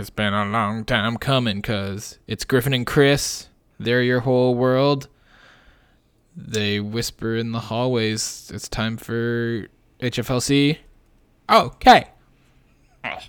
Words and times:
It's 0.00 0.08
been 0.08 0.32
a 0.32 0.46
long 0.46 0.86
time 0.86 1.18
coming, 1.18 1.60
cause 1.60 2.18
it's 2.26 2.46
Griffin 2.46 2.72
and 2.72 2.86
Chris. 2.86 3.48
They're 3.78 4.02
your 4.02 4.20
whole 4.20 4.54
world. 4.54 5.08
They 6.34 6.80
whisper 6.80 7.36
in 7.36 7.52
the 7.52 7.60
hallways. 7.60 8.50
It's 8.54 8.66
time 8.66 8.96
for 8.96 9.66
HFLC. 10.00 10.78
Okay. 11.50 12.08
That 13.04 13.28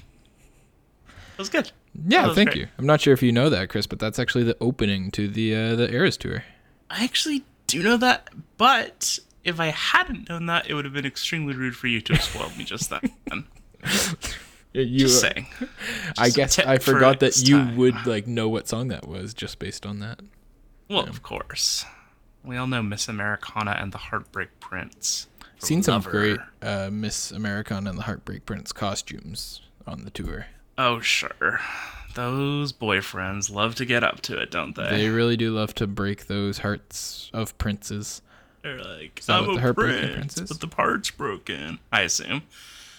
was 1.38 1.49
good. 1.49 1.73
Yeah, 2.07 2.28
was 2.28 2.36
thank 2.38 2.52
great. 2.52 2.61
you. 2.61 2.68
I'm 2.77 2.85
not 2.85 3.01
sure 3.01 3.13
if 3.13 3.21
you 3.21 3.33
know 3.33 3.49
that, 3.49 3.67
Chris, 3.67 3.85
but 3.85 3.99
that's 3.99 4.17
actually 4.17 4.45
the 4.45 4.55
opening 4.61 5.11
to 5.11 5.27
the 5.27 5.53
uh, 5.53 5.75
the 5.75 5.91
Eras 5.91 6.15
tour. 6.15 6.45
I 6.89 7.03
actually 7.03 7.43
do 7.67 7.83
know 7.83 7.97
that, 7.97 8.29
but 8.55 9.19
if 9.43 9.59
I 9.59 9.67
hadn't 9.67 10.29
known 10.29 10.45
that, 10.45 10.69
it 10.69 10.73
would 10.73 10.85
have 10.85 10.93
been 10.93 11.05
extremely 11.05 11.53
rude 11.53 11.75
for 11.75 11.88
you 11.88 11.99
to 11.99 12.13
have 12.13 12.23
spoiled 12.23 12.57
me 12.57 12.63
just 12.63 12.89
then. 12.89 13.45
You, 14.73 14.99
Just 14.99 15.19
saying. 15.21 15.47
I 16.17 16.27
Just 16.29 16.35
a 16.35 16.38
guess 16.38 16.59
I 16.59 16.77
for 16.77 16.93
forgot 16.93 17.20
that 17.20 17.38
you 17.47 17.57
time. 17.57 17.75
would 17.77 18.05
like 18.07 18.25
know 18.27 18.48
what 18.48 18.67
song 18.67 18.88
that 18.89 19.07
was 19.07 19.34
just 19.34 19.59
based 19.59 19.85
on 19.85 19.99
that. 19.99 20.21
Well, 20.89 21.07
of 21.07 21.21
course. 21.23 21.85
We 22.43 22.57
all 22.57 22.67
know 22.67 22.81
Miss 22.81 23.07
Americana 23.07 23.77
and 23.79 23.91
the 23.91 23.98
Heartbreak 23.98 24.59
Prince. 24.59 25.27
Seen 25.59 25.84
some 25.84 25.95
Lover. 25.95 26.09
great 26.12 26.39
uh, 26.62 26.89
Miss 26.91 27.31
Americana 27.31 27.89
and 27.91 27.99
the 27.99 28.03
Heartbreak 28.03 28.45
Prince 28.45 28.71
costumes 28.71 29.62
on 29.85 30.05
the 30.05 30.09
tour. 30.09 30.48
Oh, 30.77 30.99
sure. 31.01 31.59
Those 32.15 32.73
boyfriends 32.73 33.51
love 33.53 33.76
to 33.76 33.85
get 33.85 34.03
up 34.03 34.21
to 34.21 34.38
it, 34.40 34.51
don't 34.51 34.76
they? 34.76 34.90
They 34.90 35.09
really 35.09 35.38
do 35.38 35.53
love 35.53 35.76
to 35.76 35.88
break 35.88 36.27
those 36.27 36.59
hearts 36.59 37.29
of 37.34 37.57
princes. 37.57 38.21
They're 38.63 38.81
like, 38.81 39.21
I'm 39.29 39.49
a 39.57 39.73
prince, 39.73 40.13
Prince 40.13 40.38
is? 40.40 40.49
but 40.49 40.59
the 40.62 40.67
part's 40.67 41.12
broken. 41.12 41.79
I 41.91 42.01
assume. 42.01 42.43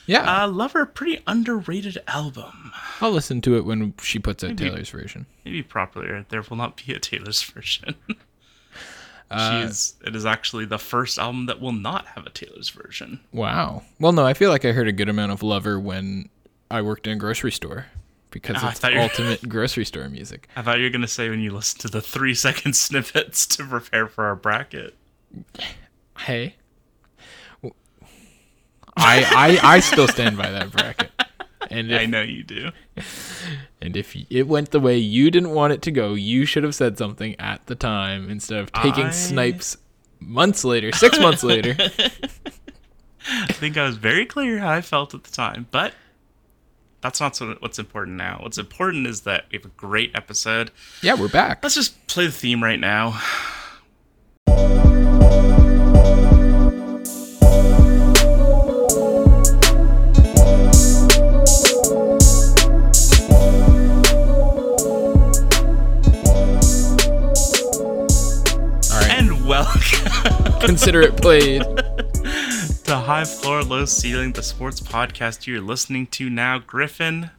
Yeah, 0.07 0.43
Uh, 0.45 0.49
Lover, 0.49 0.85
pretty 0.87 1.23
underrated 1.27 1.99
album. 2.09 2.73
I'll 3.01 3.13
listen 3.13 3.41
to 3.43 3.57
it 3.57 3.65
when 3.65 3.95
she 4.03 4.19
puts 4.19 4.43
out 4.43 4.57
Taylor's 4.57 4.91
version. 4.91 5.27
Maybe 5.45 5.63
properly, 5.63 6.25
there 6.29 6.43
will 6.43 6.57
not 6.57 6.77
be 6.85 6.93
a 6.93 6.99
Taylor's 6.99 7.43
version. 7.43 7.95
Uh, 9.31 9.67
it 10.05 10.15
is 10.15 10.27
actually 10.27 10.67
the 10.67 10.79
first 10.79 11.19
album 11.19 11.47
that 11.47 11.59
will 11.59 11.73
not 11.73 12.05
have 12.09 12.27
a 12.27 12.31
Taylor's 12.31 12.69
version. 12.69 13.19
Wow. 13.33 13.83
Well, 13.99 14.13
no, 14.13 14.27
I 14.27 14.35
feel 14.35 14.51
like 14.51 14.67
I 14.67 14.73
heard 14.73 14.89
a 14.89 14.93
good 14.93 15.09
amount 15.09 15.33
of 15.33 15.43
Lover 15.43 15.81
when 15.81 16.29
I 16.71 16.83
worked 16.83 17.07
in 17.07 17.15
a 17.15 17.17
grocery 17.17 17.51
store 17.51 17.87
because 18.31 18.57
Oh, 18.63 18.69
it's 18.69 18.79
thought 18.81 18.93
you 18.93 18.99
were- 18.99 19.05
ultimate 19.05 19.41
grocery 19.49 19.87
store 19.87 20.07
music. 20.11 20.49
I 20.55 20.61
thought 20.61 20.77
you 20.77 20.85
were 20.85 20.91
going 20.91 21.01
to 21.01 21.09
say 21.09 21.31
when 21.31 21.41
you 21.41 21.51
listen 21.51 21.79
to 21.81 21.89
the 21.89 22.03
three 22.03 22.35
second 22.47 22.75
snippets 22.77 23.47
to 23.57 23.65
prepare 23.65 24.07
for 24.07 24.25
our 24.27 24.37
bracket. 24.37 24.95
Hey. 26.19 26.57
I, 28.97 29.59
I 29.63 29.77
I 29.77 29.81
still 29.81 30.09
stand 30.09 30.37
by 30.37 30.51
that 30.51 30.71
bracket. 30.71 31.11
And 31.71 31.95
I 31.95 32.05
know 32.07 32.21
you 32.23 32.43
do. 32.43 32.71
and 33.81 33.97
if 33.97 34.15
it 34.29 34.47
went 34.47 34.73
the 34.73 34.81
way 34.81 34.99
you 34.99 35.31
didn't 35.31 35.51
want 35.53 35.73
it 35.73 35.81
to 35.83 35.91
go, 35.91 36.13
you 36.15 36.45
should 36.45 36.65
have 36.65 36.75
said 36.75 36.99
something 36.99 37.35
at 37.39 37.67
the 37.67 37.75
time 37.75 38.29
instead 38.29 38.59
of 38.59 38.71
taking 38.73 39.07
I- 39.07 39.11
snipes 39.11 39.79
months 40.21 40.65
later, 40.65 40.93
six 40.93 41.19
months 41.19 41.43
later. 41.43 41.75
I 41.79 43.53
think 43.53 43.77
I 43.79 43.85
was 43.87 43.97
very 43.97 44.27
clear 44.27 44.59
how 44.59 44.71
I 44.71 44.81
felt 44.83 45.15
at 45.15 45.25
the 45.25 45.31
time, 45.31 45.67
but 45.71 45.95
that's 47.01 47.21
not 47.21 47.37
so- 47.37 47.57
what's 47.61 47.79
important 47.79 48.17
now. 48.19 48.41
What's 48.43 48.59
important 48.59 49.07
is 49.07 49.23
that 49.23 49.47
we 49.51 49.57
have 49.59 49.65
a 49.65 49.69
great 49.71 50.11
episode. 50.15 50.71
Yeah, 51.01 51.15
we're 51.15 51.29
back. 51.29 51.61
Let's 51.63 51.77
just 51.77 52.07
play 52.07 52.27
the 52.27 52.33
theme 52.33 52.63
right 52.63 52.81
now. 52.81 53.19
Consider 70.67 71.01
it 71.03 71.17
played. 71.17 71.63
the 72.85 73.03
High 73.05 73.25
Floor, 73.25 73.63
Low 73.63 73.85
Ceiling, 73.85 74.33
the 74.33 74.43
sports 74.43 74.81
podcast 74.81 75.47
you're 75.47 75.61
listening 75.61 76.07
to 76.09 76.31
now. 76.31 76.59
Griffin, 76.59 77.31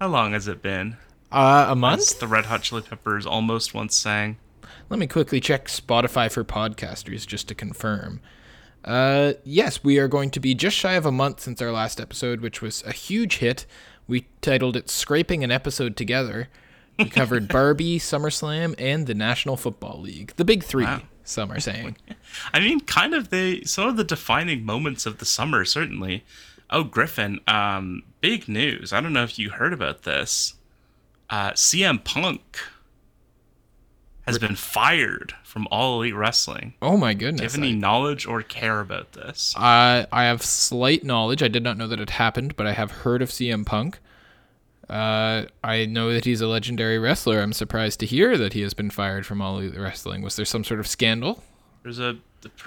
how 0.00 0.08
long 0.08 0.32
has 0.32 0.48
it 0.48 0.62
been? 0.62 0.96
Uh, 1.30 1.66
a 1.68 1.72
As 1.72 1.76
month? 1.76 2.20
the 2.20 2.26
Red 2.26 2.46
Hot 2.46 2.62
Chili 2.62 2.82
Peppers 2.82 3.26
almost 3.26 3.74
once 3.74 3.94
sang. 3.96 4.38
Let 4.88 4.98
me 4.98 5.06
quickly 5.06 5.40
check 5.40 5.66
Spotify 5.68 6.30
for 6.30 6.42
podcasters 6.44 7.26
just 7.26 7.48
to 7.48 7.54
confirm. 7.54 8.20
Uh, 8.84 9.34
yes, 9.44 9.82
we 9.84 9.98
are 9.98 10.08
going 10.08 10.30
to 10.30 10.40
be 10.40 10.54
just 10.54 10.76
shy 10.76 10.92
of 10.94 11.04
a 11.06 11.12
month 11.12 11.40
since 11.40 11.60
our 11.60 11.72
last 11.72 12.00
episode, 12.00 12.40
which 12.40 12.62
was 12.62 12.82
a 12.86 12.92
huge 12.92 13.38
hit. 13.38 13.66
We 14.06 14.26
titled 14.40 14.76
it 14.76 14.88
Scraping 14.88 15.42
an 15.44 15.50
Episode 15.50 15.96
Together. 15.96 16.48
We 16.98 17.06
covered 17.10 17.48
Barbie, 17.52 17.98
SummerSlam, 17.98 18.74
and 18.78 19.06
the 19.06 19.14
National 19.14 19.56
Football 19.56 20.00
League. 20.00 20.32
The 20.36 20.44
big 20.44 20.62
three, 20.64 20.84
Wow. 20.84 21.02
Some 21.26 21.50
are 21.52 21.60
saying. 21.60 21.96
I 22.52 22.60
mean, 22.60 22.80
kind 22.80 23.14
of 23.14 23.30
the 23.30 23.64
some 23.64 23.88
of 23.88 23.96
the 23.96 24.04
defining 24.04 24.64
moments 24.64 25.06
of 25.06 25.18
the 25.18 25.24
summer, 25.26 25.64
certainly. 25.64 26.24
Oh, 26.70 26.82
Griffin, 26.84 27.40
um, 27.46 28.02
big 28.20 28.48
news. 28.48 28.92
I 28.92 29.00
don't 29.00 29.12
know 29.12 29.22
if 29.22 29.38
you 29.38 29.50
heard 29.50 29.72
about 29.72 30.02
this. 30.02 30.54
Uh, 31.30 31.50
CM 31.52 32.02
Punk 32.02 32.58
has 34.26 34.38
been 34.40 34.56
fired 34.56 35.34
from 35.44 35.68
All 35.70 36.00
Elite 36.00 36.14
Wrestling. 36.16 36.74
Oh 36.82 36.96
my 36.96 37.14
Do 37.14 37.24
you 37.26 37.30
goodness. 37.30 37.52
have 37.54 37.62
any 37.62 37.72
I, 37.72 37.76
knowledge 37.76 38.26
or 38.26 38.42
care 38.42 38.80
about 38.80 39.12
this? 39.12 39.54
uh, 39.56 40.06
I 40.10 40.24
have 40.24 40.42
slight 40.42 41.04
knowledge. 41.04 41.42
I 41.44 41.48
did 41.48 41.62
not 41.62 41.76
know 41.76 41.86
that 41.86 42.00
it 42.00 42.10
happened, 42.10 42.56
but 42.56 42.66
I 42.66 42.72
have 42.72 42.90
heard 42.90 43.22
of 43.22 43.30
CM 43.30 43.64
Punk. 43.64 44.00
Uh, 44.88 45.46
I 45.64 45.86
know 45.86 46.12
that 46.12 46.24
he's 46.24 46.40
a 46.40 46.46
legendary 46.46 46.98
wrestler. 46.98 47.40
I'm 47.40 47.52
surprised 47.52 48.00
to 48.00 48.06
hear 48.06 48.38
that 48.38 48.52
he 48.52 48.60
has 48.62 48.74
been 48.74 48.90
fired 48.90 49.26
from 49.26 49.42
All 49.42 49.58
Elite 49.58 49.78
Wrestling. 49.78 50.22
Was 50.22 50.36
there 50.36 50.44
some 50.44 50.64
sort 50.64 50.80
of 50.80 50.86
scandal? 50.86 51.42
There's 51.82 51.98
a 51.98 52.18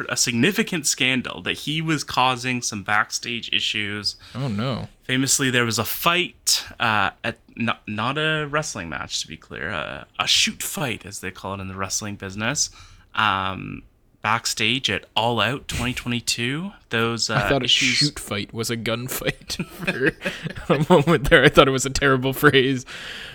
a 0.10 0.18
significant 0.18 0.86
scandal 0.86 1.42
that 1.44 1.54
he 1.60 1.82
was 1.82 2.04
causing 2.04 2.62
some 2.62 2.84
backstage 2.84 3.50
issues. 3.54 4.16
Oh 4.36 4.48
no. 4.48 4.88
Famously, 5.04 5.50
there 5.50 5.66
was 5.66 5.80
a 5.80 5.86
fight 5.86 6.66
uh, 6.80 7.12
at 7.24 7.38
not, 7.56 7.82
not 7.88 8.18
a 8.18 8.48
wrestling 8.50 8.90
match, 8.90 9.22
to 9.22 9.28
be 9.28 9.38
clear, 9.38 9.72
uh, 9.72 10.04
a 10.20 10.28
shoot 10.28 10.62
fight, 10.62 11.06
as 11.06 11.20
they 11.20 11.32
call 11.32 11.54
it 11.56 11.60
in 11.60 11.68
the 11.68 11.76
wrestling 11.76 12.16
business. 12.16 12.70
Um, 13.16 13.84
backstage 14.30 14.92
at 14.92 15.06
All 15.16 15.40
Out 15.40 15.68
2022, 15.68 16.72
those 16.90 17.32
uh, 17.32 17.34
I 17.34 17.50
thought 17.50 17.64
a 17.64 17.66
issues. 17.66 17.98
shoot 17.98 18.20
fight 18.20 18.54
was 18.54 18.70
a 18.70 18.78
gunfight 18.78 19.66
for 20.68 20.76
a 20.76 20.86
moment 20.88 21.32
there. 21.32 21.44
I 21.44 21.50
thought 21.50 21.68
it 21.68 21.72
was 21.72 21.88
a 21.88 21.90
terrible 21.90 22.32
phrase 22.44 22.86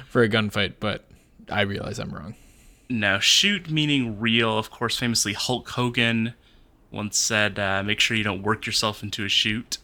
for 0.08 0.22
a 0.22 0.28
gunfight, 0.28 0.74
but 0.78 1.04
I 1.50 1.62
realize 1.62 1.98
I'm 1.98 2.12
wrong. 2.12 2.36
No, 2.88 3.18
shoot 3.18 3.68
meaning 3.68 4.20
real. 4.20 4.56
Of 4.56 4.70
course, 4.70 4.96
famously, 4.96 5.32
Hulk 5.32 5.68
Hogan 5.70 6.34
once 6.92 7.18
said, 7.18 7.58
uh, 7.58 7.82
"Make 7.82 7.98
sure 7.98 8.16
you 8.16 8.22
don't 8.22 8.42
work 8.44 8.64
yourself 8.64 9.02
into 9.02 9.24
a 9.24 9.28
shoot." 9.28 9.78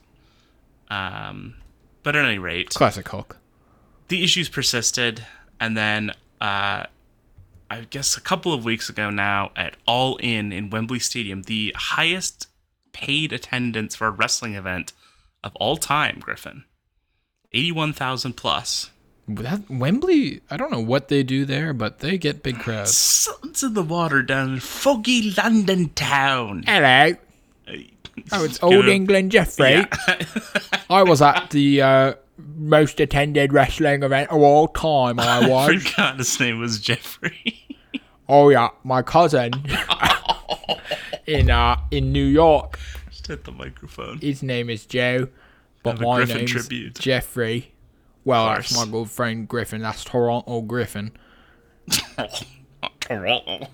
Um, 0.91 1.57
but 2.05 2.15
at 2.15 2.25
any 2.25 2.39
rate, 2.39 2.71
Classic 2.71 3.09
Hulk. 3.09 3.37
the 4.07 4.23
issues 4.23 4.49
persisted, 4.49 5.27
and 5.59 5.77
then 5.77 6.13
uh, 6.41 6.85
I 7.71 7.83
guess 7.83 8.17
a 8.17 8.21
couple 8.21 8.53
of 8.53 8.65
weeks 8.65 8.89
ago 8.89 9.11
now, 9.11 9.53
at 9.55 9.77
All 9.87 10.17
In 10.17 10.53
in 10.53 10.71
Wembley 10.71 10.99
Stadium, 10.99 11.43
the 11.43 11.73
highest 11.77 12.49
paid 12.93 13.33
attendance 13.33 13.95
for 13.95 14.09
a 14.09 14.11
wrestling 14.11 14.55
event 14.55 14.93
of 15.45 15.55
all 15.57 15.77
time, 15.77 16.19
Griffin, 16.19 16.65
eighty-one 17.53 17.93
thousand 17.93 18.33
plus. 18.35 18.91
That 19.29 19.71
Wembley, 19.71 20.41
I 20.51 20.57
don't 20.57 20.73
know 20.73 20.81
what 20.81 21.07
they 21.07 21.23
do 21.23 21.45
there, 21.45 21.73
but 21.73 22.01
they 22.01 22.19
get 22.19 22.43
big 22.43 22.59
crowds. 22.59 22.97
Something's 22.97 23.63
in 23.63 23.75
the 23.75 23.83
water 23.85 24.23
down 24.23 24.55
in 24.55 24.61
foggy 24.61 25.33
London 25.37 25.91
town. 25.91 26.65
Hello. 26.67 27.15
Oh, 28.33 28.45
it's 28.45 28.61
Old 28.63 28.89
England 28.89 29.31
Jeffrey. 29.31 29.85
I 30.91 31.05
was 31.05 31.23
at 31.23 31.51
the 31.51 31.81
uh, 31.81 32.15
most 32.57 33.01
attended 33.01 33.53
wrestling 33.53 34.03
event 34.03 34.31
of 34.31 34.41
all 34.41 34.69
time. 34.69 35.19
I 35.21 35.41
I 35.45 35.49
was. 35.49 35.83
forgot 35.83 36.19
his 36.19 36.39
name 36.41 36.61
was 36.61 36.81
Jeffrey. 36.81 37.79
oh 38.29 38.49
yeah, 38.49 38.69
my 38.85 39.03
cousin 39.03 39.53
in 41.27 41.51
uh 41.51 41.77
in 41.91 42.13
New 42.13 42.25
York. 42.25 42.79
Just 43.11 43.27
hit 43.27 43.45
the 43.45 43.53
microphone. 43.53 44.19
His 44.19 44.43
name 44.43 44.71
is 44.71 44.87
Joe, 44.87 45.29
but 45.83 46.01
my 46.01 46.17
Griffin 46.19 46.37
name's 46.39 46.51
tribute. 46.51 46.99
Jeffrey. 46.99 47.73
Well, 48.25 48.47
that's 48.47 48.77
my 48.77 48.91
good 48.91 49.11
friend 49.11 49.49
Griffin. 49.49 49.81
That's 49.81 50.05
Toronto 50.05 50.61
Griffin. 50.61 51.13
Toronto. 53.01 53.67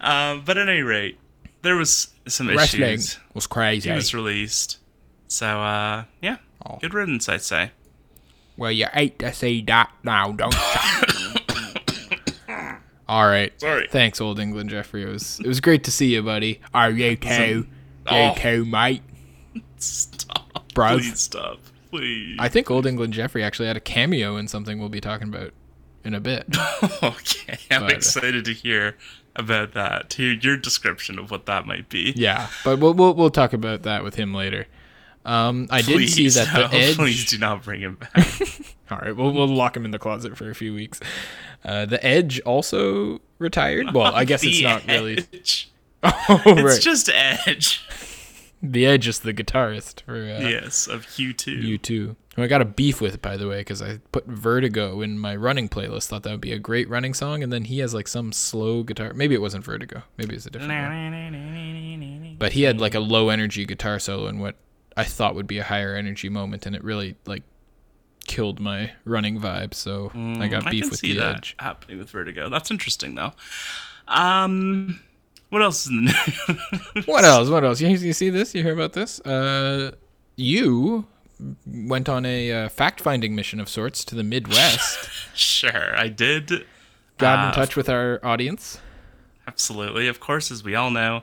um, 0.00 0.42
but 0.44 0.56
at 0.56 0.68
any 0.68 0.80
rate, 0.82 1.18
there 1.62 1.76
was 1.76 2.08
some 2.26 2.48
Wrestling 2.48 2.82
issues. 2.82 3.18
was 3.34 3.46
crazy. 3.46 3.90
He 3.90 3.94
was 3.94 4.14
released. 4.14 4.78
So, 5.34 5.46
uh, 5.48 6.04
yeah. 6.22 6.36
Oh. 6.64 6.78
Good 6.80 6.94
riddance, 6.94 7.28
I'd 7.28 7.42
say. 7.42 7.72
Well, 8.56 8.70
you 8.70 8.86
hate 8.92 9.18
to 9.18 9.32
see 9.32 9.62
that 9.62 9.90
now, 10.04 10.30
don't 10.30 10.54
you? 10.54 11.40
All 13.08 13.26
right. 13.26 13.52
Sorry. 13.60 13.88
Thanks, 13.90 14.20
Old 14.20 14.38
England 14.38 14.70
Jeffrey. 14.70 15.02
It 15.02 15.08
was 15.08 15.40
it 15.40 15.46
was 15.48 15.60
great 15.60 15.82
to 15.84 15.90
see 15.90 16.14
you, 16.14 16.22
buddy. 16.22 16.60
Are 16.72 16.88
you 16.90 17.16
too? 17.16 17.66
You 17.66 17.66
Oh. 18.06 18.34
too, 18.36 18.64
mate? 18.64 19.02
Stop. 19.78 20.72
Bro. 20.72 20.98
Please 20.98 21.18
stop. 21.20 21.58
please. 21.90 22.36
I 22.38 22.48
think 22.48 22.70
Old 22.70 22.86
England 22.86 23.12
Jeffrey 23.12 23.42
actually 23.42 23.66
had 23.66 23.76
a 23.76 23.80
cameo 23.80 24.36
in 24.36 24.46
something 24.46 24.78
we'll 24.78 24.88
be 24.88 25.00
talking 25.00 25.28
about 25.28 25.52
in 26.04 26.14
a 26.14 26.20
bit. 26.20 26.46
okay, 27.02 27.58
I'm 27.72 27.82
But- 27.82 27.92
excited 27.92 28.44
to 28.44 28.52
hear 28.52 28.96
about 29.36 29.72
that. 29.74 30.10
To 30.10 30.22
hear 30.22 30.32
your 30.40 30.56
description 30.56 31.18
of 31.18 31.30
what 31.32 31.46
that 31.46 31.66
might 31.66 31.88
be. 31.88 32.12
yeah, 32.16 32.46
but 32.64 32.78
we'll 32.78 32.94
we'll, 32.94 33.14
we'll 33.14 33.30
talk 33.30 33.52
about 33.52 33.82
that 33.82 34.04
with 34.04 34.14
him 34.14 34.32
later. 34.32 34.66
Um, 35.24 35.68
I 35.70 35.80
did 35.80 36.08
see 36.10 36.24
Please, 36.24 36.34
that 36.34 36.52
the 36.52 36.60
no, 36.60 36.68
Edge. 36.72 36.96
Please 36.96 37.30
do 37.30 37.38
not 37.38 37.62
bring 37.64 37.80
him 37.80 37.96
back. 37.96 38.12
All 38.90 38.98
right, 38.98 39.16
we'll 39.16 39.32
we'll 39.32 39.48
lock 39.48 39.76
him 39.76 39.84
in 39.84 39.90
the 39.90 39.98
closet 39.98 40.36
for 40.36 40.50
a 40.50 40.54
few 40.54 40.74
weeks. 40.74 41.00
Uh, 41.64 41.86
the 41.86 42.04
Edge 42.04 42.40
also 42.40 43.20
retired. 43.38 43.92
Well, 43.94 44.14
I 44.14 44.24
guess 44.26 44.44
it's 44.44 44.60
not 44.62 44.86
really. 44.86 45.24
Oh, 46.02 46.42
It's 46.46 46.78
just 46.84 47.08
Edge. 47.12 47.86
the 48.62 48.84
Edge 48.84 49.08
is 49.08 49.20
the 49.20 49.32
guitarist 49.32 50.02
for 50.02 50.14
uh, 50.16 50.46
yes, 50.46 50.86
of 50.86 51.06
U2. 51.06 51.62
you 51.62 51.78
two. 51.78 52.16
Who 52.36 52.42
I 52.42 52.46
got 52.48 52.60
a 52.60 52.64
beef 52.66 53.00
with, 53.00 53.22
by 53.22 53.36
the 53.36 53.46
way, 53.48 53.58
because 53.60 53.80
I 53.80 54.00
put 54.10 54.26
Vertigo 54.26 55.00
in 55.00 55.18
my 55.20 55.36
running 55.36 55.68
playlist. 55.68 56.08
Thought 56.08 56.24
that 56.24 56.32
would 56.32 56.40
be 56.40 56.52
a 56.52 56.58
great 56.58 56.88
running 56.90 57.14
song, 57.14 57.42
and 57.44 57.52
then 57.52 57.64
he 57.64 57.78
has 57.78 57.94
like 57.94 58.08
some 58.08 58.32
slow 58.32 58.82
guitar. 58.82 59.14
Maybe 59.14 59.34
it 59.36 59.40
wasn't 59.40 59.64
Vertigo. 59.64 60.02
Maybe 60.18 60.34
it's 60.34 60.44
a 60.44 60.50
different 60.50 60.72
one. 60.72 62.36
But 62.38 62.52
he 62.52 62.64
had 62.64 62.80
like 62.80 62.94
a 62.94 63.00
low 63.00 63.28
energy 63.28 63.64
guitar 63.64 63.98
solo 64.00 64.26
in 64.26 64.40
what 64.40 64.56
I 64.96 65.04
thought 65.04 65.34
would 65.34 65.46
be 65.46 65.58
a 65.58 65.64
higher 65.64 65.94
energy 65.94 66.28
moment, 66.28 66.66
and 66.66 66.74
it 66.76 66.84
really 66.84 67.16
like 67.26 67.42
killed 68.26 68.60
my 68.60 68.92
running 69.04 69.38
vibe. 69.40 69.74
So 69.74 70.06
I 70.14 70.48
got 70.48 70.62
Mm, 70.62 70.66
I 70.66 70.70
beef 70.70 70.82
can 70.84 70.90
with 70.90 70.98
see 71.00 71.12
the 71.14 71.20
that 71.20 71.36
Edge. 71.36 71.56
happening 71.58 71.98
with 71.98 72.10
Vertigo. 72.10 72.48
That's 72.48 72.70
interesting, 72.70 73.14
though. 73.16 73.32
Um, 74.08 75.00
what 75.50 75.62
else 75.62 75.84
is 75.84 75.90
in 75.90 76.04
the 76.04 76.12
news? 76.12 77.06
What 77.06 77.24
else? 77.24 77.48
What 77.48 77.64
else? 77.64 77.80
You, 77.80 77.88
you 77.88 78.12
see 78.12 78.30
this? 78.30 78.54
You 78.54 78.62
hear 78.62 78.72
about 78.72 78.92
this? 78.92 79.20
Uh, 79.20 79.92
you 80.36 81.06
went 81.66 82.08
on 82.08 82.24
a 82.24 82.52
uh, 82.52 82.68
fact-finding 82.68 83.34
mission 83.34 83.60
of 83.60 83.68
sorts 83.68 84.04
to 84.06 84.14
the 84.14 84.22
Midwest. 84.22 85.08
sure, 85.34 85.96
I 85.98 86.08
did. 86.08 86.64
Got 87.18 87.44
Uh, 87.44 87.48
in 87.48 87.54
touch 87.54 87.76
with 87.76 87.88
our 87.88 88.20
audience. 88.22 88.78
Absolutely. 89.46 90.08
Of 90.08 90.20
course, 90.20 90.50
as 90.50 90.64
we 90.64 90.74
all 90.74 90.90
know, 90.90 91.22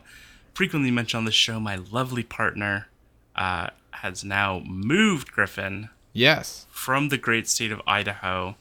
frequently 0.53 0.91
mentioned 0.91 1.19
on 1.19 1.25
the 1.25 1.31
show, 1.31 1.59
my 1.59 1.75
lovely 1.77 2.23
partner 2.23 2.87
uh, 3.35 3.69
has 3.91 4.23
now 4.23 4.61
moved 4.65 5.31
Griffin 5.31 5.89
Yes. 6.13 6.65
from 6.71 7.09
the 7.09 7.17
great 7.17 7.47
state 7.47 7.71
of 7.71 7.81
Idaho 7.87 8.55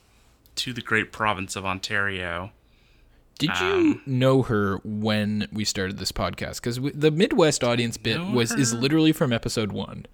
to 0.56 0.72
the 0.72 0.80
great 0.80 1.10
province 1.12 1.56
of 1.56 1.64
Ontario. 1.66 2.50
Did 3.38 3.50
you 3.58 3.66
Um, 3.66 4.02
know 4.04 4.42
her 4.42 4.76
when 4.84 5.48
we 5.50 5.64
started 5.64 5.96
this 5.98 6.12
podcast? 6.12 6.56
Because 6.56 6.78
the 6.94 7.10
Midwest 7.10 7.64
audience 7.64 7.96
bit 7.96 8.20
was 8.22 8.52
is 8.52 8.74
literally 8.74 9.12
from 9.12 9.32
episode 9.32 9.72
one. 9.72 10.04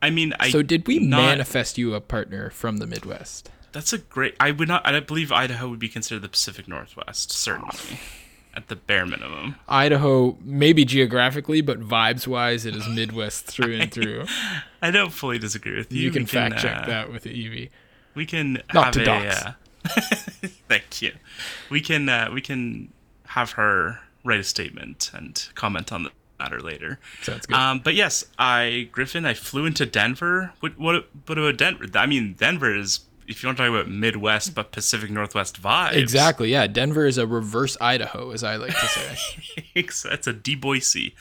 I 0.00 0.10
mean, 0.10 0.32
I 0.38 0.50
so 0.50 0.62
did 0.62 0.86
we 0.86 1.00
not, 1.00 1.16
manifest 1.22 1.76
you 1.78 1.94
a 1.94 2.00
partner 2.00 2.50
from 2.50 2.76
the 2.76 2.86
Midwest? 2.86 3.50
That's 3.72 3.92
a 3.92 3.98
great. 3.98 4.36
I 4.38 4.52
would 4.52 4.68
not. 4.68 4.86
I 4.86 4.92
don't 4.92 5.08
believe 5.08 5.32
Idaho 5.32 5.68
would 5.68 5.80
be 5.80 5.88
considered 5.88 6.22
the 6.22 6.28
Pacific 6.28 6.68
Northwest, 6.68 7.32
certainly, 7.32 7.98
at 8.56 8.68
the 8.68 8.76
bare 8.76 9.06
minimum. 9.06 9.56
Idaho, 9.68 10.36
maybe 10.42 10.84
geographically, 10.84 11.60
but 11.60 11.80
vibes 11.80 12.26
wise, 12.26 12.64
it 12.66 12.74
is 12.74 12.88
Midwest 12.88 13.46
through 13.46 13.74
and 13.78 13.92
through. 13.92 14.26
I 14.82 14.90
don't 14.90 15.10
fully 15.10 15.38
disagree 15.38 15.76
with 15.76 15.92
you. 15.92 16.02
You 16.02 16.10
can 16.10 16.22
We 16.22 16.26
fact 16.26 16.58
check 16.58 16.82
uh, 16.82 16.86
that 16.86 17.12
with 17.12 17.26
Evie. 17.26 17.70
We 18.14 18.26
can 18.26 18.62
Not 18.72 18.86
have 18.86 18.94
to 18.94 19.02
a. 19.02 19.04
dox. 19.04 19.42
Uh, 19.44 19.52
thank 20.68 21.02
you. 21.02 21.12
We 21.70 21.80
can. 21.80 22.08
Uh, 22.08 22.30
we 22.32 22.40
can 22.40 22.92
have 23.26 23.52
her 23.52 24.00
write 24.24 24.40
a 24.40 24.44
statement 24.44 25.10
and 25.12 25.48
comment 25.54 25.92
on 25.92 26.04
the 26.04 26.10
matter 26.38 26.60
later. 26.60 26.98
Sounds 27.22 27.46
good. 27.46 27.56
Um, 27.56 27.80
but 27.80 27.94
yes, 27.94 28.24
I 28.38 28.88
Griffin. 28.92 29.26
I 29.26 29.34
flew 29.34 29.66
into 29.66 29.84
Denver. 29.84 30.52
What? 30.60 30.78
What? 30.78 31.08
What 31.26 31.38
about 31.38 31.56
Denver? 31.56 31.86
I 31.94 32.06
mean, 32.06 32.34
Denver 32.34 32.74
is. 32.74 33.00
If 33.26 33.42
you 33.42 33.48
want 33.48 33.58
to 33.58 33.64
talk 33.64 33.70
about 33.70 33.88
Midwest 33.88 34.54
but 34.54 34.72
Pacific 34.72 35.10
Northwest 35.10 35.60
vibes, 35.60 35.94
exactly. 35.94 36.50
Yeah, 36.50 36.66
Denver 36.66 37.06
is 37.06 37.18
a 37.18 37.26
reverse 37.26 37.76
Idaho, 37.80 38.30
as 38.30 38.44
I 38.44 38.56
like 38.56 38.74
to 38.78 38.86
say. 38.86 39.16
That's 40.08 40.26
a 40.26 40.32
D 40.32 40.54
Boise. 40.54 41.14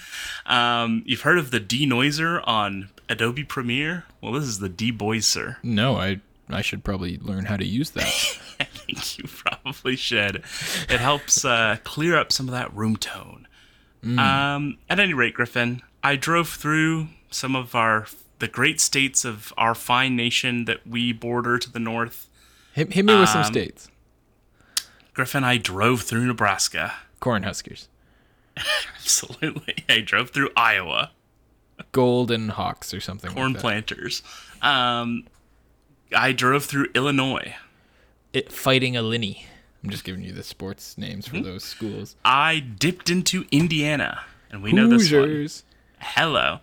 Um, 0.45 1.03
you've 1.05 1.21
heard 1.21 1.37
of 1.37 1.51
the 1.51 1.59
denoiser 1.59 2.41
on 2.47 2.89
Adobe 3.09 3.43
Premiere? 3.43 4.05
Well, 4.21 4.33
this 4.33 4.45
is 4.45 4.59
the 4.59 4.69
deboiser. 4.69 5.57
no, 5.63 5.97
I 5.97 6.19
I 6.49 6.61
should 6.61 6.83
probably 6.83 7.17
learn 7.19 7.45
how 7.45 7.57
to 7.57 7.65
use 7.65 7.91
that. 7.91 8.03
I 8.59 8.65
think 8.65 9.17
you 9.17 9.25
probably 9.27 9.95
should. 9.95 10.43
It 10.89 10.99
helps 10.99 11.43
uh, 11.45 11.77
clear 11.83 12.17
up 12.17 12.31
some 12.31 12.47
of 12.47 12.51
that 12.51 12.73
room 12.75 12.97
tone. 12.97 13.47
Um, 14.19 14.77
at 14.89 14.99
any 14.99 15.13
rate, 15.13 15.33
Griffin, 15.33 15.81
I 16.03 16.17
drove 16.17 16.49
through 16.49 17.07
some 17.31 17.55
of 17.55 17.73
our 17.73 18.05
the 18.43 18.47
great 18.49 18.81
states 18.81 19.23
of 19.23 19.53
our 19.57 19.73
fine 19.73 20.17
nation 20.17 20.65
that 20.65 20.85
we 20.85 21.13
border 21.13 21.57
to 21.57 21.71
the 21.71 21.79
north. 21.79 22.27
hit, 22.73 22.91
hit 22.91 23.05
me 23.05 23.17
with 23.17 23.29
some 23.29 23.43
Um, 23.45 23.53
states. 23.53 23.89
Griffin, 25.13 25.45
I 25.45 25.57
drove 25.57 26.01
through 26.01 26.25
Nebraska. 26.25 26.93
Cornhuskers, 27.21 27.87
Absolutely, 28.97 29.75
I 29.87 30.01
drove 30.01 30.31
through 30.31 30.49
Iowa. 30.57 31.11
Golden 31.93 32.49
Hawks, 32.49 32.93
or 32.93 32.99
something. 32.99 33.31
Corn 33.31 33.53
like 33.53 33.61
planters. 33.61 34.21
Um, 34.61 35.25
I 36.13 36.33
drove 36.33 36.65
through 36.65 36.87
Illinois. 36.93 37.55
It 38.33 38.51
Fighting 38.51 38.95
Illini. 38.95 39.45
I'm 39.83 39.89
just 39.89 40.03
giving 40.03 40.21
you 40.23 40.33
the 40.33 40.43
sports 40.43 40.97
names 40.97 41.27
Hmm? 41.27 41.37
for 41.37 41.43
those 41.43 41.63
schools. 41.63 42.15
I 42.25 42.59
dipped 42.59 43.09
into 43.09 43.45
Indiana, 43.51 44.23
and 44.51 44.61
we 44.61 44.73
know 44.73 44.87
this 44.89 45.11
one. 45.11 45.23
Hoosiers. 45.29 45.63
Hello. 45.99 46.59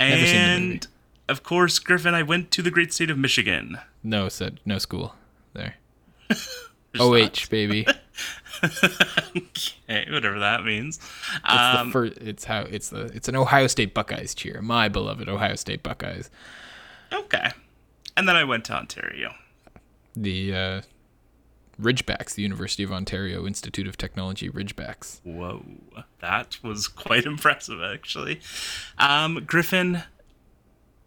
Never 0.00 0.26
seen 0.26 0.34
the 0.34 0.58
movie. 0.58 0.72
And 0.72 0.86
of 1.30 1.42
course, 1.42 1.78
Griffin, 1.78 2.14
I 2.14 2.22
went 2.22 2.50
to 2.52 2.62
the 2.62 2.70
great 2.70 2.92
state 2.92 3.10
of 3.10 3.18
Michigan. 3.18 3.78
No, 4.02 4.28
said 4.28 4.60
no 4.64 4.78
school 4.78 5.14
there. 5.54 5.76
OH 6.98 7.46
baby. 7.50 7.86
Okay, 8.62 10.06
whatever 10.10 10.38
that 10.40 10.64
means. 10.64 10.98
It's 10.98 11.40
Um, 11.44 11.88
the 11.88 11.92
first. 11.92 12.18
It's 12.18 12.44
how 12.44 12.60
it's 12.62 12.90
the. 12.90 13.04
It's 13.14 13.28
an 13.28 13.36
Ohio 13.36 13.66
State 13.66 13.94
Buckeyes 13.94 14.34
cheer. 14.34 14.60
My 14.60 14.88
beloved 14.88 15.28
Ohio 15.28 15.54
State 15.54 15.82
Buckeyes. 15.82 16.30
okay. 17.12 17.50
And 18.16 18.28
then 18.28 18.36
I 18.36 18.44
went 18.44 18.66
to 18.66 18.74
Ontario. 18.74 19.32
The 20.14 20.54
uh, 20.54 20.80
Ridgebacks, 21.80 22.34
the 22.34 22.42
University 22.42 22.82
of 22.82 22.92
Ontario 22.92 23.46
Institute 23.46 23.86
of 23.86 23.96
Technology 23.96 24.50
Ridgebacks. 24.50 25.20
Whoa, 25.24 25.64
that 26.20 26.58
was 26.62 26.86
quite 26.88 27.24
impressive, 27.34 27.80
actually. 27.82 28.40
Um, 28.98 29.44
Griffin, 29.46 30.02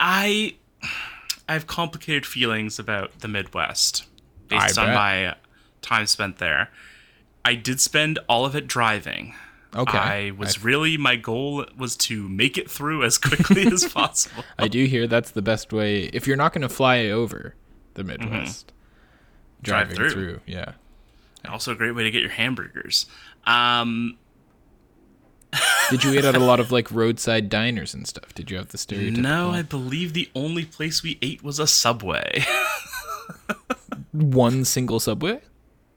I 0.06 0.56
I 1.48 1.54
have 1.54 1.66
complicated 1.66 2.26
feelings 2.26 2.78
about 2.78 3.20
the 3.20 3.28
Midwest 3.30 4.04
based 4.50 4.78
I 4.78 4.88
on 4.90 4.94
my 4.94 5.36
time 5.82 6.06
spent 6.08 6.38
there. 6.40 6.70
I 7.46 7.56
did 7.56 7.80
spend 7.80 8.20
all 8.28 8.46
of 8.46 8.56
it 8.56 8.68
driving. 8.68 9.34
Okay. 9.76 9.98
I 9.98 10.32
was 10.32 10.64
really 10.64 10.98
my 10.98 11.16
goal 11.16 11.66
was 11.78 11.96
to 11.98 12.28
make 12.30 12.58
it 12.58 12.70
through 12.70 13.04
as 13.04 13.18
quickly 13.18 13.66
as 13.72 13.86
possible. 13.86 14.44
I 14.60 14.68
do 14.68 14.84
hear 14.86 15.08
that's 15.08 15.32
the 15.32 15.42
best 15.42 15.72
way. 15.74 16.04
If 16.14 16.28
you're 16.28 16.38
not 16.38 16.52
going 16.54 16.62
to 16.62 16.70
fly 16.70 17.06
over 17.06 17.56
the 17.96 18.04
Midwest, 18.04 18.68
Mm-hmm. 18.68 19.64
Drive 19.64 19.88
driving 19.88 19.96
through. 19.96 20.10
through. 20.12 20.40
yeah. 20.46 20.74
Also, 21.48 21.72
a 21.72 21.76
great 21.76 21.92
way 21.92 22.04
to 22.04 22.12
get 22.12 22.22
your 22.22 22.32
hamburgers. 22.32 23.06
Um, 23.46 24.18
Did 25.90 26.04
you 26.04 26.14
eat 26.14 26.26
at 26.26 26.36
a 26.36 26.40
lot 26.40 26.60
of 26.60 26.72
like 26.72 26.90
roadside 26.92 27.50
diners 27.50 27.94
and 27.94 28.08
stuff? 28.08 28.34
Did 28.34 28.50
you 28.52 28.58
have 28.58 28.70
the 28.70 28.78
stereotypical? 28.78 29.18
no, 29.18 29.52
I 29.52 29.62
believe 29.62 30.14
the 30.14 30.30
only 30.36 30.66
place 30.66 31.04
we 31.04 31.18
ate 31.22 31.44
was 31.44 31.60
a 31.60 31.68
Subway. 31.68 32.44
one 34.12 34.66
single 34.66 35.00
subway. 35.00 35.40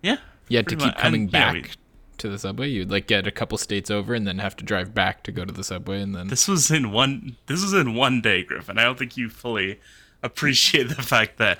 yeah. 0.03 0.17
You 0.49 0.59
had 0.59 0.69
to 0.69 0.77
keep 0.77 0.87
mu- 0.87 0.93
coming 0.93 1.23
and, 1.23 1.33
yeah, 1.33 1.53
back 1.53 1.55
we- 1.55 1.71
to 2.19 2.29
the 2.29 2.39
subway. 2.39 2.69
You'd 2.69 2.91
like 2.91 3.07
get 3.09 3.27
a 3.27 3.31
couple 3.33 3.59
states 3.59 3.91
over 3.91 4.15
and 4.15 4.27
then 4.27 4.39
have 4.39 4.57
to 4.57 4.65
drive 4.65 4.95
back 4.95 5.23
to 5.25 5.33
go 5.33 5.45
to 5.45 5.53
the 5.53 5.65
subway, 5.65 6.01
and 6.01 6.15
then 6.15 6.29
This 6.29 6.47
was 6.49 6.71
in 6.71 6.93
one. 6.93 7.37
This 7.47 7.63
was 7.63 7.73
in 7.75 7.95
one 7.95 8.21
day, 8.21 8.43
Griffin. 8.45 8.79
I 8.79 8.85
don't 8.85 8.99
think 8.99 9.17
you 9.17 9.29
fully 9.29 9.81
appreciate 10.23 10.89
the 10.89 11.03
fact 11.03 11.37
that 11.39 11.59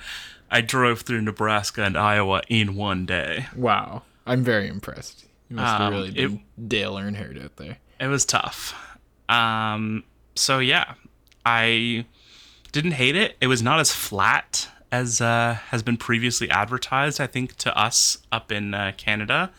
I 0.49 0.61
drove 0.61 1.01
through 1.01 1.21
Nebraska 1.21 1.83
and 1.83 1.97
Iowa 1.97 2.41
in 2.47 2.75
one 2.75 3.05
day. 3.05 3.47
wow, 3.55 4.03
I'm 4.25 4.43
very 4.43 4.67
impressed. 4.67 5.25
You 5.49 5.57
must 5.57 5.73
have 5.77 5.81
Um, 5.81 5.93
really 5.93 6.11
been 6.11 6.41
Dale 6.67 6.95
Earnhardt 6.95 7.43
out 7.43 7.57
there. 7.57 7.77
It 7.99 8.07
was 8.07 8.25
tough. 8.25 8.75
Um. 9.29 10.03
So 10.35 10.59
yeah, 10.59 10.93
I 11.45 12.05
didn't 12.71 12.91
hate 12.91 13.15
it. 13.15 13.35
It 13.41 13.47
was 13.47 13.61
not 13.63 13.79
as 13.79 13.91
flat 13.91 14.67
as 14.91 15.19
uh, 15.19 15.55
has 15.69 15.83
been 15.83 15.97
previously 15.97 16.49
advertised. 16.49 17.19
I 17.19 17.27
think 17.27 17.55
to 17.57 17.75
us 17.77 18.19
up 18.31 18.51
in 18.51 18.73
uh, 18.73 18.91
Canada, 18.97 19.51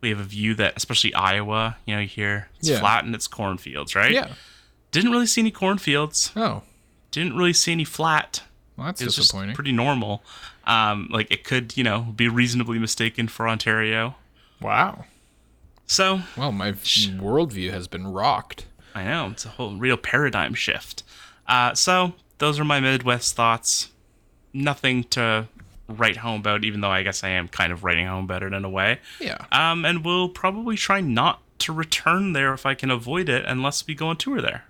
we 0.00 0.10
have 0.10 0.20
a 0.20 0.24
view 0.24 0.54
that, 0.56 0.74
especially 0.76 1.14
Iowa, 1.14 1.76
you 1.86 1.94
know, 1.94 2.00
you 2.02 2.08
hear 2.08 2.48
it's 2.58 2.68
Yeah. 2.68 2.78
flat 2.80 3.04
and 3.04 3.14
it's 3.14 3.26
cornfields, 3.26 3.94
right? 3.96 4.12
Yeah. 4.12 4.32
Didn't 4.92 5.10
really 5.10 5.26
see 5.26 5.40
any 5.40 5.50
cornfields. 5.50 6.30
Oh, 6.36 6.62
Didn't 7.10 7.36
really 7.36 7.52
see 7.52 7.72
any 7.72 7.84
flat. 7.84 8.42
well, 8.76 8.86
that's 8.86 9.00
it 9.00 9.06
was 9.06 9.16
just 9.16 9.28
disappointing. 9.28 9.54
pretty 9.54 9.72
normal. 9.72 10.22
Um, 10.64 11.08
like 11.10 11.30
it 11.32 11.42
could, 11.44 11.76
you 11.76 11.82
know, 11.84 12.00
be 12.14 12.28
reasonably 12.28 12.78
mistaken 12.78 13.26
for 13.28 13.48
Ontario. 13.48 14.14
wow. 14.60 15.04
So 15.88 16.20
Well, 16.36 16.52
my 16.52 16.72
worldview 16.72 17.70
has 17.72 17.88
been 17.88 18.06
rocked. 18.06 18.66
I 18.94 19.04
know 19.04 19.28
it's 19.30 19.44
a 19.44 19.48
whole 19.48 19.76
real 19.76 19.96
paradigm 19.96 20.54
shift. 20.54 21.02
Uh, 21.46 21.74
so 21.74 22.12
those 22.38 22.60
are 22.60 22.64
my 22.64 22.78
Midwest 22.78 23.34
thoughts. 23.34 23.90
Nothing 24.52 25.04
to 25.04 25.48
write 25.88 26.18
home 26.18 26.40
about, 26.40 26.64
even 26.64 26.82
though 26.82 26.90
I 26.90 27.02
guess 27.02 27.24
I 27.24 27.30
am 27.30 27.48
kind 27.48 27.72
of 27.72 27.84
writing 27.84 28.06
home 28.06 28.24
about 28.24 28.42
it 28.42 28.52
in 28.52 28.64
a 28.64 28.70
way. 28.70 29.00
Yeah. 29.18 29.38
Um, 29.50 29.84
and 29.84 30.04
we'll 30.04 30.28
probably 30.28 30.76
try 30.76 31.00
not 31.00 31.40
to 31.60 31.72
return 31.72 32.34
there 32.34 32.52
if 32.52 32.66
I 32.66 32.74
can 32.74 32.90
avoid 32.90 33.28
it, 33.28 33.44
unless 33.46 33.86
we 33.86 33.94
go 33.94 34.08
on 34.08 34.16
tour 34.18 34.40
there. 34.40 34.64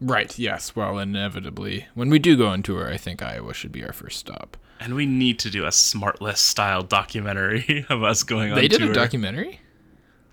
Right. 0.00 0.36
Yes. 0.38 0.74
Well, 0.74 0.98
inevitably, 0.98 1.86
when 1.94 2.10
we 2.10 2.18
do 2.18 2.36
go 2.36 2.48
on 2.48 2.62
tour, 2.62 2.92
I 2.92 2.96
think 2.96 3.22
Iowa 3.22 3.54
should 3.54 3.72
be 3.72 3.84
our 3.84 3.92
first 3.92 4.18
stop. 4.18 4.56
And 4.80 4.94
we 4.94 5.06
need 5.06 5.38
to 5.38 5.50
do 5.50 5.64
a 5.64 5.68
Smartless 5.68 6.38
style 6.38 6.82
documentary 6.82 7.86
of 7.88 8.02
us 8.02 8.24
going 8.24 8.50
on 8.50 8.56
tour. 8.56 8.62
They 8.62 8.68
did 8.68 8.80
tour. 8.80 8.90
a 8.90 8.94
documentary. 8.94 9.60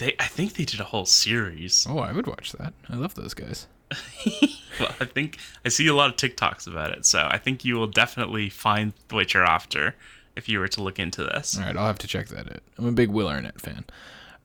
They, 0.02 0.16
I 0.20 0.26
think 0.26 0.54
they 0.54 0.66
did 0.66 0.80
a 0.80 0.84
whole 0.84 1.06
series. 1.06 1.86
Oh, 1.88 2.00
I 2.00 2.12
would 2.12 2.26
watch 2.26 2.54
that. 2.54 2.74
I 2.90 2.96
love 2.96 3.14
those 3.14 3.36
guys. 3.36 3.68
Well, 4.80 4.96
I 5.02 5.06
think 5.06 5.38
I 5.66 5.70
see 5.70 5.86
a 5.88 5.94
lot 5.94 6.10
of 6.10 6.16
TikToks 6.16 6.66
about 6.66 6.92
it, 6.92 7.06
so 7.06 7.28
I 7.30 7.38
think 7.38 7.66
you 7.66 7.76
will 7.76 7.88
definitely 7.88 8.50
find 8.50 8.94
what 9.10 9.34
you're 9.34 9.44
after 9.44 9.96
if 10.38 10.48
you 10.48 10.60
were 10.60 10.70
to 10.70 10.82
look 10.82 10.98
into 10.98 11.24
this. 11.24 11.58
All 11.58 11.66
right, 11.66 11.76
I'll 11.76 11.86
have 11.88 12.00
to 12.00 12.08
check 12.08 12.30
that 12.30 12.50
out. 12.50 12.62
I'm 12.78 12.86
a 12.88 12.92
big 12.94 13.10
Will 13.10 13.28
Arnett 13.28 13.60
fan. 13.60 13.84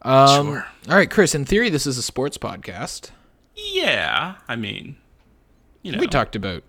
Um, 0.02 0.46
Sure. 0.46 0.66
All 0.90 0.96
right, 0.96 1.08
Chris. 1.08 1.34
In 1.34 1.44
theory, 1.44 1.70
this 1.70 1.86
is 1.86 1.96
a 1.96 2.02
sports 2.02 2.36
podcast. 2.36 3.10
Yeah, 3.54 4.34
I 4.48 4.56
mean, 4.56 4.96
you 5.82 5.92
know, 5.92 5.98
We 6.00 6.08
talked 6.08 6.34
about 6.36 6.64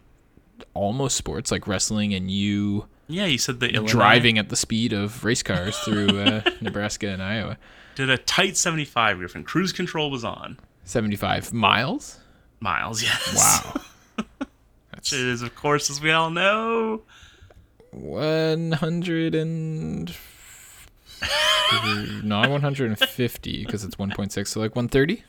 almost 0.75 1.17
sports, 1.17 1.51
like 1.51 1.67
wrestling, 1.67 2.13
and 2.13 2.29
you 2.29 2.85
yeah, 3.07 3.25
you 3.25 3.39
said 3.39 3.59
the 3.59 3.69
Illinois 3.69 3.91
driving 3.91 4.37
at 4.37 4.49
the 4.49 4.55
speed 4.55 4.93
of 4.93 5.25
race 5.25 5.43
cars 5.43 5.77
through 5.79 6.09
uh, 6.19 6.41
Nebraska 6.61 7.07
and 7.09 7.23
Iowa. 7.23 7.57
Did 7.97 8.11
a 8.11 8.17
tight 8.17 8.55
75 8.55 9.17
Griffin. 9.17 9.43
Cruise 9.43 9.71
control 9.71 10.11
was 10.11 10.23
on. 10.23 10.59
75 10.83 11.51
miles. 11.51 12.19
Miles, 12.59 13.01
yes. 13.01 13.35
Wow. 13.35 13.81
Which 14.95 15.13
is, 15.13 15.41
of 15.41 15.55
course, 15.55 15.89
as 15.89 15.99
we 15.99 16.11
all 16.11 16.29
know, 16.29 17.01
100 17.89 19.33
and 19.33 20.15
not 22.23 22.49
150 22.51 23.65
because 23.65 23.83
it's 23.83 23.95
1.6 23.95 24.47
so 24.47 24.59
like 24.59 24.75
130 24.75 25.23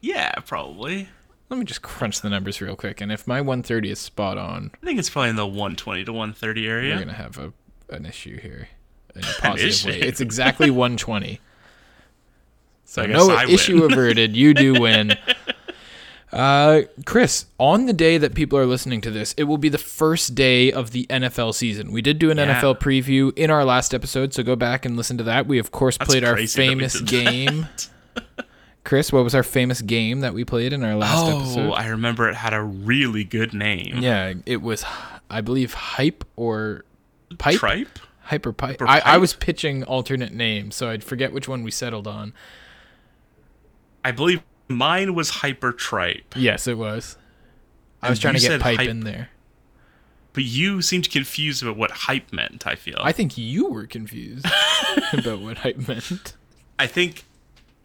yeah, 0.00 0.32
probably. 0.44 1.08
let 1.48 1.58
me 1.58 1.64
just 1.64 1.82
crunch 1.82 2.20
the 2.20 2.28
numbers 2.28 2.60
real 2.60 2.74
quick 2.74 3.00
and 3.00 3.12
if 3.12 3.28
my 3.28 3.40
130 3.40 3.90
is 3.92 4.00
spot 4.00 4.36
on 4.36 4.72
I 4.82 4.86
think 4.86 4.98
it's 4.98 5.08
probably 5.08 5.30
in 5.30 5.36
the 5.36 5.46
120 5.46 6.04
to 6.04 6.12
130 6.12 6.66
area. 6.66 6.94
we're 6.94 7.00
gonna 7.00 7.12
have 7.12 7.38
a 7.38 7.52
an 7.90 8.06
issue 8.06 8.40
here 8.40 8.68
in 9.14 9.22
a 9.22 9.26
positive 9.40 9.84
way 9.86 10.00
it's 10.00 10.20
exactly 10.20 10.70
120 10.70 11.38
so 12.92 13.02
I 13.02 13.06
guess 13.06 13.16
no 13.26 13.34
I 13.34 13.44
issue 13.46 13.84
averted 13.84 14.36
you 14.36 14.52
do 14.54 14.74
win 14.80 15.12
uh, 16.32 16.82
Chris, 17.04 17.44
on 17.58 17.84
the 17.84 17.92
day 17.92 18.16
that 18.16 18.34
people 18.34 18.58
are 18.58 18.64
listening 18.64 19.02
to 19.02 19.10
this, 19.10 19.34
it 19.36 19.44
will 19.44 19.58
be 19.58 19.68
the 19.68 19.76
first 19.76 20.34
day 20.34 20.72
of 20.72 20.92
the 20.92 21.06
NFL 21.10 21.54
season. 21.54 21.92
We 21.92 22.00
did 22.00 22.18
do 22.18 22.30
an 22.30 22.38
Yeah. 22.38 22.58
NFL 22.58 22.80
preview 22.80 23.36
in 23.36 23.50
our 23.50 23.66
last 23.66 23.92
episode, 23.92 24.32
so 24.32 24.42
go 24.42 24.56
back 24.56 24.86
and 24.86 24.96
listen 24.96 25.18
to 25.18 25.24
that. 25.24 25.46
We, 25.46 25.58
of 25.58 25.70
course, 25.72 25.98
That's 25.98 26.08
played 26.10 26.24
our 26.24 26.32
crazy 26.32 26.58
that 26.58 26.62
we 26.62 26.68
famous 26.68 27.00
game. 27.02 27.68
Chris, 28.84 29.12
what 29.12 29.24
was 29.24 29.34
our 29.34 29.42
famous 29.42 29.82
game 29.82 30.20
that 30.20 30.32
we 30.32 30.44
played 30.44 30.72
in 30.72 30.82
our 30.82 30.96
last 30.96 31.22
Oh, 31.30 31.38
episode? 31.40 31.72
I 31.72 31.88
remember 31.88 32.28
it 32.30 32.34
had 32.34 32.54
a 32.54 32.62
really 32.62 33.24
good 33.24 33.52
name. 33.52 33.98
Yeah, 33.98 34.32
it 34.46 34.62
was, 34.62 34.84
I 35.28 35.42
believe, 35.42 35.74
Hype 35.74 36.24
or 36.36 36.84
Pipe? 37.38 37.56
Tripe? 37.58 37.98
Hyper 38.22 38.52
Pipe. 38.52 38.80
I, 38.80 39.00
I 39.04 39.18
was 39.18 39.34
pitching 39.34 39.84
alternate 39.84 40.32
names, 40.32 40.76
so 40.76 40.88
I'd 40.88 41.04
forget 41.04 41.32
which 41.34 41.46
one 41.46 41.62
we 41.62 41.70
settled 41.70 42.06
on. 42.06 42.32
I 44.04 44.10
believe 44.12 44.42
mine 44.68 45.14
was 45.14 45.30
Hyper 45.30 45.72
Tripe, 45.72 46.34
Yes, 46.36 46.66
it 46.66 46.76
was. 46.78 47.16
I 48.02 48.06
And 48.06 48.12
was 48.12 48.18
trying 48.18 48.34
to 48.34 48.40
get 48.40 48.60
Pipe 48.60 48.78
Hype- 48.78 48.88
in 48.88 49.00
there. 49.00 49.30
but 50.32 50.44
you 50.44 50.82
seemed 50.82 51.10
confused 51.10 51.62
about 51.62 51.76
what 51.76 51.90
hype 51.90 52.32
meant, 52.32 52.66
I 52.66 52.74
feel. 52.74 52.98
I 53.00 53.12
think 53.12 53.36
you 53.38 53.68
were 53.68 53.86
confused 53.86 54.46
about 55.12 55.40
what 55.40 55.58
Hype 55.58 55.86
meant. 55.88 56.34
I 56.78 56.86
think 56.86 57.24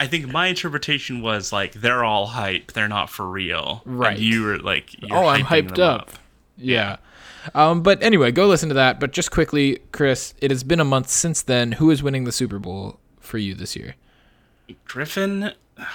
I 0.00 0.06
think 0.06 0.26
my 0.28 0.46
interpretation 0.46 1.22
was 1.22 1.52
like 1.52 1.72
they're 1.74 2.04
all 2.04 2.26
hype, 2.26 2.72
they're 2.72 2.88
not 2.88 3.10
for 3.10 3.26
real. 3.28 3.82
And 3.84 3.98
Right. 3.98 4.18
you 4.18 4.44
were 4.44 4.58
like 4.58 5.00
you're 5.02 5.16
oh, 5.16 5.26
I'm 5.26 5.44
hyped 5.44 5.74
them 5.76 5.80
up. 5.88 6.10
Yeah. 6.56 6.96
Um, 7.54 7.82
but 7.82 8.02
anyway, 8.02 8.30
go 8.32 8.46
listen 8.48 8.68
to 8.70 8.74
that. 8.76 8.98
But 9.00 9.12
just 9.12 9.30
quickly, 9.30 9.78
Chris, 9.92 10.34
it 10.40 10.50
has 10.50 10.64
been 10.64 10.80
a 10.80 10.84
month 10.84 11.08
since 11.08 11.42
then. 11.42 11.72
Who 11.72 11.90
is 11.90 12.02
winning 12.02 12.24
the 12.24 12.32
Super 12.32 12.58
Bowl 12.58 12.98
for 13.20 13.38
you 13.38 13.54
this 13.54 13.76
year? 13.76 13.94
Griffin, 14.84 15.52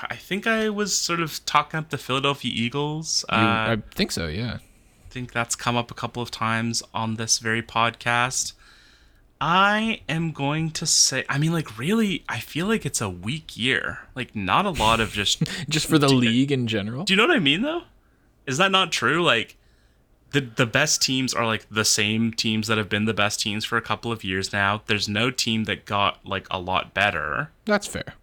I 0.10 0.16
think 0.16 0.48
I 0.48 0.70
was 0.70 0.96
sort 0.96 1.20
of 1.20 1.46
talking 1.46 1.78
up 1.80 1.90
the 1.90 1.98
Philadelphia 1.98 2.52
Eagles. 2.54 3.26
You- 3.30 3.38
uh, 3.38 3.76
I 3.78 3.78
think 3.94 4.12
so. 4.12 4.28
Yeah. 4.28 4.58
I 4.62 5.10
think 5.10 5.32
that's 5.32 5.56
come 5.56 5.76
up 5.76 5.92
a 5.92 5.94
couple 5.94 6.24
of 6.24 6.32
times 6.32 6.82
on 6.94 7.16
this 7.16 7.40
very 7.40 7.62
podcast. 7.62 8.54
I 9.42 10.02
am 10.08 10.32
going 10.32 10.72
to 10.72 10.86
say, 10.86 11.26
I 11.28 11.38
mean, 11.38 11.52
like, 11.52 11.78
really, 11.78 12.24
I 12.30 12.40
feel 12.40 12.66
like 12.66 12.86
it's 12.86 13.02
a 13.02 13.10
weak 13.10 13.58
year. 13.58 14.00
Like, 14.16 14.36
not 14.36 14.66
a 14.66 14.70
lot 14.70 15.00
of 15.02 15.12
just. 15.12 15.44
Just 15.70 15.88
for 15.88 15.98
the 15.98 16.08
league 16.08 16.52
in 16.52 16.66
general. 16.68 17.04
Do 17.04 17.14
you 17.14 17.18
know 17.18 17.28
what 17.28 17.36
I 17.36 17.40
mean, 17.40 17.62
though? 17.62 17.84
Is 18.48 18.58
that 18.58 18.72
not 18.72 18.92
true? 18.92 19.22
Like, 19.22 19.58
the 20.32 20.42
the 20.42 20.66
best 20.66 21.02
teams 21.02 21.34
are 21.34 21.46
like 21.46 21.68
the 21.70 21.86
same 21.86 22.32
teams 22.34 22.68
that 22.68 22.78
have 22.78 22.90
been 22.90 23.06
the 23.06 23.14
best 23.14 23.40
teams 23.40 23.64
for 23.66 23.78
a 23.78 23.82
couple 23.82 24.12
of 24.12 24.24
years 24.24 24.52
now. 24.52 24.82
There's 24.88 25.08
no 25.08 25.30
team 25.30 25.66
that 25.66 25.86
got 25.86 26.26
like 26.26 26.48
a 26.50 26.60
lot 26.60 26.94
better, 26.94 27.52
That's 27.66 27.86
fair. 27.88 28.16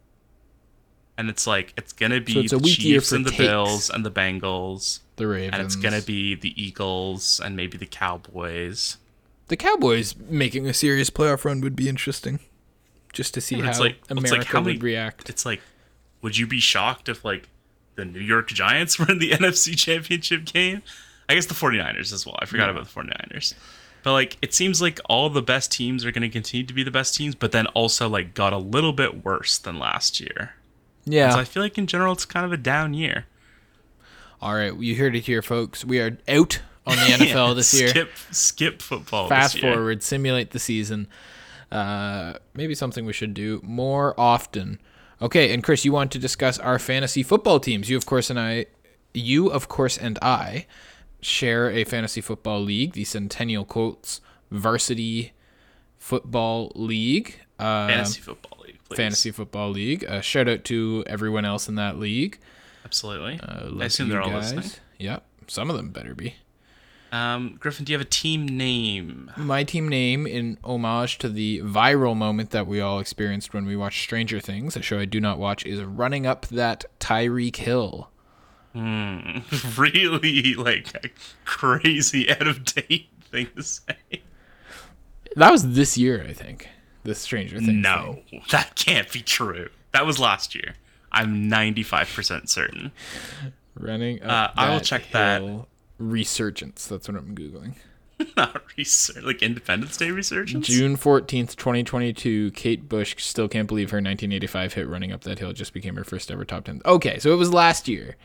And 1.19 1.29
it's 1.29 1.47
like 1.47 1.73
it's 1.77 1.93
gonna 1.93 2.21
be 2.21 2.47
So 2.49 2.57
it's 2.59 2.75
Chiefs 2.77 3.13
and 3.13 3.25
the 3.27 3.31
takes. 3.31 3.43
Bills 3.43 3.91
and 3.91 4.05
the 4.05 4.11
Bengals, 4.11 5.01
The 5.17 5.27
Ravens. 5.27 5.51
and 5.55 5.63
it's 5.63 5.77
gonna 5.77 6.03
be 6.03 6.35
the 6.35 6.61
Eagles 6.61 7.41
and 7.45 7.57
maybe 7.57 7.77
the 7.79 7.87
Cowboys. 7.87 8.97
the 9.49 9.57
Cowboys 9.57 10.15
making 10.17 10.67
a 10.69 10.73
serious 10.75 11.11
playoff 11.11 11.45
run 11.45 11.61
would 11.61 11.75
be 11.75 11.89
interesting, 11.89 12.39
just 13.13 13.35
to 13.35 13.41
see 13.41 13.57
Yeah, 13.57 13.73
how 13.73 13.81
like- 13.81 13.97
it's 14.01 14.11
like 14.11 14.19
America 14.33 14.47
how 14.49 14.61
many- 14.61 14.75
would 14.77 14.83
react. 14.85 15.29
It's 15.29 15.45
like, 15.45 15.61
would 16.23 16.37
you 16.39 16.47
be 16.47 16.61
shocked 16.61 17.09
if 17.09 17.25
like 17.25 17.49
the 17.97 18.05
New 18.05 18.21
York 18.21 18.49
Giants 18.49 18.99
were 18.99 19.11
in 19.11 19.19
the 19.19 19.33
NFC 19.33 19.77
Championship 19.77 20.45
game? 20.45 20.83
I 21.29 21.35
guess 21.35 21.47
the 21.47 21.55
49ers 21.55 22.13
as 22.13 22.25
well. 22.27 22.37
I 22.41 22.45
forgot 22.47 22.71
about 22.71 22.85
the 22.85 22.91
49ers. 22.91 23.55
But 24.03 24.13
like 24.13 24.39
it 24.41 24.55
seems 24.55 24.81
like 24.81 24.99
all 25.07 25.29
the 25.31 25.43
best 25.43 25.71
teams 25.73 26.05
are 26.05 26.11
going 26.13 26.23
to 26.23 26.29
continue 26.29 26.65
to 26.67 26.73
be 26.75 26.83
the 26.83 26.91
best 26.91 27.15
teams, 27.17 27.35
but 27.35 27.53
then 27.53 27.67
also 27.69 28.09
like 28.09 28.35
got 28.35 28.53
a 28.53 28.59
little 28.59 28.93
bit 28.93 29.25
worse 29.25 29.59
than 29.59 29.79
last 29.79 30.21
year. 30.21 30.55
Yeah. 31.05 31.31
So 31.31 31.39
I 31.39 31.45
feel 31.45 31.63
like 31.63 31.79
in 31.79 31.87
general 31.87 32.13
it's 32.13 32.25
kind 32.25 32.47
of 32.47 32.53
a 32.53 32.57
down 32.57 32.95
year. 32.95 33.27
All 34.41 34.55
right, 34.55 34.75
you 34.75 34.97
heard 34.97 35.15
it 35.15 35.21
here, 35.21 35.43
folks. 35.43 35.85
We 35.85 36.01
are 36.01 36.19
out 36.27 36.61
on 36.87 36.97
the 36.97 37.03
NFL 37.25 37.57
this 37.57 37.75
year. 37.79 37.89
Skip 37.89 38.11
skip 38.31 38.83
football. 38.83 39.29
Fast 39.29 39.59
forward, 39.59 40.03
simulate 40.03 40.51
the 40.51 40.59
season. 40.59 41.09
Uh, 41.71 42.35
maybe 42.55 42.75
something 42.75 43.05
we 43.05 43.13
should 43.13 43.35
do 43.35 43.61
more 43.63 44.19
often. 44.19 44.81
Okay, 45.23 45.53
and 45.53 45.63
Chris, 45.63 45.85
you 45.85 45.93
want 45.93 46.11
to 46.13 46.19
discuss 46.19 46.59
our 46.59 46.79
fantasy 46.79 47.23
football 47.23 47.61
teams. 47.61 47.91
You, 47.91 47.97
of 47.97 48.07
course, 48.07 48.31
and 48.31 48.41
I, 48.41 48.67
you, 49.13 49.49
of 49.49 49.69
course, 49.69 49.99
and 49.99 50.19
I 50.23 50.67
share 51.21 51.71
a 51.71 51.85
fantasy 51.85 52.23
football 52.23 52.61
league, 52.61 52.95
the 52.95 53.05
Centennial 53.05 53.67
Colts 53.67 54.23
Varsity 54.51 55.33
Football 55.99 56.73
League. 56.75 57.41
Uh, 57.59 57.89
Fantasy 57.89 58.23
football 58.23 58.60
please. 58.91 58.97
Fantasy 58.97 59.31
Football 59.31 59.71
League. 59.71 60.05
Uh, 60.05 60.21
shout 60.21 60.49
out 60.49 60.65
to 60.65 61.05
everyone 61.07 61.45
else 61.45 61.69
in 61.69 61.77
that 61.77 61.99
league. 61.99 62.39
Absolutely. 62.85 63.41
Uh, 63.43 63.71
I 63.81 63.85
assume 63.87 64.09
they're 64.09 64.21
all 64.21 64.31
guys. 64.31 64.53
listening. 64.53 64.81
Yep, 64.99 65.25
some 65.47 65.71
of 65.71 65.77
them 65.77 65.91
better 65.91 66.15
be. 66.15 66.35
Um, 67.13 67.57
Griffin, 67.59 67.85
do 67.85 67.93
you 67.93 67.99
have 67.99 68.07
a 68.07 68.09
team 68.11 68.47
name? 68.47 69.33
My 69.37 69.65
team 69.65 69.89
name, 69.89 70.27
in 70.27 70.59
homage 70.63 71.19
to 71.19 71.29
the 71.29 71.61
viral 71.61 72.17
moment 72.17 72.51
that 72.51 72.67
we 72.67 72.81
all 72.81 73.01
experienced 73.01 73.53
when 73.53 73.67
we 73.67 73.77
watched 73.77 74.03
Stranger 74.03 74.39
Things, 74.39 74.77
a 74.77 74.83
show 74.83 75.01
I 75.01 75.07
do 75.07 75.21
not 75.21 75.39
watch, 75.39 75.67
is 75.67 75.83
running 75.83 76.27
up 76.27 76.47
that 76.49 76.85
Tyreek 77.01 77.57
Hill. 77.57 78.11
Hmm. 78.73 79.39
really 79.77 80.55
like 80.55 80.95
a 81.05 81.11
crazy 81.45 82.31
out 82.31 82.47
of 82.47 82.65
date 82.65 83.09
thing 83.31 83.49
to 83.57 83.63
say. 83.63 84.23
That 85.35 85.51
was 85.51 85.75
this 85.75 85.99
year, 85.99 86.25
I 86.29 86.33
think. 86.33 86.69
The 87.05 87.15
Stranger 87.15 87.59
Things. 87.59 87.73
No, 87.73 88.19
thing. 88.31 88.43
that 88.51 88.75
can't 88.77 89.11
be 89.13 89.23
true. 89.23 89.69
That 89.93 90.05
was 90.07 90.19
last 90.19 90.55
year. 90.55 90.75
I'm 91.13 91.51
95% 91.51 92.49
certain. 92.49 92.93
running 93.75 94.23
up 94.23 94.57
Uh, 94.57 94.61
I 94.61 94.69
will 94.71 94.77
that 94.79 94.85
check 94.85 95.11
that. 95.13 95.41
hill 95.43 95.69
Resurgence. 95.99 96.87
That's 96.87 97.09
what 97.09 97.17
I'm 97.17 97.35
googling. 97.35 97.75
Not 98.37 98.63
research, 98.77 99.23
like 99.25 99.43
Independence 99.43 99.97
Day 99.97 100.11
resurgence. 100.11 100.67
June 100.67 100.97
fourteenth, 100.97 101.57
twenty 101.57 101.83
twenty 101.83 102.13
two. 102.13 102.51
Kate 102.53 102.87
Bush 102.89 103.15
still 103.19 103.49
can't 103.49 103.67
believe 103.67 103.91
her 103.91 103.97
1985 103.97 104.75
hit 104.75 104.89
"Running 104.89 105.11
Up 105.13 105.23
That 105.23 105.39
Hill" 105.39 105.53
just 105.55 105.73
became 105.73 105.97
her 105.97 106.05
first 106.05 106.31
ever 106.31 106.45
top 106.45 106.65
ten. 106.65 106.81
Okay, 106.85 107.19
so 107.19 107.33
it 107.33 107.37
was 107.37 107.53
last 107.53 107.89
year, 107.89 108.17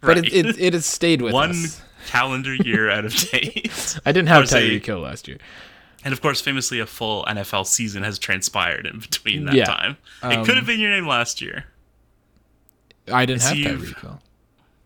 but 0.00 0.16
it, 0.18 0.32
it 0.32 0.58
it 0.58 0.72
has 0.72 0.86
stayed 0.86 1.20
with 1.22 1.32
One 1.34 1.50
us. 1.50 1.82
calendar 2.06 2.54
year 2.54 2.90
out 2.90 3.04
of 3.04 3.14
date. 3.30 3.98
I 4.06 4.12
didn't 4.12 4.28
have 4.28 4.48
say- 4.48 4.78
Tyreek 4.78 4.86
Hill 4.86 5.00
last 5.00 5.28
year. 5.28 5.36
And 6.04 6.12
of 6.12 6.20
course, 6.20 6.40
famously, 6.40 6.78
a 6.78 6.86
full 6.86 7.24
NFL 7.24 7.66
season 7.66 8.02
has 8.04 8.18
transpired 8.18 8.86
in 8.86 9.00
between 9.00 9.44
that 9.46 9.54
Yeah, 9.54 9.64
time. 9.64 9.96
um, 10.22 10.32
it 10.32 10.46
could 10.46 10.56
have 10.56 10.66
been 10.66 10.78
your 10.80 10.90
name 10.90 11.06
last 11.06 11.40
year. 11.42 11.64
I 13.12 13.26
didn't 13.26 13.42
have 13.42 13.56
Tyreek 13.56 14.00
Hill. 14.00 14.20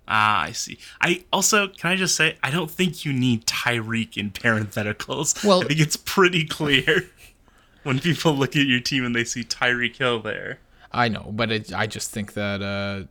Ah, 0.09 0.43
I 0.43 0.53
see. 0.53 0.79
I 1.01 1.25
also 1.33 1.69
can 1.69 1.91
I 1.91 1.97
just 1.97 2.15
say 2.17 2.37
I 2.43 2.51
don't 2.51 2.71
think 2.71 3.05
you 3.05 3.13
need 3.13 3.47
Tyreek 3.47 4.17
in 4.17 4.31
parentheticals. 4.31 5.45
Well- 5.45 5.63
I 5.65 5.67
think 5.69 5.81
it's 5.81 5.97
pretty 5.97 6.45
clear 6.45 7.09
when 7.83 7.99
people 7.99 8.35
look 8.35 8.57
at 8.57 8.67
your 8.67 8.81
team 8.81 9.05
and 9.05 9.15
they 9.15 9.25
see 9.25 9.43
Tyreek 9.45 9.97
Hill 9.97 10.21
there. 10.21 10.59
I 10.93 11.09
know, 11.09 11.31
but 11.33 11.51
it, 11.51 11.73
I 11.73 11.87
just 11.87 12.11
think 12.11 12.35
that 12.35 12.61
uh, 12.63 13.07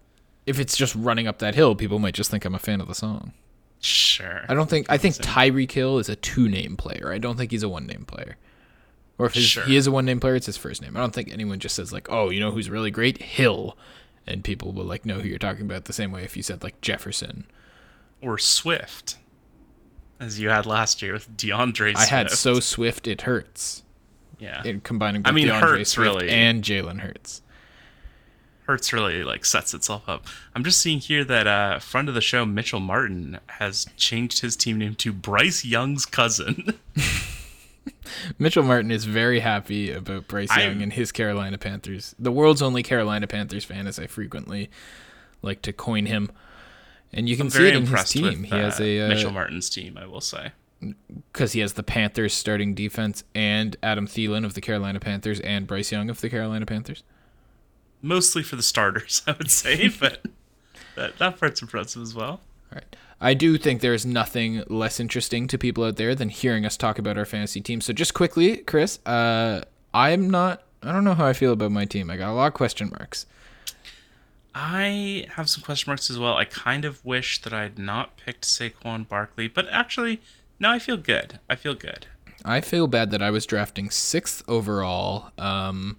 if 0.45 0.59
it's 0.59 0.77
just 0.77 0.93
running 0.95 1.27
up 1.27 1.39
that 1.39 1.55
hill, 1.55 1.75
people 1.75 1.97
might 1.97 2.13
just 2.13 2.29
think 2.29 2.45
I'm 2.45 2.53
a 2.55 2.59
fan 2.59 2.79
of 2.79 2.87
the 2.87 2.93
song. 2.95 3.33
Sure. 3.81 4.45
I 4.47 4.53
don't 4.53 4.69
think. 4.69 4.85
I 4.89 4.97
think 4.97 5.15
Tyreek 5.15 5.71
Hill 5.71 5.97
is 5.99 6.07
a 6.07 6.15
two 6.15 6.47
name 6.47 6.77
player. 6.77 7.11
I 7.11 7.17
don't 7.17 7.35
think 7.37 7.51
he's 7.51 7.63
a 7.63 7.69
one 7.69 7.87
name 7.87 8.05
player. 8.05 8.37
Or 9.17 9.25
if 9.27 9.33
Sure. 9.33 9.63
he 9.63 9.75
is 9.75 9.85
a 9.87 9.91
one 9.91 10.05
name 10.05 10.19
player, 10.19 10.35
it's 10.35 10.45
his 10.45 10.57
first 10.57 10.81
name. 10.81 10.95
I 10.95 10.99
don't 10.99 11.13
think 11.13 11.31
anyone 11.31 11.59
just 11.59 11.75
says 11.75 11.91
like, 11.91 12.07
"Oh, 12.11 12.29
you 12.29 12.39
know 12.39 12.51
who's 12.51 12.69
really 12.69 12.91
great? 12.91 13.19
Hill," 13.21 13.77
and 14.27 14.43
people 14.43 14.71
will 14.71 14.85
like 14.85 15.05
know 15.05 15.19
who 15.19 15.27
you're 15.27 15.37
talking 15.39 15.65
about. 15.65 15.85
The 15.85 15.93
same 15.93 16.11
way 16.11 16.23
if 16.23 16.37
you 16.37 16.43
said 16.43 16.63
like 16.63 16.79
Jefferson. 16.81 17.45
or 18.21 18.37
Swift, 18.37 19.17
as 20.19 20.39
you 20.39 20.49
had 20.49 20.67
last 20.67 21.01
year 21.01 21.13
with 21.13 21.35
DeAndre. 21.35 21.93
Swift. 21.93 21.97
I 21.97 22.05
had 22.05 22.29
so 22.29 22.59
swift 22.59 23.07
it 23.07 23.23
hurts. 23.23 23.81
yeah. 24.39 24.61
In 24.63 24.81
combining, 24.81 25.23
I 25.25 25.31
mean, 25.31 25.47
DeAndre 25.47 25.59
Hurts, 25.59 25.89
Swift 25.91 26.15
really. 26.15 26.29
and 26.29 26.63
Jalen 26.63 26.99
Hurts. 26.99 27.41
Hurts 28.71 28.93
really 28.93 29.21
like 29.25 29.43
sets 29.43 29.73
itself 29.73 30.07
up. 30.07 30.25
I'm 30.55 30.63
just 30.63 30.79
seeing 30.81 30.99
here 30.99 31.25
that 31.25 31.45
uh, 31.45 31.79
friend 31.79 32.07
of 32.07 32.15
the 32.15 32.21
show 32.21 32.45
Mitchell 32.45 32.79
Martin 32.79 33.37
has 33.47 33.85
changed 33.97 34.39
his 34.39 34.55
team 34.55 34.77
name 34.77 34.95
to 34.95 35.11
Bryce 35.11 35.65
Young's 35.65 36.05
cousin. 36.05 36.79
Mitchell 38.39 38.63
Martin 38.63 38.89
is 38.89 39.03
very 39.03 39.41
happy 39.41 39.91
about 39.91 40.29
Bryce 40.29 40.49
I'm- 40.51 40.61
Young 40.73 40.81
and 40.83 40.93
his 40.93 41.11
Carolina 41.11 41.57
Panthers. 41.57 42.15
The 42.17 42.31
world's 42.31 42.61
only 42.61 42.81
Carolina 42.81 43.27
Panthers 43.27 43.65
fan, 43.65 43.87
as 43.87 43.99
I 43.99 44.07
frequently 44.07 44.69
like 45.41 45.61
to 45.63 45.73
coin 45.73 46.05
him. 46.05 46.31
And 47.11 47.27
you 47.27 47.35
can 47.35 47.49
see 47.49 47.57
Very 47.57 47.69
it 47.71 47.75
in 47.75 47.85
his 47.87 48.03
team. 48.09 48.23
with 48.23 48.51
he 48.51 48.55
has 48.55 48.79
uh, 48.79 48.83
a 48.83 49.07
Mitchell 49.09 49.31
Martin's 49.31 49.69
team, 49.69 49.97
I 49.97 50.05
will 50.05 50.21
say. 50.21 50.53
because 51.33 51.51
he 51.51 51.59
has 51.59 51.73
the 51.73 51.83
Panthers 51.83 52.33
starting 52.33 52.73
defense 52.73 53.25
and 53.35 53.75
Adam 53.83 54.07
Thielen 54.07 54.45
of 54.45 54.53
the 54.53 54.61
Carolina 54.61 55.01
Panthers 55.01 55.41
and 55.41 55.67
Bryce 55.67 55.91
Young 55.91 56.09
of 56.09 56.21
the 56.21 56.29
Carolina 56.29 56.65
Panthers. 56.65 57.03
Mostly 58.01 58.43
for 58.43 58.55
the 58.55 58.63
starters, 58.63 59.21
I 59.27 59.33
would 59.33 59.51
say, 59.51 59.87
but 59.99 60.25
that, 60.95 61.17
that 61.17 61.39
part's 61.39 61.61
impressive 61.61 62.01
as 62.01 62.15
well. 62.15 62.41
All 62.71 62.75
right. 62.75 62.95
I 63.19 63.35
do 63.35 63.57
think 63.57 63.81
there's 63.81 64.05
nothing 64.05 64.63
less 64.67 64.99
interesting 64.99 65.47
to 65.47 65.57
people 65.57 65.83
out 65.83 65.97
there 65.97 66.15
than 66.15 66.29
hearing 66.29 66.65
us 66.65 66.75
talk 66.75 66.97
about 66.97 67.17
our 67.17 67.25
fantasy 67.25 67.61
team. 67.61 67.79
So 67.79 67.93
just 67.93 68.15
quickly, 68.15 68.57
Chris, 68.57 68.99
uh, 69.05 69.61
I'm 69.93 70.29
not. 70.29 70.63
I 70.81 70.91
don't 70.91 71.03
know 71.03 71.13
how 71.13 71.27
I 71.27 71.33
feel 71.33 71.53
about 71.53 71.71
my 71.71 71.85
team. 71.85 72.09
I 72.09 72.17
got 72.17 72.31
a 72.31 72.33
lot 72.33 72.47
of 72.47 72.53
question 72.55 72.89
marks. 72.89 73.27
I 74.55 75.27
have 75.35 75.49
some 75.49 75.63
question 75.63 75.91
marks 75.91 76.09
as 76.09 76.17
well. 76.17 76.35
I 76.35 76.45
kind 76.45 76.83
of 76.83 77.03
wish 77.05 77.41
that 77.43 77.53
I 77.53 77.61
had 77.63 77.77
not 77.77 78.17
picked 78.17 78.43
Saquon 78.43 79.07
Barkley, 79.07 79.47
but 79.47 79.67
actually, 79.69 80.21
no, 80.59 80.71
I 80.71 80.79
feel 80.79 80.97
good. 80.97 81.39
I 81.49 81.55
feel 81.55 81.75
good. 81.75 82.07
I 82.43 82.59
feel 82.59 82.87
bad 82.87 83.11
that 83.11 83.21
I 83.21 83.29
was 83.29 83.45
drafting 83.45 83.89
sixth 83.89 84.43
overall 84.47 85.31
um, 85.37 85.97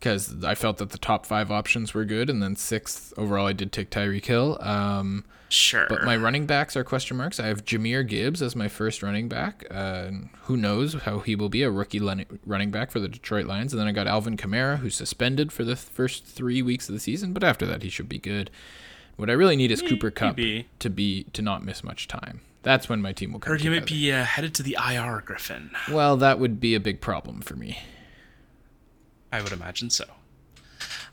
because 0.00 0.42
I 0.44 0.54
felt 0.54 0.78
that 0.78 0.90
the 0.90 0.98
top 0.98 1.26
five 1.26 1.50
options 1.52 1.92
were 1.94 2.04
good, 2.04 2.28
and 2.30 2.42
then 2.42 2.56
sixth 2.56 3.12
overall 3.16 3.46
I 3.46 3.52
did 3.52 3.70
take 3.70 3.90
Tyreek 3.90 4.24
Hill. 4.24 4.58
Um, 4.60 5.24
Sure. 5.50 5.86
but 5.88 6.04
my 6.04 6.16
running 6.16 6.46
backs 6.46 6.76
are 6.76 6.84
question 6.84 7.16
marks. 7.16 7.40
I 7.40 7.48
have 7.48 7.64
Jahmyr 7.64 8.06
Gibbs 8.06 8.40
as 8.40 8.54
my 8.54 8.68
first 8.68 9.02
running 9.02 9.28
back. 9.28 9.64
Uh, 9.68 10.10
who 10.42 10.56
knows 10.56 10.94
how 10.94 11.18
he 11.18 11.34
will 11.34 11.48
be 11.48 11.62
a 11.64 11.70
rookie 11.72 11.98
running 12.00 12.70
back 12.70 12.92
for 12.92 13.00
the 13.00 13.08
Detroit 13.08 13.46
Lions? 13.46 13.72
And 13.72 13.80
then 13.80 13.88
I 13.88 13.92
got 13.92 14.06
Alvin 14.06 14.36
Kamara, 14.36 14.78
who's 14.78 14.94
suspended 14.94 15.52
for 15.52 15.64
the 15.64 15.74
first 15.74 16.24
three 16.24 16.62
weeks 16.62 16.88
of 16.88 16.94
the 16.94 17.00
season, 17.00 17.32
but 17.32 17.42
after 17.42 17.66
that 17.66 17.82
he 17.82 17.88
should 17.90 18.08
be 18.08 18.18
good. 18.18 18.48
What 19.16 19.28
I 19.28 19.32
really 19.32 19.56
need 19.56 19.72
is 19.72 19.82
Cooper 19.82 20.10
Kupp 20.12 20.36
to 20.78 20.88
be 20.88 21.24
to 21.32 21.42
not 21.42 21.64
miss 21.64 21.82
much 21.82 22.06
time. 22.06 22.40
That's 22.62 22.88
when 22.88 23.02
my 23.02 23.12
team 23.12 23.32
will 23.32 23.40
come 23.40 23.50
heard 23.52 23.62
you 23.62 23.70
might 23.72 23.86
be 23.86 24.12
uh, 24.12 24.22
headed 24.24 24.54
to 24.54 24.62
the 24.62 24.76
IR, 24.88 25.22
Griffin. 25.26 25.70
Well, 25.90 26.16
that 26.18 26.38
would 26.38 26.60
be 26.60 26.74
a 26.74 26.80
big 26.80 27.00
problem 27.00 27.40
for 27.40 27.56
me. 27.56 27.78
I 29.32 29.42
would 29.42 29.52
imagine 29.52 29.90
so. 29.90 30.04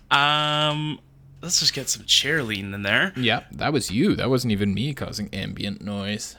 Um, 0.10 1.00
let's 1.42 1.60
just 1.60 1.74
get 1.74 1.90
some 1.90 2.06
chair 2.06 2.44
lean 2.44 2.74
in 2.74 2.84
there. 2.84 3.14
Yeah, 3.16 3.44
that 3.52 3.74
was 3.74 3.92
you. 3.92 4.16
That 4.16 4.30
wasn't 4.30 4.52
even 4.52 4.74
me 4.74 4.94
causing 4.94 5.30
ambient 5.34 5.82
noise. 5.82 6.36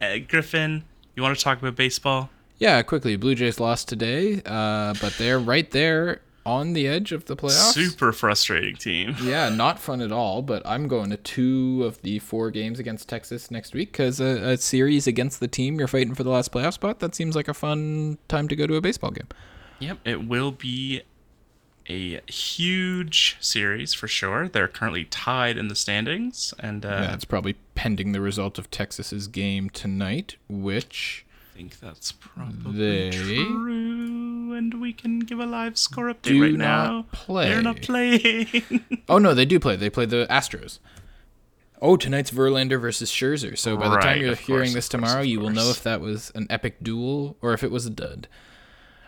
Griffin, 0.28 0.84
you 1.14 1.22
want 1.22 1.36
to 1.36 1.42
talk 1.42 1.58
about 1.58 1.74
baseball? 1.76 2.30
Yeah, 2.58 2.80
quickly. 2.82 3.16
Blue 3.16 3.34
Jays 3.34 3.60
lost 3.60 3.88
today, 3.88 4.40
uh, 4.46 4.94
but 5.00 5.14
they're 5.18 5.38
right 5.38 5.70
there 5.70 6.22
on 6.46 6.72
the 6.74 6.86
edge 6.86 7.10
of 7.12 7.24
the 7.26 7.36
playoffs. 7.36 7.72
Super 7.74 8.12
frustrating 8.12 8.76
team. 8.76 9.16
Yeah, 9.22 9.48
not 9.48 9.80
fun 9.80 10.00
at 10.00 10.12
all. 10.12 10.42
But 10.42 10.62
I'm 10.64 10.86
going 10.86 11.10
to 11.10 11.16
two 11.16 11.82
of 11.84 12.00
the 12.02 12.20
four 12.20 12.50
games 12.50 12.78
against 12.78 13.08
Texas 13.08 13.50
next 13.50 13.74
week 13.74 13.90
because 13.92 14.20
a, 14.20 14.52
a 14.52 14.56
series 14.56 15.06
against 15.06 15.40
the 15.40 15.48
team 15.48 15.78
you're 15.78 15.88
fighting 15.88 16.14
for 16.14 16.22
the 16.22 16.30
last 16.30 16.52
playoff 16.52 16.74
spot. 16.74 17.00
That 17.00 17.14
seems 17.14 17.34
like 17.34 17.48
a 17.48 17.54
fun 17.54 18.18
time 18.28 18.46
to 18.48 18.56
go 18.56 18.66
to 18.66 18.76
a 18.76 18.80
baseball 18.80 19.10
game. 19.10 19.26
Yep, 19.78 19.98
it 20.04 20.26
will 20.26 20.52
be 20.52 21.02
a 21.88 22.20
huge 22.30 23.36
series 23.40 23.94
for 23.94 24.08
sure. 24.08 24.48
They're 24.48 24.68
currently 24.68 25.04
tied 25.04 25.56
in 25.56 25.68
the 25.68 25.76
standings, 25.76 26.52
and 26.58 26.84
uh, 26.84 26.88
Yeah, 26.88 27.14
it's 27.14 27.24
probably 27.24 27.56
pending 27.74 28.12
the 28.12 28.20
result 28.20 28.58
of 28.58 28.70
Texas's 28.70 29.28
game 29.28 29.70
tonight, 29.70 30.36
which 30.48 31.24
I 31.54 31.58
think 31.58 31.78
that's 31.80 32.12
probably 32.12 33.10
true. 33.10 34.52
And 34.54 34.80
we 34.80 34.92
can 34.92 35.20
give 35.20 35.38
a 35.38 35.46
live 35.46 35.76
score 35.78 36.06
update 36.06 36.22
do 36.22 36.42
right 36.42 36.52
not 36.54 36.88
now. 36.92 37.06
play. 37.12 37.48
They're 37.48 37.62
not 37.62 37.82
playing. 37.82 38.48
Oh 39.08 39.18
no, 39.18 39.34
they 39.34 39.44
do 39.44 39.60
play. 39.60 39.76
They 39.76 39.88
play 39.90 40.04
the 40.06 40.26
Astros. 40.28 40.80
Oh, 41.80 41.96
tonight's 41.96 42.30
Verlander 42.32 42.80
versus 42.80 43.10
Scherzer. 43.10 43.56
So 43.56 43.76
by 43.76 43.88
the 43.90 43.98
time 43.98 44.20
you're 44.20 44.32
of 44.32 44.38
course, 44.38 44.46
hearing 44.46 44.72
this 44.72 44.88
tomorrow, 44.88 45.20
of 45.20 45.26
you 45.26 45.38
will 45.38 45.50
know 45.50 45.70
if 45.70 45.82
that 45.84 46.00
was 46.00 46.32
an 46.34 46.46
epic 46.50 46.82
duel 46.82 47.36
or 47.40 47.52
if 47.52 47.62
it 47.62 47.70
was 47.70 47.86
a 47.86 47.90
dud. 47.90 48.26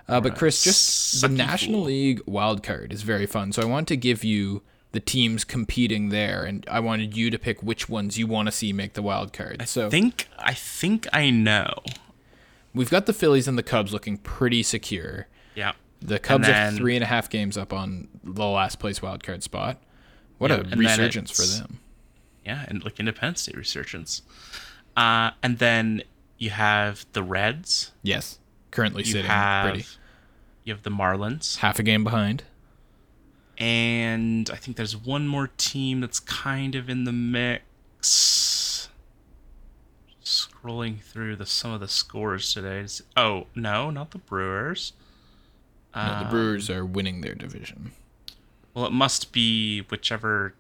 Uh, 0.09 0.21
but 0.21 0.37
Chris, 0.37 0.65
just 0.65 1.21
the 1.21 1.29
National 1.29 1.81
fool. 1.81 1.85
League 1.85 2.23
wild 2.27 2.63
card 2.63 2.93
is 2.93 3.03
very 3.03 3.27
fun. 3.27 3.53
So 3.53 3.61
I 3.63 3.67
want 3.67 3.89
to 3.89 3.97
give 3.97 4.25
you 4.25 4.63
the 4.93 5.01
teams 5.01 5.45
competing 5.45 6.09
there, 6.09 6.45
and 6.45 6.65
I 6.71 6.81
wanted 6.81 7.15
you 7.15 7.31
to 7.31 7.39
pick 7.39 7.63
which 7.63 7.89
ones 7.91 8.17
you 8.19 8.27
want 8.27 8.47
to 8.49 8.53
see 8.53 8.73
make 8.73 8.95
the 8.95 9.03
wild 9.03 9.33
card. 9.35 9.69
So 9.69 9.91
think 9.91 10.29
I 10.39 10.55
think 10.55 11.07
I 11.13 11.29
know. 11.31 11.83
we've 12.75 12.91
got 12.91 13.05
the 13.07 13.13
Phillies 13.13 13.47
and 13.47 13.59
the 13.59 13.63
Cubs 13.63 13.93
looking 13.93 14.17
pretty 14.17 14.63
secure. 14.63 15.27
Yeah. 15.55 15.73
The 16.01 16.19
Cubs 16.19 16.47
then- 16.47 16.75
are 16.75 16.77
three 16.77 16.95
and 16.95 17.03
a 17.03 17.07
half 17.07 17.29
games 17.29 17.59
up 17.59 17.73
on 17.73 18.09
the 18.25 18.47
last 18.47 18.79
place 18.79 19.03
wild 19.03 19.23
card 19.23 19.43
spot. 19.43 19.83
What 20.39 20.51
Yeah, 20.51 20.63
a 20.73 20.77
resurgence 20.77 21.31
for 21.33 21.43
them. 21.45 21.81
Yeah, 22.47 22.65
and 22.69 22.83
like 22.85 22.99
Independence 23.01 23.45
Day 23.45 23.53
resurgence. 23.57 24.23
Uh, 24.97 25.33
and 25.43 25.59
then 25.59 26.03
you 26.39 26.51
have 26.51 27.05
the 27.13 27.23
Reds. 27.23 27.93
Yes, 28.03 28.39
currently 28.71 29.03
You 29.05 29.13
sitting 29.13 29.27
have 29.31 29.71
pretty. 29.73 29.87
you 30.65 30.73
have 30.73 30.83
the 30.83 30.91
Marlins, 30.91 31.59
half 31.59 31.79
a 31.79 31.83
game 31.83 32.05
behind. 32.05 32.45
and 33.59 34.49
I 34.51 34.57
think 34.57 34.77
there's 34.77 34.97
one 34.97 35.27
more 35.27 35.49
team 35.57 36.01
that's 36.01 36.21
kind 36.21 36.75
of 36.75 36.89
in 36.89 37.05
the 37.05 37.13
mix. 37.13 38.89
Scrolling 40.25 41.01
through 41.01 41.37
the 41.37 41.47
some 41.47 41.71
of 41.73 41.81
the 41.81 41.89
scores 41.89 42.53
today. 42.53 42.85
Oh 43.17 43.47
no, 43.55 43.91
not 43.91 44.11
the 44.11 44.19
Brewers. 44.19 44.93
No, 45.95 46.01
Uh, 46.03 46.23
the 46.25 46.29
Brewers 46.29 46.69
are 46.69 46.85
winning 46.85 47.23
their 47.23 47.35
division. 47.35 47.93
Well, 48.75 48.85
it 48.85 48.93
must 48.93 49.33
be 49.33 49.81
whichever. 49.89 50.55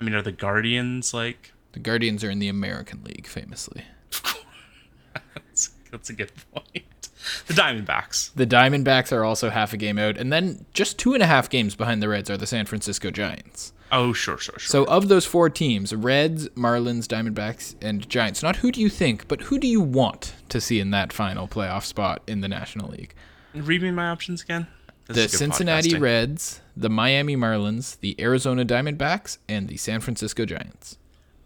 I 0.00 0.04
mean, 0.04 0.14
are 0.14 0.22
the 0.22 0.32
Guardians 0.32 1.14
like? 1.14 1.52
The 1.72 1.78
Guardians 1.78 2.24
are 2.24 2.30
in 2.30 2.40
the 2.40 2.48
American 2.48 3.04
League, 3.04 3.26
famously. 3.26 3.84
that's, 5.34 5.70
that's 5.90 6.10
a 6.10 6.12
good 6.12 6.32
point. 6.52 7.07
The 7.46 7.54
Diamondbacks. 7.54 8.32
The 8.34 8.46
Diamondbacks 8.46 9.12
are 9.12 9.24
also 9.24 9.50
half 9.50 9.72
a 9.72 9.76
game 9.76 9.98
out, 9.98 10.16
and 10.16 10.32
then 10.32 10.64
just 10.72 10.98
two 10.98 11.14
and 11.14 11.22
a 11.22 11.26
half 11.26 11.50
games 11.50 11.74
behind 11.74 12.02
the 12.02 12.08
Reds 12.08 12.30
are 12.30 12.36
the 12.36 12.46
San 12.46 12.64
Francisco 12.66 13.10
Giants. 13.10 13.72
Oh, 13.90 14.12
sure, 14.12 14.36
sure, 14.38 14.58
sure. 14.58 14.68
So, 14.68 14.84
of 14.84 15.08
those 15.08 15.24
four 15.24 15.48
teams 15.48 15.94
Reds, 15.94 16.48
Marlins, 16.50 17.06
Diamondbacks, 17.06 17.74
and 17.80 18.08
Giants 18.08 18.42
not 18.42 18.56
who 18.56 18.70
do 18.70 18.80
you 18.80 18.88
think, 18.90 19.26
but 19.28 19.42
who 19.42 19.58
do 19.58 19.66
you 19.66 19.80
want 19.80 20.34
to 20.50 20.60
see 20.60 20.78
in 20.78 20.90
that 20.90 21.12
final 21.12 21.48
playoff 21.48 21.84
spot 21.84 22.22
in 22.26 22.40
the 22.40 22.48
National 22.48 22.90
League? 22.90 23.14
Read 23.54 23.82
me 23.82 23.90
my 23.90 24.08
options 24.08 24.42
again. 24.42 24.66
This 25.06 25.32
The 25.32 25.38
Cincinnati 25.38 25.92
podcasting. 25.92 26.00
Reds, 26.02 26.60
the 26.76 26.90
Miami 26.90 27.34
Marlins, 27.34 27.98
the 28.00 28.14
Arizona 28.20 28.64
Diamondbacks, 28.64 29.38
and 29.48 29.68
the 29.68 29.78
San 29.78 30.00
Francisco 30.00 30.44
Giants. 30.44 30.98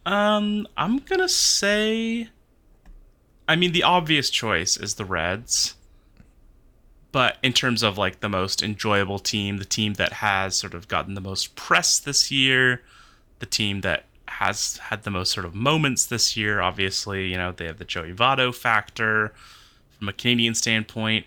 Um, 0.04 0.66
I'm 0.76 0.98
gonna 0.98 1.28
say. 1.28 2.28
I 3.52 3.56
mean, 3.56 3.72
the 3.72 3.82
obvious 3.82 4.30
choice 4.30 4.78
is 4.78 4.94
the 4.94 5.04
Reds. 5.04 5.74
But 7.12 7.36
in 7.42 7.52
terms 7.52 7.82
of 7.82 7.98
like 7.98 8.20
the 8.20 8.28
most 8.30 8.62
enjoyable 8.62 9.18
team, 9.18 9.58
the 9.58 9.66
team 9.66 9.92
that 9.94 10.14
has 10.14 10.56
sort 10.56 10.72
of 10.72 10.88
gotten 10.88 11.12
the 11.12 11.20
most 11.20 11.54
press 11.54 11.98
this 11.98 12.30
year, 12.30 12.80
the 13.40 13.46
team 13.46 13.82
that 13.82 14.06
has 14.26 14.78
had 14.78 15.02
the 15.02 15.10
most 15.10 15.32
sort 15.32 15.44
of 15.44 15.54
moments 15.54 16.06
this 16.06 16.34
year, 16.34 16.62
obviously, 16.62 17.28
you 17.28 17.36
know, 17.36 17.52
they 17.52 17.66
have 17.66 17.76
the 17.76 17.84
Joey 17.84 18.14
Votto 18.14 18.54
factor 18.54 19.34
from 19.98 20.08
a 20.08 20.14
Canadian 20.14 20.54
standpoint. 20.54 21.26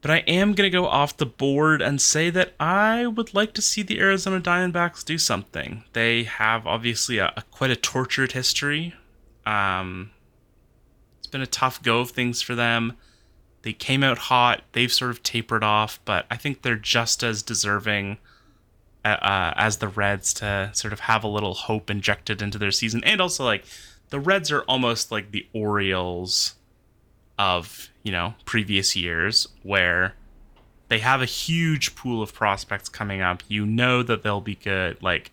But 0.00 0.10
I 0.10 0.18
am 0.20 0.54
going 0.54 0.70
to 0.70 0.74
go 0.74 0.86
off 0.86 1.18
the 1.18 1.26
board 1.26 1.82
and 1.82 2.00
say 2.00 2.30
that 2.30 2.54
I 2.58 3.06
would 3.06 3.34
like 3.34 3.52
to 3.54 3.60
see 3.60 3.82
the 3.82 4.00
Arizona 4.00 4.40
Diamondbacks 4.40 5.04
do 5.04 5.18
something. 5.18 5.84
They 5.92 6.22
have 6.22 6.66
obviously 6.66 7.18
a, 7.18 7.34
a 7.36 7.42
quite 7.50 7.70
a 7.70 7.76
tortured 7.76 8.32
history. 8.32 8.94
Um, 9.44 10.12
it's 11.26 11.32
been 11.32 11.42
a 11.42 11.46
tough 11.46 11.82
go 11.82 11.98
of 11.98 12.10
things 12.10 12.40
for 12.40 12.54
them. 12.54 12.92
They 13.62 13.72
came 13.72 14.04
out 14.04 14.16
hot. 14.16 14.62
They've 14.72 14.92
sort 14.92 15.10
of 15.10 15.24
tapered 15.24 15.64
off, 15.64 15.98
but 16.04 16.24
I 16.30 16.36
think 16.36 16.62
they're 16.62 16.76
just 16.76 17.24
as 17.24 17.42
deserving 17.42 18.18
uh, 19.04 19.08
uh, 19.08 19.54
as 19.56 19.78
the 19.78 19.88
Reds 19.88 20.32
to 20.34 20.70
sort 20.72 20.92
of 20.92 21.00
have 21.00 21.24
a 21.24 21.28
little 21.28 21.54
hope 21.54 21.90
injected 21.90 22.40
into 22.40 22.58
their 22.58 22.70
season. 22.70 23.02
And 23.02 23.20
also, 23.20 23.44
like, 23.44 23.64
the 24.10 24.20
Reds 24.20 24.52
are 24.52 24.62
almost 24.68 25.10
like 25.10 25.32
the 25.32 25.48
Orioles 25.52 26.54
of, 27.36 27.88
you 28.04 28.12
know, 28.12 28.34
previous 28.44 28.94
years 28.94 29.48
where 29.64 30.14
they 30.86 31.00
have 31.00 31.20
a 31.20 31.26
huge 31.26 31.96
pool 31.96 32.22
of 32.22 32.32
prospects 32.32 32.88
coming 32.88 33.20
up. 33.20 33.42
You 33.48 33.66
know 33.66 34.04
that 34.04 34.22
they'll 34.22 34.40
be 34.40 34.54
good. 34.54 35.02
Like, 35.02 35.32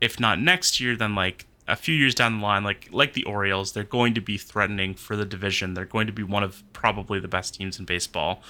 if 0.00 0.20
not 0.20 0.38
next 0.38 0.78
year, 0.78 0.94
then 0.94 1.16
like 1.16 1.46
a 1.66 1.76
few 1.76 1.94
years 1.94 2.14
down 2.14 2.38
the 2.38 2.44
line, 2.44 2.64
like 2.64 2.88
like 2.92 3.14
the 3.14 3.24
Orioles, 3.24 3.72
they're 3.72 3.84
going 3.84 4.14
to 4.14 4.20
be 4.20 4.36
threatening 4.36 4.94
for 4.94 5.16
the 5.16 5.24
division. 5.24 5.74
They're 5.74 5.84
going 5.84 6.06
to 6.06 6.12
be 6.12 6.22
one 6.22 6.42
of 6.42 6.62
probably 6.72 7.18
the 7.20 7.28
best 7.28 7.54
teams 7.54 7.78
in 7.78 7.84
baseball. 7.84 8.42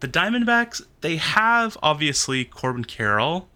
The 0.00 0.08
Diamondbacks, 0.08 0.84
they 1.00 1.16
have 1.16 1.76
obviously 1.82 2.44
Corbin 2.44 2.84
Carroll, 2.84 3.48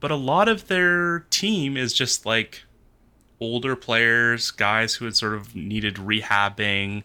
but 0.00 0.10
a 0.10 0.16
lot 0.16 0.48
of 0.48 0.68
their 0.68 1.20
team 1.30 1.76
is 1.76 1.92
just 1.92 2.26
like 2.26 2.64
older 3.40 3.76
players, 3.76 4.50
guys 4.50 4.94
who 4.94 5.04
had 5.04 5.16
sort 5.16 5.34
of 5.34 5.54
needed 5.54 5.96
rehabbing 5.96 7.04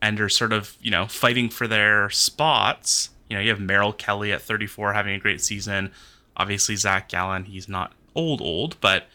and 0.00 0.20
are 0.20 0.28
sort 0.28 0.52
of, 0.52 0.76
you 0.80 0.90
know, 0.90 1.06
fighting 1.06 1.48
for 1.48 1.66
their 1.66 2.08
spots. 2.10 3.10
You 3.28 3.36
know, 3.36 3.42
you 3.42 3.50
have 3.50 3.60
Merrill 3.60 3.92
Kelly 3.92 4.32
at 4.32 4.42
34 4.42 4.94
having 4.94 5.14
a 5.14 5.18
great 5.18 5.40
season. 5.40 5.92
Obviously, 6.36 6.76
Zach 6.76 7.08
Gallen, 7.08 7.44
he's 7.44 7.68
not 7.68 7.92
old, 8.14 8.40
old, 8.40 8.80
but 8.80 9.08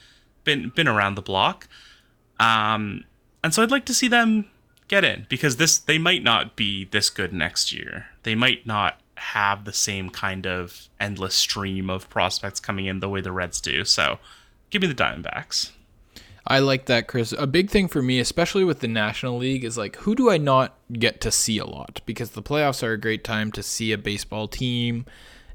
been 0.44 0.70
been 0.70 0.88
around 0.88 1.16
the 1.16 1.22
block. 1.22 1.68
Um, 2.40 3.06
and 3.44 3.54
so 3.54 3.64
I'd 3.64 3.72
like 3.72 3.86
to 3.86 3.94
see 3.94 4.08
them 4.08 4.50
get 4.88 5.04
in 5.04 5.26
because 5.30 5.58
this 5.58 5.78
they 5.78 5.98
might 5.98 6.24
not 6.24 6.56
be 6.56 6.86
this 6.86 7.10
good 7.10 7.34
next 7.34 7.72
year. 7.72 8.08
They 8.24 8.36
might 8.36 8.66
not 8.66 9.00
have 9.16 9.66
the 9.66 9.74
same 9.74 10.10
kind 10.10 10.46
of 10.46 10.90
endless 11.00 11.36
stream 11.36 11.90
of 11.90 12.10
prospects 12.10 12.60
coming 12.60 12.86
in 12.86 13.00
the 13.00 13.10
way 13.10 13.22
the 13.22 13.32
Reds 13.32 13.62
do. 13.62 13.86
So, 13.86 14.20
give 14.70 14.82
me 14.82 14.88
the 14.88 14.96
Diamondbacks. 14.96 15.72
I 16.46 16.60
like 16.60 16.88
that, 16.88 17.08
Chris. 17.08 17.34
A 17.38 17.48
big 17.48 17.70
thing 17.70 17.88
for 17.88 18.02
me, 18.02 18.20
especially 18.20 18.66
with 18.66 18.82
the 18.82 18.88
National 18.88 19.38
League, 19.38 19.64
is 19.64 19.78
like 19.78 19.96
who 19.98 20.14
do 20.14 20.30
I 20.30 20.38
not 20.38 20.78
get 20.92 21.22
to 21.22 21.32
see 21.32 21.58
a 21.58 21.66
lot? 21.66 22.02
Because 22.06 22.32
the 22.32 22.44
playoffs 22.44 22.84
are 22.84 22.94
a 22.94 23.00
great 23.00 23.24
time 23.24 23.52
to 23.54 23.64
see 23.64 23.92
a 23.92 23.98
baseball 23.98 24.48
team 24.48 25.06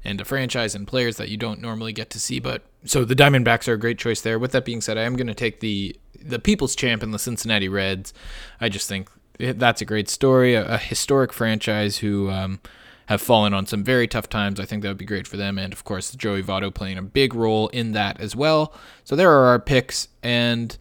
and 0.03 0.19
a 0.19 0.25
franchise 0.25 0.73
and 0.73 0.87
players 0.87 1.17
that 1.17 1.29
you 1.29 1.37
don't 1.37 1.61
normally 1.61 1.93
get 1.93 2.09
to 2.11 2.19
see. 2.19 2.39
But 2.39 2.63
so 2.85 3.03
the 3.03 3.15
Diamondbacks 3.15 3.67
are 3.67 3.73
a 3.73 3.79
great 3.79 3.97
choice 3.97 4.21
there. 4.21 4.39
With 4.39 4.51
that 4.51 4.65
being 4.65 4.81
said, 4.81 4.97
I 4.97 5.03
am 5.03 5.15
going 5.15 5.27
to 5.27 5.33
take 5.33 5.59
the 5.59 5.95
the 6.21 6.39
People's 6.39 6.75
Champ 6.75 7.01
and 7.01 7.13
the 7.13 7.19
Cincinnati 7.19 7.69
Reds. 7.69 8.13
I 8.59 8.69
just 8.69 8.89
think 8.89 9.09
that's 9.37 9.81
a 9.81 9.85
great 9.85 10.09
story, 10.09 10.53
a, 10.53 10.65
a 10.73 10.77
historic 10.77 11.31
franchise 11.31 11.97
who 11.97 12.29
um, 12.29 12.59
have 13.07 13.21
fallen 13.21 13.53
on 13.53 13.65
some 13.65 13.83
very 13.83 14.07
tough 14.07 14.27
times. 14.27 14.59
I 14.59 14.65
think 14.65 14.83
that 14.83 14.89
would 14.89 14.97
be 14.97 15.05
great 15.05 15.27
for 15.27 15.37
them, 15.37 15.57
and 15.57 15.73
of 15.73 15.83
course 15.83 16.11
Joey 16.11 16.43
Votto 16.43 16.73
playing 16.73 16.97
a 16.97 17.01
big 17.03 17.33
role 17.33 17.69
in 17.69 17.93
that 17.93 18.19
as 18.19 18.35
well. 18.35 18.73
So 19.03 19.15
there 19.15 19.31
are 19.31 19.45
our 19.45 19.59
picks, 19.59 20.07
and. 20.23 20.77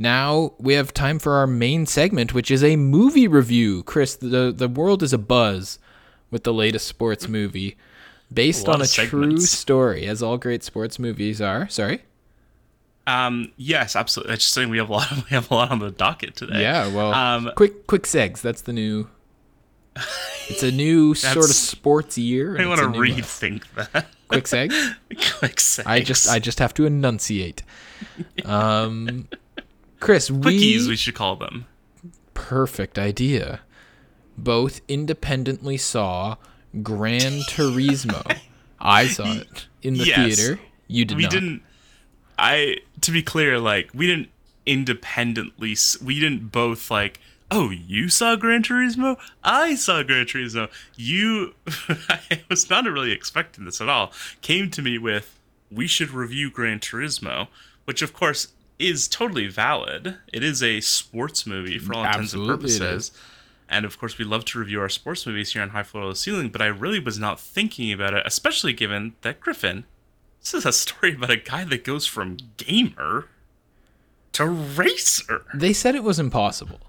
Now 0.00 0.52
we 0.60 0.74
have 0.74 0.94
time 0.94 1.18
for 1.18 1.32
our 1.32 1.46
main 1.48 1.84
segment, 1.84 2.32
which 2.32 2.52
is 2.52 2.62
a 2.62 2.76
movie 2.76 3.26
review. 3.26 3.82
Chris, 3.82 4.14
the 4.14 4.54
the 4.56 4.68
world 4.68 5.02
is 5.02 5.12
a 5.12 5.18
buzz 5.18 5.80
with 6.30 6.44
the 6.44 6.54
latest 6.54 6.86
sports 6.86 7.26
movie 7.26 7.76
based 8.32 8.66
A 8.68 8.72
on 8.72 8.82
a 8.82 8.86
true 8.86 9.38
story, 9.40 10.06
as 10.06 10.22
all 10.22 10.38
great 10.38 10.62
sports 10.62 10.98
movies 10.98 11.40
are. 11.40 11.68
Sorry. 11.68 12.02
Um, 13.06 13.52
yes, 13.56 13.96
absolutely. 13.96 14.34
I 14.34 14.36
just 14.36 14.52
saying 14.52 14.68
we 14.68 14.78
have 14.78 14.90
a 14.90 14.92
lot. 14.92 15.10
Of, 15.10 15.24
we 15.30 15.30
have 15.30 15.50
a 15.50 15.54
lot 15.54 15.70
on 15.70 15.78
the 15.78 15.90
docket 15.90 16.36
today. 16.36 16.60
Yeah. 16.62 16.92
Well, 16.94 17.12
Um, 17.14 17.50
quick 17.56 17.86
quick 17.86 18.02
segs. 18.02 18.40
That's 18.42 18.62
the 18.62 18.72
new. 18.72 19.08
It's 20.48 20.62
a 20.62 20.70
new 20.70 21.14
sort 21.14 21.36
of 21.48 21.56
sports 21.56 22.18
year. 22.18 22.56
I 22.58 22.60
it's 22.60 22.68
want 22.68 22.94
to 22.94 23.00
rethink 23.00 23.62
that. 23.74 24.06
quick 24.28 24.44
segs. 24.44 24.94
Quick 25.38 25.58
sex. 25.58 25.86
I 25.88 26.00
just 26.00 26.28
I 26.28 26.38
just 26.38 26.58
have 26.58 26.74
to 26.74 26.84
enunciate. 26.86 27.62
Um, 28.44 29.28
Chris, 30.00 30.28
quickies 30.30 30.82
we 30.82 30.88
we 30.88 30.96
should 30.96 31.14
call 31.14 31.36
them. 31.36 31.66
perfect 32.34 32.98
idea. 32.98 33.60
Both 34.36 34.82
independently 34.86 35.76
saw 35.78 36.36
Gran 36.82 37.32
Turismo. 37.50 38.38
I 38.80 39.06
saw 39.08 39.32
it 39.32 39.66
in 39.82 39.94
the 39.94 40.04
Yes. 40.04 40.36
theater. 40.36 40.60
You 40.86 41.04
did 41.04 41.14
not. 41.14 41.16
we 41.18 41.22
not. 41.24 41.30
didn't 41.32 41.62
i 42.40 42.76
to 43.00 43.10
be 43.10 43.20
clear 43.22 43.58
like 43.58 43.90
we 43.92 44.06
didn't 44.06 44.28
independently 44.64 45.74
we 46.02 46.20
didn't 46.20 46.50
both 46.52 46.90
like 46.90 47.18
oh 47.50 47.70
you 47.70 48.08
saw 48.08 48.36
gran 48.36 48.62
turismo 48.62 49.16
i 49.42 49.74
saw 49.74 50.02
gran 50.04 50.24
turismo 50.24 50.68
you 50.96 51.54
i 52.08 52.40
was 52.48 52.70
not 52.70 52.84
really 52.84 53.10
expecting 53.12 53.64
this 53.64 53.80
at 53.80 53.88
all 53.88 54.12
came 54.40 54.70
to 54.70 54.80
me 54.82 54.98
with 54.98 55.38
we 55.70 55.86
should 55.86 56.10
review 56.10 56.48
gran 56.50 56.78
turismo 56.78 57.48
which 57.86 58.02
of 58.02 58.12
course 58.12 58.52
is 58.78 59.08
totally 59.08 59.48
valid 59.48 60.16
it 60.32 60.44
is 60.44 60.62
a 60.62 60.80
sports 60.80 61.44
movie 61.46 61.78
for 61.78 61.92
all 61.94 62.04
intents 62.04 62.32
and 62.32 62.42
Absolutely 62.48 62.78
purposes 62.78 63.10
and 63.68 63.84
of 63.84 63.98
course, 63.98 64.18
we 64.18 64.24
love 64.24 64.44
to 64.46 64.58
review 64.58 64.80
our 64.80 64.88
sports 64.88 65.26
movies 65.26 65.52
here 65.52 65.62
on 65.62 65.70
High 65.70 65.82
Floor 65.82 66.04
Low 66.06 66.14
Ceiling, 66.14 66.48
but 66.48 66.62
I 66.62 66.66
really 66.66 67.00
was 67.00 67.18
not 67.18 67.38
thinking 67.40 67.92
about 67.92 68.14
it, 68.14 68.22
especially 68.26 68.72
given 68.72 69.14
that 69.22 69.40
Griffin, 69.40 69.84
this 70.40 70.54
is 70.54 70.64
a 70.66 70.72
story 70.72 71.14
about 71.14 71.30
a 71.30 71.36
guy 71.36 71.64
that 71.64 71.84
goes 71.84 72.06
from 72.06 72.36
gamer 72.56 73.26
to 74.32 74.46
racer. 74.46 75.44
They 75.54 75.72
said 75.72 75.94
it 75.94 76.02
was 76.04 76.18
impossible. 76.18 76.80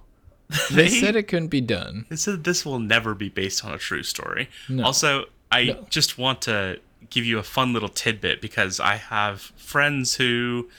They 0.72 0.88
said 0.90 1.16
it 1.16 1.24
couldn't 1.28 1.50
be 1.50 1.62
done. 1.62 2.06
They 2.10 2.16
said 2.16 2.44
this 2.44 2.66
will 2.66 2.80
never 2.80 3.14
be 3.14 3.30
based 3.30 3.64
on 3.64 3.72
a 3.74 3.78
true 3.78 4.02
story. 4.04 4.50
No. 4.68 4.84
Also, 4.84 5.26
I 5.52 5.64
No. 5.66 5.88
just 5.90 6.18
want 6.18 6.42
to 6.44 6.80
give 7.12 7.26
you 7.26 7.38
a 7.40 7.44
fun 7.44 7.72
little 7.74 7.90
tidbit 7.90 8.42
because 8.42 8.80
I 8.80 8.96
have 8.96 9.42
friends 9.58 10.16
who 10.16 10.70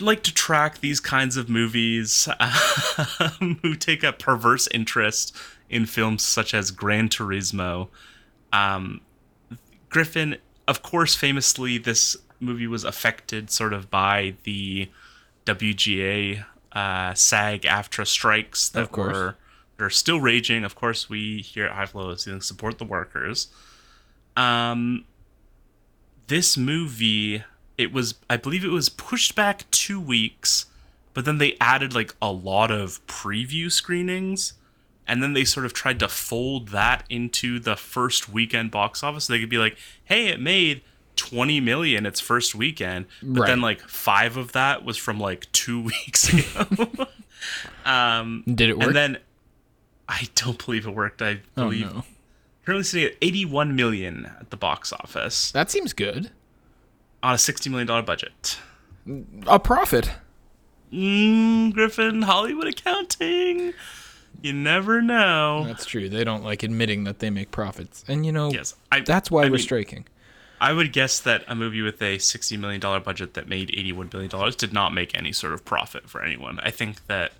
like 0.00 0.22
to 0.24 0.34
track 0.34 0.80
these 0.80 1.00
kinds 1.00 1.36
of 1.36 1.48
movies, 1.48 2.28
um, 2.38 3.58
who 3.62 3.74
take 3.74 4.02
a 4.02 4.12
perverse 4.12 4.68
interest 4.68 5.36
in 5.68 5.86
films 5.86 6.22
such 6.22 6.54
as 6.54 6.70
Gran 6.70 7.08
Turismo. 7.08 7.88
Um, 8.52 9.00
Griffin, 9.88 10.38
of 10.66 10.82
course, 10.82 11.14
famously, 11.14 11.78
this 11.78 12.16
movie 12.40 12.66
was 12.66 12.84
affected 12.84 13.50
sort 13.50 13.72
of 13.72 13.90
by 13.90 14.34
the 14.44 14.88
WGA 15.46 16.44
uh, 16.72 17.14
SAG 17.14 17.62
AFTRA 17.62 18.06
strikes 18.06 18.68
that 18.70 18.96
were 18.96 19.36
that 19.76 19.84
are 19.84 19.90
still 19.90 20.20
raging. 20.20 20.64
Of 20.64 20.74
course, 20.74 21.08
we 21.08 21.40
here 21.40 21.66
at 21.66 21.72
High 21.72 21.86
Flow 21.86 22.14
Ceiling 22.14 22.40
support 22.40 22.78
the 22.78 22.84
workers. 22.84 23.48
Um, 24.36 25.04
this 26.28 26.56
movie, 26.56 27.42
it 27.80 27.92
was, 27.92 28.14
I 28.28 28.36
believe, 28.36 28.64
it 28.64 28.68
was 28.68 28.88
pushed 28.88 29.34
back 29.34 29.68
two 29.70 30.00
weeks, 30.00 30.66
but 31.14 31.24
then 31.24 31.38
they 31.38 31.56
added 31.60 31.94
like 31.94 32.14
a 32.20 32.30
lot 32.30 32.70
of 32.70 33.04
preview 33.06 33.72
screenings, 33.72 34.52
and 35.06 35.22
then 35.22 35.32
they 35.32 35.44
sort 35.44 35.66
of 35.66 35.72
tried 35.72 35.98
to 36.00 36.08
fold 36.08 36.68
that 36.68 37.04
into 37.08 37.58
the 37.58 37.76
first 37.76 38.28
weekend 38.28 38.70
box 38.70 39.02
office. 39.02 39.24
So 39.24 39.32
they 39.32 39.40
could 39.40 39.48
be 39.48 39.58
like, 39.58 39.76
"Hey, 40.04 40.28
it 40.28 40.40
made." 40.40 40.82
20 41.16 41.60
million 41.60 42.06
its 42.06 42.18
first 42.18 42.54
weekend 42.54 43.04
but 43.20 43.44
then 43.46 43.60
like 43.60 43.80
five 43.82 44.38
of 44.38 44.52
that 44.52 44.84
was 44.86 44.96
from 44.96 45.20
like 45.20 45.50
two 45.52 45.82
weeks 45.90 46.32
ago 46.32 46.86
um 47.84 48.42
Did 48.46 48.70
it 48.70 48.78
work? 48.78 48.86
and 48.86 48.96
then 48.96 49.18
I 50.08 50.28
don't 50.34 50.64
believe 50.64 50.86
it 50.86 50.94
worked. 50.94 51.20
I 51.20 51.40
oh 51.58 51.64
believe 51.64 51.92
no, 51.92 52.04
currently 52.64 52.84
sitting 52.84 53.08
at 53.08 53.16
81 53.20 53.76
million 53.76 54.30
at 54.40 54.48
the 54.48 54.56
box 54.56 54.94
office 54.94 55.50
that 55.52 55.70
seems 55.70 55.92
good. 55.92 56.30
On 57.22 57.34
a 57.34 57.38
60 57.38 57.70
million 57.70 57.86
dollar 57.86 58.02
budget. 58.02 58.58
A 59.46 59.58
profit. 59.58 60.10
Mm, 60.92 61.72
Griffin, 61.72 62.22
Hollywood 62.22 62.66
accounting. 62.66 63.72
You 64.42 64.52
never 64.52 65.02
know. 65.02 65.64
That's 65.66 65.84
true. 65.86 66.08
They 66.08 66.24
don't 66.24 66.42
like 66.42 66.62
admitting 66.62 67.04
that 67.04 67.18
they 67.18 67.30
make 67.30 67.50
profits, 67.50 68.04
and 68.08 68.24
you 68.24 68.32
know 68.32 68.50
Yes, 68.50 68.74
I, 68.90 69.00
that's 69.00 69.30
why 69.30 69.42
I 69.42 69.44
we're 69.46 69.50
mean, 69.52 69.58
striking. 69.60 70.06
I 70.60 70.72
would 70.72 70.92
guess 70.92 71.20
that 71.20 71.44
a 71.48 71.54
movie 71.54 71.82
with 71.82 72.00
a 72.02 72.18
60 72.18 72.56
million 72.56 72.80
dollar 72.80 73.00
budget 73.00 73.34
that 73.34 73.48
made 73.48 73.70
81 73.70 74.08
billion 74.08 74.30
dollars 74.30 74.56
did 74.56 74.72
not 74.72 74.92
make 74.94 75.16
any 75.16 75.32
sort 75.32 75.52
of 75.52 75.64
profit 75.64 76.08
for 76.08 76.22
anyone. 76.22 76.58
I 76.62 76.70
think 76.70 77.06
that. 77.06 77.32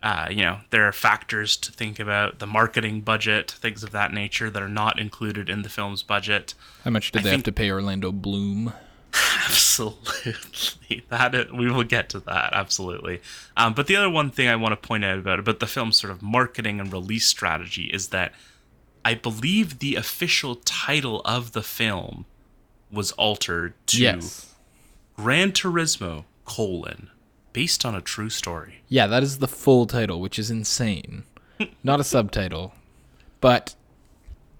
Uh, 0.00 0.28
you 0.30 0.42
know, 0.42 0.58
there 0.70 0.86
are 0.86 0.92
factors 0.92 1.56
to 1.56 1.72
think 1.72 1.98
about 1.98 2.38
the 2.38 2.46
marketing 2.46 3.00
budget, 3.00 3.50
things 3.50 3.82
of 3.82 3.90
that 3.90 4.12
nature 4.12 4.48
that 4.48 4.62
are 4.62 4.68
not 4.68 4.96
included 5.00 5.50
in 5.50 5.62
the 5.62 5.68
film's 5.68 6.04
budget. 6.04 6.54
How 6.84 6.90
much 6.92 7.10
did 7.10 7.18
I 7.18 7.22
they 7.22 7.30
think- 7.30 7.38
have 7.40 7.44
to 7.46 7.52
pay 7.52 7.68
Orlando 7.72 8.12
Bloom? 8.12 8.72
Absolutely, 9.46 10.34
that 11.08 11.52
we 11.54 11.70
will 11.70 11.84
get 11.84 12.08
to 12.10 12.20
that. 12.20 12.50
Absolutely, 12.52 13.20
um, 13.56 13.74
but 13.74 13.86
the 13.86 13.96
other 13.96 14.10
one 14.10 14.30
thing 14.30 14.48
I 14.48 14.56
want 14.56 14.80
to 14.80 14.88
point 14.88 15.04
out 15.04 15.18
about 15.18 15.38
about 15.38 15.60
the 15.60 15.66
film's 15.66 15.98
sort 16.00 16.10
of 16.10 16.22
marketing 16.22 16.80
and 16.80 16.92
release 16.92 17.26
strategy 17.26 17.84
is 17.92 18.08
that 18.08 18.32
I 19.04 19.14
believe 19.14 19.78
the 19.78 19.96
official 19.96 20.56
title 20.56 21.20
of 21.24 21.52
the 21.52 21.62
film 21.62 22.26
was 22.90 23.12
altered 23.12 23.74
to 23.86 24.00
Yes. 24.02 24.54
Gran 25.16 25.52
Turismo 25.52 26.24
colon 26.44 27.10
based 27.52 27.84
on 27.84 27.94
a 27.94 28.00
true 28.00 28.30
story. 28.30 28.82
Yeah, 28.88 29.06
that 29.06 29.22
is 29.22 29.38
the 29.38 29.48
full 29.48 29.86
title, 29.86 30.20
which 30.20 30.38
is 30.38 30.50
insane. 30.50 31.24
Not 31.82 32.00
a 32.00 32.04
subtitle. 32.04 32.74
But 33.40 33.74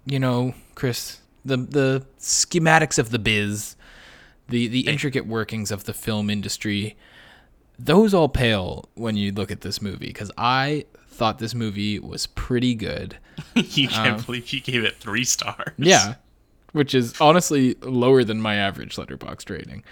you 0.07 0.19
know, 0.19 0.55
Chris, 0.75 1.21
the 1.45 1.57
the 1.57 2.07
schematics 2.19 2.99
of 2.99 3.11
the 3.11 3.19
biz, 3.19 3.77
the 4.49 4.67
the 4.69 4.87
intricate 4.89 5.27
workings 5.27 5.71
of 5.71 5.85
the 5.85 5.93
film 5.95 6.31
industry, 6.31 6.97
those 7.79 8.13
all 8.15 8.29
pale 8.29 8.89
when 8.95 9.17
you 9.17 9.33
look 9.33 9.51
at 9.51 9.61
this 9.61 9.81
movie 9.81 10.13
cuz 10.13 10.31
I 10.37 10.85
thought 11.09 11.39
this 11.39 11.55
movie 11.55 11.99
was 11.99 12.27
pretty 12.27 12.75
good. 12.75 13.17
you 13.55 13.89
can't 13.89 14.25
believe 14.25 14.53
you 14.53 14.61
gave 14.61 14.85
it 14.85 14.97
three 14.97 15.25
stars. 15.25 15.73
Yeah. 15.77 16.15
Which 16.73 16.95
is 16.95 17.19
honestly 17.21 17.75
lower 17.83 18.25
than 18.25 18.41
my 18.41 18.57
average 18.57 18.97
Letterboxd 18.97 19.51
rating. 19.51 19.83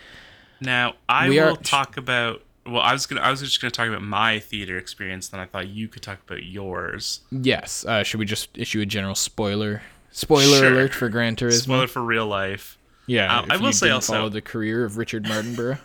Now 0.61 0.95
I 1.09 1.29
We 1.29 1.39
are- 1.39 1.49
will 1.49 1.57
talk 1.57 1.97
about. 1.97 2.43
Well, 2.65 2.83
I 2.83 2.93
was 2.93 3.07
gonna. 3.07 3.21
I 3.21 3.31
was 3.31 3.41
just 3.41 3.61
gonna 3.61 3.71
talk 3.71 3.87
about 3.89 4.03
my 4.03 4.41
theater 4.41 4.77
experience. 4.77 5.29
Then 5.29 5.39
I 5.39 5.47
thought 5.47 5.69
you 5.69 5.87
could 5.87 6.03
talk 6.03 6.19
about 6.27 6.43
yours. 6.43 7.21
Yes. 7.31 7.85
Uh, 7.85 8.03
should 8.03 8.19
we 8.19 8.27
just 8.27 8.49
issue 8.59 8.81
a 8.81 8.87
general 8.87 9.15
spoiler 9.15 9.83
spoiler 10.11 10.59
Sure. 10.59 10.73
alert 10.73 10.93
for 10.95 11.09
Gran 11.09 11.37
Turismo? 11.37 11.63
Spoiler 11.63 11.87
for 11.87 12.03
real 12.03 12.27
life. 12.27 12.77
Yeah, 13.07 13.39
Um, 13.39 13.47
I 13.51 13.57
will 13.57 13.73
say 13.73 13.91
also- 13.91 14.13
follow 14.15 14.29
the 14.29 14.41
career 14.43 14.85
of 14.85 14.97
Richard 14.97 15.25
Martinborough. 15.25 15.79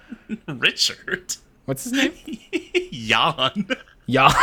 Richard. 0.48 1.36
What's 1.66 1.84
his 1.84 1.92
name? 1.92 2.12
Jann. 2.92 3.66
Jann. 4.08 4.32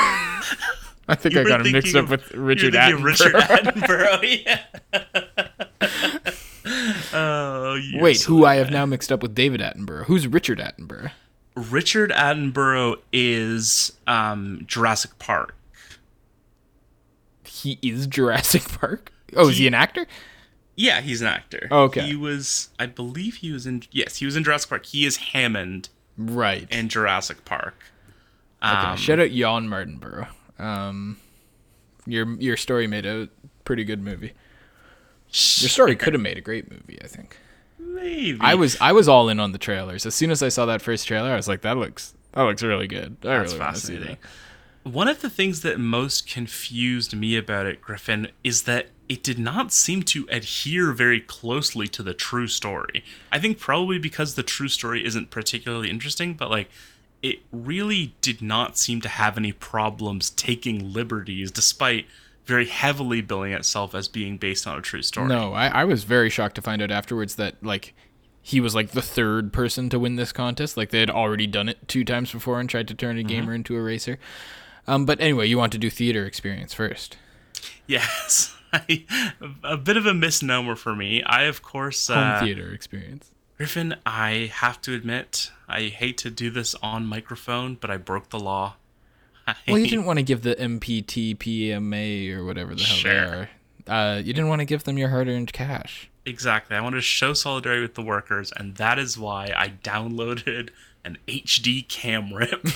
I 1.07 1.15
think 1.15 1.33
You 1.35 1.41
I 1.41 1.43
got 1.43 1.65
him 1.65 1.71
mixed 1.71 1.95
up 1.95 2.07
with 2.09 2.31
Richard 2.33 2.73
Attenborough. 2.75 3.03
Richard 3.03 3.33
Attenborough. 3.33 4.45
Yeah. 4.45 4.63
oh, 7.13 7.79
Wait, 7.95 8.13
so 8.15 8.27
who 8.29 8.45
I 8.45 8.55
have 8.55 8.69
now 8.71 8.85
mixed 8.85 9.11
up 9.11 9.21
with 9.21 9.33
David 9.33 9.59
Attenborough. 9.61 10.05
Who's 10.05 10.27
Richard 10.27 10.59
Attenborough? 10.59 11.11
Richard 11.55 12.11
Attenborough 12.11 12.97
is 13.11 13.91
um, 14.07 14.63
Jurassic 14.67 15.17
Park. 15.19 15.55
He 17.43 17.79
is 17.81 18.07
Jurassic 18.07 18.63
Park. 18.79 19.11
Oh, 19.35 19.49
is 19.49 19.57
he 19.57 19.67
an 19.67 19.73
actor? 19.73 20.05
Yeah, 20.81 21.01
he's 21.01 21.19
an 21.21 21.27
actor. 21.27 21.67
Okay. 21.69 22.01
He 22.07 22.15
was, 22.15 22.69
I 22.79 22.85
believe, 22.85 23.35
he 23.35 23.51
was 23.51 23.67
in. 23.67 23.83
Yes, 23.91 24.15
he 24.17 24.25
was 24.25 24.37
in 24.37 24.45
Jurassic 24.45 24.69
Park. 24.69 24.85
He 24.85 25.05
is 25.05 25.17
Hammond 25.17 25.89
Right. 26.17 26.67
in 26.71 26.87
Jurassic 26.87 27.43
Park. 27.43 27.75
Okay, 28.63 28.71
Um, 28.71 28.95
shout 28.97 29.19
out 29.19 29.29
Jann 29.31 29.67
Mardenborough. 29.67 30.29
Um, 30.57 31.17
your 32.05 32.33
your 32.39 32.55
story 32.55 32.87
made 32.87 33.05
a 33.05 33.27
pretty 33.65 33.83
good 33.83 34.01
movie. 34.01 34.31
Your 35.31 35.69
story 35.69 35.95
could 35.97 36.13
have 36.13 36.21
made 36.21 36.37
a 36.37 36.41
great 36.41 36.71
movie. 36.71 36.97
I 37.03 37.07
think. 37.07 37.37
maybe 37.77 38.37
I 38.41 38.55
was 38.55 38.77
I 38.79 38.93
was 38.93 39.07
all 39.09 39.27
in 39.29 39.39
on 39.41 39.51
the 39.51 39.57
trailers. 39.57 40.05
As 40.05 40.15
soon 40.15 40.31
as 40.31 40.41
I 40.41 40.47
saw 40.49 40.65
that 40.65 40.81
first 40.81 41.07
trailer, 41.07 41.31
I 41.31 41.35
was 41.35 41.47
like, 41.49 41.61
that 41.61 41.75
looks 41.77 42.13
that 42.31 42.43
looks 42.43 42.63
really 42.63 42.87
good. 42.87 43.17
I 43.23 43.39
That's 43.39 43.51
really 43.53 43.59
fascinating. 43.65 44.17
that. 44.83 44.89
One 44.91 45.07
of 45.09 45.19
the 45.21 45.29
things 45.29 45.61
that 45.61 45.77
most 45.77 46.25
confused 46.27 47.13
me 47.15 47.35
about 47.35 47.65
it, 47.65 47.81
Griffin, 47.81 48.29
is 48.45 48.63
that 48.63 48.87
it 49.09 49.23
did 49.23 49.39
not 49.39 49.73
seem 49.73 50.03
to 50.03 50.27
adhere 50.29 50.91
very 50.91 51.19
closely 51.19 51.87
to 51.87 52.03
the 52.03 52.13
true 52.13 52.47
story. 52.47 53.03
I 53.31 53.39
think 53.39 53.59
probably 53.59 53.97
because 53.97 54.35
the 54.35 54.43
true 54.43 54.67
story 54.67 55.03
isn't 55.03 55.31
particularly 55.31 55.89
interesting, 55.89 56.35
but 56.35 56.51
like 56.51 56.69
it 57.23 57.39
really 57.51 58.13
did 58.21 58.41
not 58.41 58.77
seem 58.77 59.01
to 59.01 59.09
have 59.09 59.35
any 59.37 59.51
problems 59.51 60.29
taking 60.29 60.93
liberties 60.93 61.51
despite 61.51 62.05
very 62.45 62.67
heavily 62.67 63.21
billing 63.21 63.51
itself 63.51 63.93
as 63.93 64.07
being 64.07 64.37
based 64.37 64.65
on 64.65 64.77
a 64.77 64.81
true 64.81 65.01
story. 65.01 65.27
No, 65.27 65.53
I, 65.53 65.67
I 65.67 65.83
was 65.85 66.03
very 66.03 66.29
shocked 66.29 66.55
to 66.55 66.61
find 66.61 66.81
out 66.81 66.91
afterwards 66.91 67.35
that 67.35 67.55
like 67.63 67.93
he 68.41 68.59
was 68.59 68.73
like 68.73 68.91
the 68.91 69.01
third 69.01 69.51
person 69.51 69.89
to 69.89 69.99
win 69.99 70.15
this 70.15 70.31
contest. 70.31 70.77
Like 70.77 70.91
they 70.91 70.99
had 70.99 71.09
already 71.09 71.47
done 71.47 71.67
it 71.67 71.87
two 71.87 72.05
times 72.05 72.31
before 72.31 72.59
and 72.59 72.69
tried 72.69 72.87
to 72.87 72.93
turn 72.93 73.17
a 73.17 73.23
gamer 73.23 73.53
into 73.53 73.75
a 73.75 73.81
racer. 73.81 74.19
Um, 74.87 75.05
but 75.05 75.19
anyway, 75.19 75.47
you 75.47 75.57
want 75.57 75.71
to 75.73 75.77
do 75.77 75.89
theater 75.89 76.25
experience 76.25 76.73
first. 76.73 77.17
Yes. 77.85 78.55
I, 78.73 79.05
a 79.63 79.77
bit 79.77 79.97
of 79.97 80.05
a 80.05 80.13
misnomer 80.13 80.75
for 80.75 80.95
me. 80.95 81.23
I, 81.23 81.43
of 81.43 81.61
course, 81.61 82.07
Home 82.07 82.17
uh, 82.17 82.39
theater 82.41 82.71
experience. 82.73 83.31
Griffin, 83.57 83.95
I 84.05 84.51
have 84.53 84.79
to 84.81 84.93
admit, 84.93 85.51
I 85.67 85.83
hate 85.83 86.17
to 86.19 86.29
do 86.29 86.49
this 86.49 86.75
on 86.75 87.05
microphone, 87.05 87.75
but 87.75 87.89
I 87.91 87.97
broke 87.97 88.29
the 88.29 88.39
law. 88.39 88.75
I, 89.47 89.55
Well, 89.67 89.77
you 89.79 89.87
didn't 89.87 90.05
want 90.05 90.17
to 90.19 90.23
give 90.23 90.43
the 90.43 90.55
MPT 90.55 91.35
PMA 91.37 92.33
or 92.35 92.45
whatever 92.45 92.73
the 92.75 92.83
hell 92.83 92.95
Sure. 92.97 93.11
they 93.11 93.19
are. 93.19 93.49
Uh, 93.87 94.17
you 94.17 94.33
didn't 94.33 94.47
want 94.49 94.59
to 94.59 94.65
give 94.65 94.83
them 94.83 94.97
your 94.97 95.09
hard-earned 95.09 95.51
cash. 95.51 96.09
exactly. 96.25 96.77
I 96.77 96.81
wanted 96.81 96.97
to 96.97 97.01
show 97.01 97.33
solidarity 97.33 97.81
with 97.81 97.95
the 97.95 98.03
workers, 98.03 98.53
and 98.55 98.75
that 98.75 98.99
is 98.99 99.17
why 99.17 99.51
I 99.57 99.69
downloaded 99.83 100.69
an 101.03 101.17
HD 101.27 101.87
cam 101.87 102.31
rip. 102.33 102.67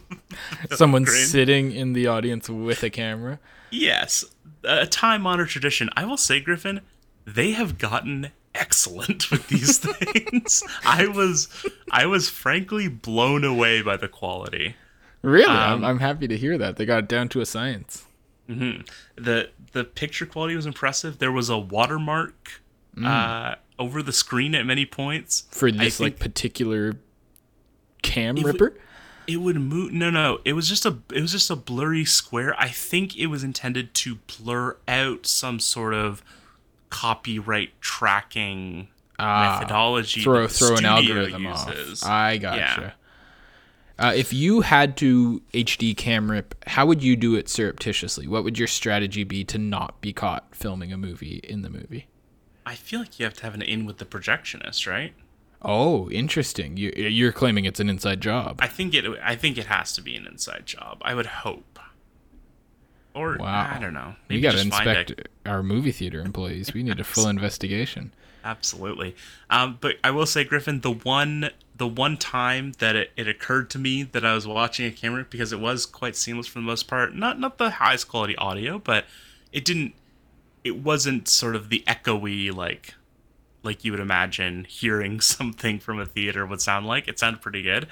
Someone's 0.74 1.12
sitting 1.28 1.72
in 1.72 1.92
the 1.94 2.06
audience 2.06 2.48
with 2.48 2.82
a 2.82 2.90
camera. 2.90 3.38
yes, 3.70 4.24
a 4.66 4.86
time-honored 4.86 5.48
tradition. 5.48 5.88
I 5.96 6.04
will 6.04 6.16
say, 6.16 6.40
Griffin, 6.40 6.80
they 7.26 7.52
have 7.52 7.78
gotten 7.78 8.30
excellent 8.54 9.30
with 9.30 9.48
these 9.48 9.78
things. 10.00 10.62
I 10.84 11.06
was, 11.06 11.48
I 11.90 12.06
was 12.06 12.28
frankly 12.28 12.88
blown 12.88 13.44
away 13.44 13.82
by 13.82 13.96
the 13.96 14.08
quality. 14.08 14.76
Really, 15.22 15.46
Um, 15.46 15.56
I'm, 15.56 15.84
I'm 15.84 15.98
happy 15.98 16.28
to 16.28 16.36
hear 16.36 16.56
that 16.58 16.76
they 16.76 16.84
got 16.86 17.00
it 17.00 17.08
down 17.08 17.28
to 17.30 17.40
a 17.40 17.46
science. 17.46 18.04
the 18.48 19.50
the 19.72 19.84
picture 19.84 20.24
quality 20.24 20.54
was 20.54 20.66
impressive. 20.66 21.18
There 21.18 21.32
was 21.32 21.50
a 21.50 21.58
watermark 21.58 22.60
uh, 23.04 23.56
over 23.78 24.02
the 24.02 24.12
screen 24.12 24.54
at 24.54 24.64
many 24.64 24.86
points. 24.86 25.44
for 25.50 25.70
this 25.72 25.98
like 26.00 26.18
particular 26.20 26.94
cam 28.02 28.36
ripper. 28.36 28.74
It 29.26 29.36
would 29.36 29.56
move. 29.56 29.92
No, 29.92 30.10
no, 30.10 30.38
it 30.44 30.52
was 30.52 30.68
just 30.68 30.86
a 30.86 30.98
it 31.12 31.20
was 31.20 31.32
just 31.32 31.50
a 31.50 31.56
blurry 31.56 32.04
square. 32.04 32.54
I 32.58 32.68
think 32.68 33.16
it 33.16 33.26
was 33.26 33.44
intended 33.44 33.94
to 33.94 34.16
blur 34.38 34.76
out 34.86 35.26
some 35.26 35.60
sort 35.60 35.94
of 35.94 36.22
copyright 36.90 37.80
tracking 37.80 38.88
methodology. 39.18 40.20
Ah, 40.20 40.24
throw 40.24 40.42
that 40.42 40.48
the 40.48 40.54
throw 40.54 40.76
an 40.76 40.84
algorithm 40.84 41.44
uses. 41.44 42.02
off. 42.02 42.08
I 42.08 42.38
gotcha. 42.38 42.58
Yeah. 42.58 42.90
Uh, 43.98 44.12
if 44.14 44.32
you 44.32 44.60
had 44.60 44.96
to 44.98 45.40
HD 45.54 45.96
cam 45.96 46.30
rip, 46.30 46.54
how 46.66 46.84
would 46.84 47.02
you 47.02 47.16
do 47.16 47.34
it 47.34 47.48
surreptitiously? 47.48 48.26
What 48.26 48.44
would 48.44 48.58
your 48.58 48.68
strategy 48.68 49.24
be 49.24 49.42
to 49.44 49.56
not 49.56 50.00
be 50.02 50.12
caught 50.12 50.54
filming 50.54 50.92
a 50.92 50.98
movie 50.98 51.40
in 51.42 51.62
the 51.62 51.70
movie? 51.70 52.06
I 52.66 52.74
feel 52.74 53.00
like 53.00 53.18
you 53.18 53.24
have 53.24 53.34
to 53.34 53.42
have 53.44 53.54
an 53.54 53.62
in 53.62 53.86
with 53.86 53.98
the 53.98 54.04
projectionist, 54.04 54.86
right? 54.90 55.14
Oh, 55.62 56.08
interesting. 56.10 56.76
You, 56.76 56.92
you're 56.96 57.32
claiming 57.32 57.64
it's 57.64 57.80
an 57.80 57.88
inside 57.88 58.20
job. 58.20 58.58
I 58.60 58.68
think 58.68 58.94
it. 58.94 59.04
I 59.22 59.34
think 59.36 59.58
it 59.58 59.66
has 59.66 59.92
to 59.94 60.02
be 60.02 60.14
an 60.16 60.26
inside 60.26 60.64
job. 60.66 60.98
I 61.02 61.14
would 61.14 61.26
hope. 61.26 61.78
Or 63.14 63.36
Wow. 63.40 63.72
I 63.74 63.78
don't 63.78 63.94
know. 63.94 64.14
we 64.28 64.40
got 64.40 64.52
to 64.52 64.58
find 64.70 64.72
a- 64.88 64.90
inspect 65.00 65.28
our 65.46 65.62
movie 65.62 65.92
theater 65.92 66.20
employees. 66.20 66.74
We 66.74 66.82
need 66.82 67.00
a 67.00 67.04
full 67.04 67.28
investigation. 67.36 68.12
Absolutely. 68.44 69.16
Um, 69.50 69.78
but 69.80 69.96
I 70.04 70.10
will 70.12 70.26
say, 70.26 70.44
Griffin, 70.44 70.80
the 70.82 70.92
one 70.92 71.50
the 71.74 71.86
one 71.88 72.16
time 72.16 72.72
that 72.78 72.94
it, 72.94 73.10
it 73.16 73.26
occurred 73.28 73.68
to 73.70 73.78
me 73.78 74.02
that 74.02 74.24
I 74.24 74.34
was 74.34 74.46
watching 74.46 74.86
a 74.86 74.90
camera 74.92 75.26
because 75.28 75.52
it 75.52 75.60
was 75.60 75.84
quite 75.84 76.14
seamless 76.16 76.46
for 76.46 76.58
the 76.60 76.64
most 76.64 76.84
part. 76.86 77.14
Not 77.14 77.40
not 77.40 77.58
the 77.58 77.70
highest 77.70 78.08
quality 78.08 78.36
audio, 78.36 78.78
but 78.78 79.06
it 79.52 79.64
didn't 79.64 79.94
it 80.62 80.76
wasn't 80.78 81.26
sort 81.28 81.56
of 81.56 81.70
the 81.70 81.82
echoey 81.88 82.54
like 82.54 82.94
like 83.66 83.84
you 83.84 83.90
would 83.92 84.00
imagine 84.00 84.64
hearing 84.68 85.20
something 85.20 85.78
from 85.78 86.00
a 86.00 86.06
theater 86.06 86.46
would 86.46 86.62
sound 86.62 86.86
like. 86.86 87.06
It 87.08 87.18
sounded 87.18 87.42
pretty 87.42 87.62
good. 87.62 87.86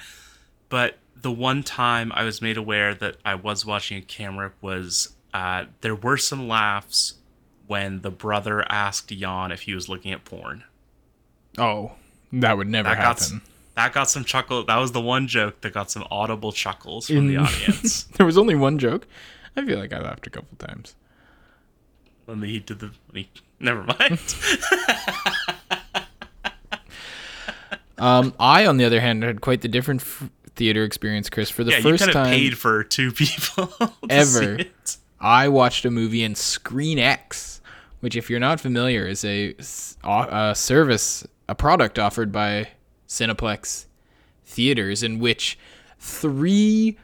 But 0.71 0.97
the 1.15 1.31
one 1.33 1.63
time 1.63 2.11
I 2.15 2.25
was 2.25 2.41
made 2.41 2.57
aware 2.57 2.95
that 2.95 3.17
I 3.25 3.35
was 3.35 3.67
watching 3.67 3.99
a 3.99 4.03
camera 4.03 4.53
was 4.61 5.15
uh, 5.35 5.67
there 5.83 5.95
were 5.95 6.17
some 6.17 6.49
laughs 6.49 7.15
when 7.67 8.01
the 8.03 8.11
brother 8.11 8.65
asked 8.71 9.09
Jann 9.09 9.51
if 9.53 9.63
he 9.63 9.75
was 9.75 9.89
looking 9.89 10.13
at 10.13 10.25
porn. 10.25 10.65
Oh, 11.59 11.93
that 12.33 12.57
would 12.57 12.69
never 12.69 12.89
That 12.89 12.97
got 12.99 13.21
happen. 13.21 13.43
that 13.77 13.93
got 13.93 14.11
some 14.11 14.25
chuckle. 14.25 14.65
That 14.65 14.77
was 14.79 14.93
the 14.93 15.01
one 15.01 15.29
joke 15.29 15.61
that 15.63 15.73
got 15.73 15.91
some 15.91 16.05
audible 16.11 16.53
chuckles 16.53 17.07
from 17.09 17.27
the 17.29 17.37
audience 17.39 18.05
there 18.17 18.27
was 18.27 18.37
only 18.39 18.55
one 18.55 18.79
joke. 18.79 19.07
I 19.57 19.65
feel 19.65 19.79
like 19.79 19.93
I 19.93 20.01
laughed 20.01 20.27
a 20.27 20.31
couple 20.31 20.57
times. 20.59 20.95
when 22.27 22.43
he 22.43 22.59
did 22.59 22.81
the. 22.81 22.91
When 23.11 23.23
he, 23.23 23.31
never 23.61 23.85
mind. 23.85 24.19
Um, 27.99 28.35
I, 28.41 28.67
on 28.67 28.77
the 28.77 28.85
other 28.85 29.01
hand, 29.01 29.23
had 29.23 29.41
quite 29.41 29.61
the 29.61 29.69
different 29.69 30.01
f- 30.03 30.29
theater 30.57 30.83
experience, 30.85 31.31
Chris. 31.31 31.51
For 31.51 31.63
the 31.65 31.73
yeah, 31.73 31.77
you 31.79 31.83
first 31.83 32.07
of 32.07 32.13
time 32.13 32.27
paid 32.27 32.59
for 32.59 32.83
two 32.85 33.13
people 33.13 33.73
ever. 34.11 34.59
I 35.21 35.49
watched 35.49 35.85
a 35.85 35.91
movie 35.91 36.23
in 36.25 36.35
Screen 36.35 36.99
X, 36.99 37.61
which, 38.01 38.17
if 38.17 38.29
you're 38.29 38.41
not 38.41 38.61
familiar, 38.61 39.07
is 39.07 39.25
a 39.25 39.55
service, 40.55 41.27
a 41.49 41.55
product 41.55 41.99
offered 41.99 42.33
by 42.33 42.69
Cineplex 43.09 43.87
theaters, 44.45 45.03
in 45.03 45.19
which 45.19 45.59
three 45.99 46.99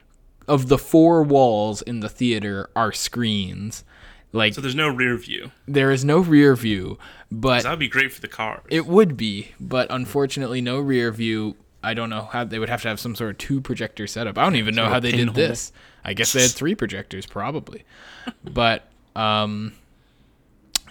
of 0.48 0.68
the 0.68 0.78
four 0.78 1.22
walls 1.22 1.82
in 1.82 2.00
the 2.00 2.08
theater 2.08 2.68
are 2.74 2.92
screens. 2.92 3.84
Like 4.32 4.54
So 4.54 4.60
there's 4.60 4.74
no 4.76 4.88
rear 4.88 5.16
view. 5.16 5.50
there 5.66 5.90
is 5.90 6.04
no 6.04 6.18
rear 6.20 6.54
view, 6.54 6.98
but 7.30 7.62
That 7.62 7.70
would 7.70 7.78
be 7.78 7.88
great 7.88 8.12
for 8.12 8.20
the 8.20 8.28
cars. 8.28 8.62
it 8.70 8.86
would 8.86 9.16
be, 9.16 9.52
but 9.60 9.86
unfortunately 9.90 10.60
no 10.60 10.78
rear 10.80 11.10
view. 11.12 11.56
I 11.82 11.94
don't 11.94 12.10
know 12.10 12.28
how 12.30 12.44
they 12.44 12.58
would 12.58 12.68
have 12.68 12.82
to 12.82 12.88
have 12.88 13.00
some 13.00 13.14
sort 13.14 13.30
of 13.30 13.38
two 13.38 13.60
projector 13.60 14.06
setup. 14.06 14.36
I 14.36 14.42
don't 14.44 14.56
even 14.56 14.74
know 14.74 14.88
how 14.88 15.00
they 15.00 15.12
did 15.12 15.34
this. 15.34 15.72
I 16.04 16.12
guess 16.14 16.32
they 16.32 16.42
had 16.42 16.50
three 16.50 16.74
projectors 16.74 17.26
probably. 17.26 17.84
but 18.44 18.88
um 19.16 19.72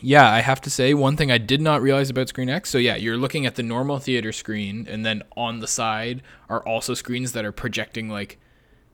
yeah, 0.01 0.31
I 0.31 0.39
have 0.39 0.61
to 0.61 0.69
say 0.69 0.93
one 0.93 1.17
thing 1.17 1.29
I 1.29 1.37
did 1.37 1.59
not 1.59 1.81
realize 1.81 2.09
about 2.09 2.29
Screen 2.29 2.49
X. 2.49 2.69
So 2.69 2.77
yeah, 2.77 2.95
you're 2.95 3.17
looking 3.17 3.45
at 3.45 3.55
the 3.55 3.63
normal 3.63 3.99
theater 3.99 4.31
screen 4.31 4.87
and 4.89 5.05
then 5.05 5.23
on 5.35 5.59
the 5.59 5.67
side 5.67 6.21
are 6.47 6.61
also 6.65 6.93
screens 6.93 7.33
that 7.33 7.43
are 7.43 7.51
projecting 7.51 8.07
like 8.09 8.39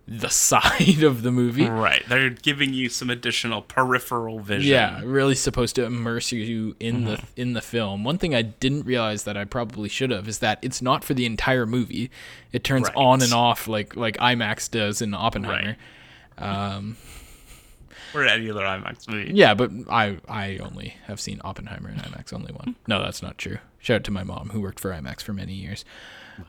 the 0.07 0.29
side 0.29 1.01
of 1.03 1.23
the 1.23 1.31
movie. 1.31 1.67
right. 1.67 2.03
They're 2.07 2.29
giving 2.29 2.73
you 2.73 2.89
some 2.89 3.09
additional 3.09 3.61
peripheral 3.63 4.39
vision. 4.39 4.71
Yeah, 4.71 5.01
really 5.03 5.33
supposed 5.35 5.75
to 5.77 5.83
immerse 5.85 6.31
you 6.31 6.75
in 6.79 7.05
the 7.05 7.23
in 7.35 7.53
the 7.53 7.61
film. 7.61 8.03
One 8.03 8.17
thing 8.19 8.35
I 8.35 8.43
didn't 8.43 8.83
realize 8.85 9.23
that 9.23 9.35
I 9.35 9.45
probably 9.45 9.89
should 9.89 10.11
have 10.11 10.27
is 10.27 10.39
that 10.39 10.59
it's 10.61 10.81
not 10.81 11.03
for 11.03 11.13
the 11.15 11.25
entire 11.25 11.65
movie. 11.65 12.11
It 12.51 12.63
turns 12.63 12.87
Right. 12.87 12.95
on 12.95 13.21
and 13.23 13.33
off 13.33 13.67
like 13.67 13.95
like 13.95 14.17
IMAX 14.17 14.69
does 14.69 15.01
in 15.01 15.13
Oppenheimer. 15.13 15.75
Um 16.37 16.97
or 18.13 18.23
any 18.25 18.49
other 18.49 18.61
IMAX 18.61 19.07
movie. 19.09 19.31
Yeah, 19.33 19.55
but 19.55 19.71
I 19.89 20.17
I 20.29 20.57
only 20.59 20.95
have 21.07 21.19
seen 21.19 21.41
Oppenheimer 21.43 21.89
in 21.89 21.97
IMAX 21.97 22.31
only 22.31 22.53
one. 22.53 22.75
No, 22.87 23.01
that's 23.01 23.21
not 23.23 23.37
true. 23.37 23.57
Shout 23.79 23.95
out 23.95 24.03
to 24.05 24.11
my 24.11 24.23
mom 24.23 24.49
who 24.49 24.61
worked 24.61 24.79
for 24.79 24.91
IMAX 24.91 25.21
for 25.21 25.33
many 25.33 25.53
years. 25.53 25.83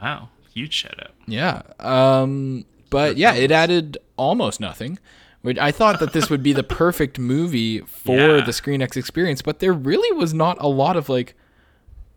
Wow. 0.02 0.28
Huge 0.54 0.74
shout 0.74 1.00
out. 1.02 1.12
Yeah. 1.26 1.62
Um 1.80 2.66
but 2.90 3.16
yeah, 3.16 3.34
it 3.34 3.50
added 3.50 3.98
almost 4.16 4.60
nothing. 4.60 4.98
Which 5.42 5.58
I 5.58 5.70
thought 5.70 6.00
that 6.00 6.12
this 6.12 6.28
would 6.28 6.42
be 6.42 6.52
the 6.52 6.62
perfect 6.82 7.18
movie 7.20 7.78
for 7.80 8.16
Yeah. 8.16 8.44
the 8.44 8.52
Screen 8.52 8.82
X 8.82 8.96
experience, 8.96 9.42
but 9.42 9.60
there 9.60 9.72
really 9.72 10.10
was 10.16 10.34
not 10.34 10.56
a 10.60 10.66
lot 10.66 10.96
of 10.96 11.08
like 11.08 11.34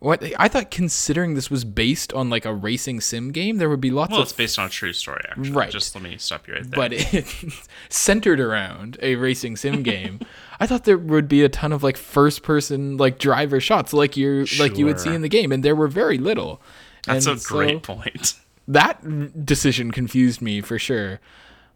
what 0.00 0.22
I 0.38 0.48
thought 0.48 0.70
considering 0.70 1.34
this 1.34 1.50
was 1.50 1.62
based 1.62 2.12
on 2.14 2.30
like 2.30 2.44
a 2.46 2.54
racing 2.54 3.02
sim 3.02 3.30
game, 3.32 3.58
there 3.58 3.68
would 3.68 3.82
be 3.82 3.90
lots 3.90 4.10
Well, 4.12 4.20
of 4.22 4.24
it's 4.28 4.32
based 4.32 4.58
on 4.58 4.66
a 4.66 4.68
true 4.70 4.94
story, 4.94 5.20
actually. 5.28 5.50
Right. 5.52 5.70
Just 5.70 5.94
let 5.94 6.02
me 6.02 6.16
stop 6.18 6.48
you 6.48 6.54
right 6.54 6.62
there. 6.62 6.70
but 6.74 6.92
it's 6.92 7.68
centered 7.90 8.40
around 8.40 8.96
a 9.02 9.14
racing 9.16 9.56
sim 9.58 9.82
game. 9.82 10.18
I 10.58 10.66
thought 10.66 10.84
there 10.84 10.98
would 10.98 11.28
be 11.28 11.44
a 11.44 11.48
ton 11.50 11.70
of 11.72 11.82
like 11.82 11.98
first 11.98 12.42
person 12.42 12.96
like 12.96 13.18
driver 13.18 13.60
shots 13.60 13.92
like 13.92 14.16
you 14.16 14.46
like 14.58 14.76
you 14.78 14.86
would 14.86 14.98
see 14.98 15.14
in 15.14 15.20
the 15.22 15.28
game 15.28 15.52
and 15.52 15.62
there 15.62 15.76
were 15.76 15.88
very 15.88 16.16
little. 16.18 16.60
That's 17.06 17.26
And 17.26 17.36
a 17.36 17.38
so- 17.38 17.54
great 17.56 17.82
point. 17.82 18.34
That 18.72 19.44
decision 19.44 19.90
confused 19.90 20.40
me 20.40 20.60
for 20.60 20.78
sure. 20.78 21.20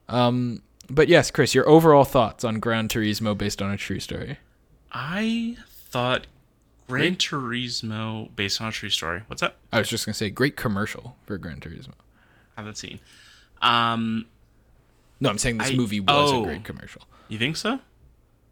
Um, 0.08 0.62
but 0.88 1.08
yes, 1.08 1.30
Chris, 1.30 1.54
your 1.54 1.68
overall 1.68 2.04
thoughts 2.04 2.44
on 2.44 2.60
Gran 2.60 2.88
Turismo 2.88 3.36
based 3.36 3.60
on 3.62 3.70
a 3.70 3.76
true 3.76 4.00
story? 4.00 4.38
I 4.92 5.56
thought 5.68 6.26
Gran 6.88 7.16
Turismo, 7.16 8.34
based 8.36 8.60
on 8.60 8.68
a 8.68 8.72
true 8.72 8.90
story. 8.90 9.22
What's 9.26 9.42
up? 9.42 9.56
I 9.72 9.78
was 9.78 9.88
just 9.88 10.04
gonna 10.06 10.14
say, 10.14 10.30
great 10.30 10.56
commercial 10.56 11.16
for 11.26 11.38
Gran 11.38 11.60
Turismo. 11.60 11.92
I 12.56 12.60
Haven't 12.60 12.76
seen. 12.76 13.00
Um, 13.62 14.26
No, 15.20 15.30
I'm 15.30 15.38
saying 15.38 15.58
this 15.58 15.70
I- 15.70 15.74
movie 15.74 16.00
was 16.00 16.30
oh. 16.32 16.42
a 16.42 16.46
great 16.46 16.64
commercial. 16.64 17.02
you 17.28 17.38
think 17.38 17.56
so? 17.56 17.80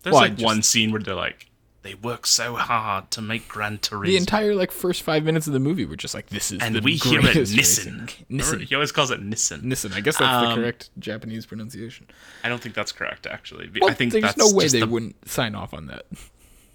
There's 0.02 0.14
Well, 0.14 0.22
like 0.22 0.32
just- 0.36 0.44
one 0.44 0.62
scene 0.62 0.90
where 0.90 1.02
they're 1.02 1.14
like, 1.14 1.46
they 1.82 1.94
work 1.94 2.26
so 2.26 2.54
hard 2.54 3.10
to 3.10 3.20
make 3.20 3.48
Gran 3.48 3.78
Turismo. 3.78 4.06
The 4.06 4.16
entire 4.16 4.54
like 4.54 4.70
first 4.70 5.02
five 5.02 5.24
minutes 5.24 5.46
of 5.48 5.52
the 5.52 5.58
movie 5.60 5.84
were 5.84 5.96
just 5.96 6.14
like, 6.14 6.28
this 6.28 6.52
is 6.52 6.60
and 6.62 6.76
the 6.76 6.80
we 6.80 6.94
hear 6.96 7.18
it 7.20 7.24
Nissan. 7.36 8.08
Nissan. 8.30 8.60
He 8.62 8.74
always 8.74 8.92
calls 8.92 9.10
it 9.10 9.20
Nissan. 9.20 9.62
Nissan. 9.62 9.92
I 9.92 10.00
guess 10.00 10.16
that's 10.18 10.44
the 10.44 10.50
Um, 10.50 10.54
correct 10.58 10.90
Japanese 10.98 11.44
pronunciation. 11.46 12.06
I 12.44 12.48
don't 12.48 12.60
think 12.62 12.74
that's 12.74 12.92
correct, 12.92 13.26
actually. 13.26 13.68
Well, 13.80 13.90
I 13.90 13.94
think 13.94 14.12
there's 14.12 14.36
no 14.36 14.52
way 14.52 14.68
they 14.68 14.80
the- 14.80 14.86
wouldn't 14.86 15.28
sign 15.28 15.54
off 15.54 15.74
on 15.74 15.86
that. 15.86 16.06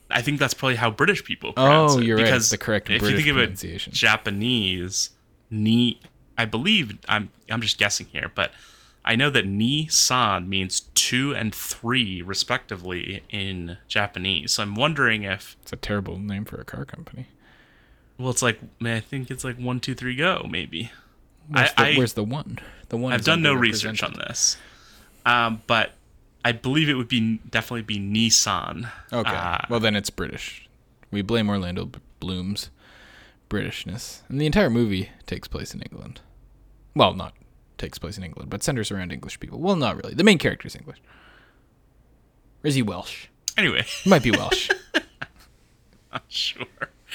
I 0.10 0.22
think 0.22 0.39
that's 0.39 0.54
probably 0.54 0.76
how 0.78 0.89
British 0.89 1.24
people 1.26 1.52
pronounce 1.54 1.93
Oh, 1.96 2.00
it. 2.00 2.06
you're 2.06 2.17
because 2.17 2.43
It's 2.43 2.50
the 2.52 2.58
correct 2.58 2.89
if 2.89 3.00
British 3.02 3.20
you 3.20 3.24
think 3.26 3.30
of 3.30 3.36
pronunciation. 3.43 3.91
it 3.91 3.96
Japanese, 3.96 5.10
ni, 5.50 6.00
I 6.38 6.46
believe 6.46 6.98
I'm 7.10 7.30
I'm 7.50 7.62
just 7.62 7.78
guessing 7.78 8.08
here, 8.12 8.32
but 8.34 8.52
I 9.08 9.15
know 9.15 9.30
that 9.30 9.46
ni 9.46 9.88
san 9.88 10.50
means 10.50 10.82
two 10.93 11.34
and 11.34 11.56
three 11.56 12.22
respectively 12.22 13.24
in 13.30 13.78
Japanese. 13.88 14.54
So 14.54 14.63
I'm 14.63 14.76
wondering 14.76 15.24
if 15.24 15.56
It's 15.62 15.72
a 15.72 15.78
terrible 15.78 16.20
name 16.20 16.43
for 16.43 16.60
a 16.60 16.65
car 16.65 16.84
company. 16.84 17.28
well, 18.17 18.30
it's 18.30 18.41
like 18.41 18.60
I 18.84 19.00
think 19.00 19.32
it's 19.32 19.43
like 19.46 19.58
one, 19.58 19.80
two, 19.80 19.96
three, 19.96 20.15
go 20.15 20.46
maybe. 20.50 20.91
Where's, 21.48 21.70
I, 21.78 21.84
the, 21.84 21.96
I 21.96 21.98
where's 21.98 22.13
the 22.13 22.24
one? 22.26 22.60
The 22.89 22.98
one. 22.98 23.13
I've 23.13 23.24
done 23.24 23.41
no 23.41 23.54
research 23.54 24.04
on 24.04 24.13
this, 24.13 24.58
um, 25.26 25.62
but 25.67 25.91
I 26.43 26.52
believe 26.52 26.89
it 26.89 26.96
would 26.96 27.08
be 27.08 27.39
definitely 27.50 27.84
be 27.84 28.00
Nissan. 28.00 28.91
Okay. 29.13 29.30
Uh, 29.30 29.60
well, 29.70 29.80
then 29.80 29.96
it's 29.96 30.10
British. 30.10 30.67
We 31.12 31.22
blame 31.22 31.50
Orlando 31.50 31.89
Bloom's 32.20 32.70
Britishness. 33.50 34.22
And 34.28 34.41
the 34.41 34.46
entire 34.46 34.70
movie 34.70 35.10
takes 35.26 35.48
place 35.48 35.74
in 35.74 35.82
England. 35.82 36.20
Well, 36.93 37.13
not 37.13 37.34
takes 37.78 37.98
place 37.98 38.18
in 38.18 38.24
England, 38.24 38.50
but 38.50 38.63
centers 38.63 38.92
around 38.92 39.12
English 39.12 39.40
people. 39.40 39.60
Well, 39.60 39.76
not 39.76 39.96
really. 39.96 40.13
The 40.13 40.24
main 40.24 40.38
character 40.38 40.68
is 40.68 40.76
English. 40.76 40.98
Or 42.63 42.68
is 42.68 42.76
he 42.76 42.82
Welsh? 42.82 43.28
anyway, 43.58 43.84
He 44.04 44.10
might 44.10 44.24
be 44.24 44.32
Welsh. 44.32 44.70
Not 46.13 46.24
sure. 46.28 46.66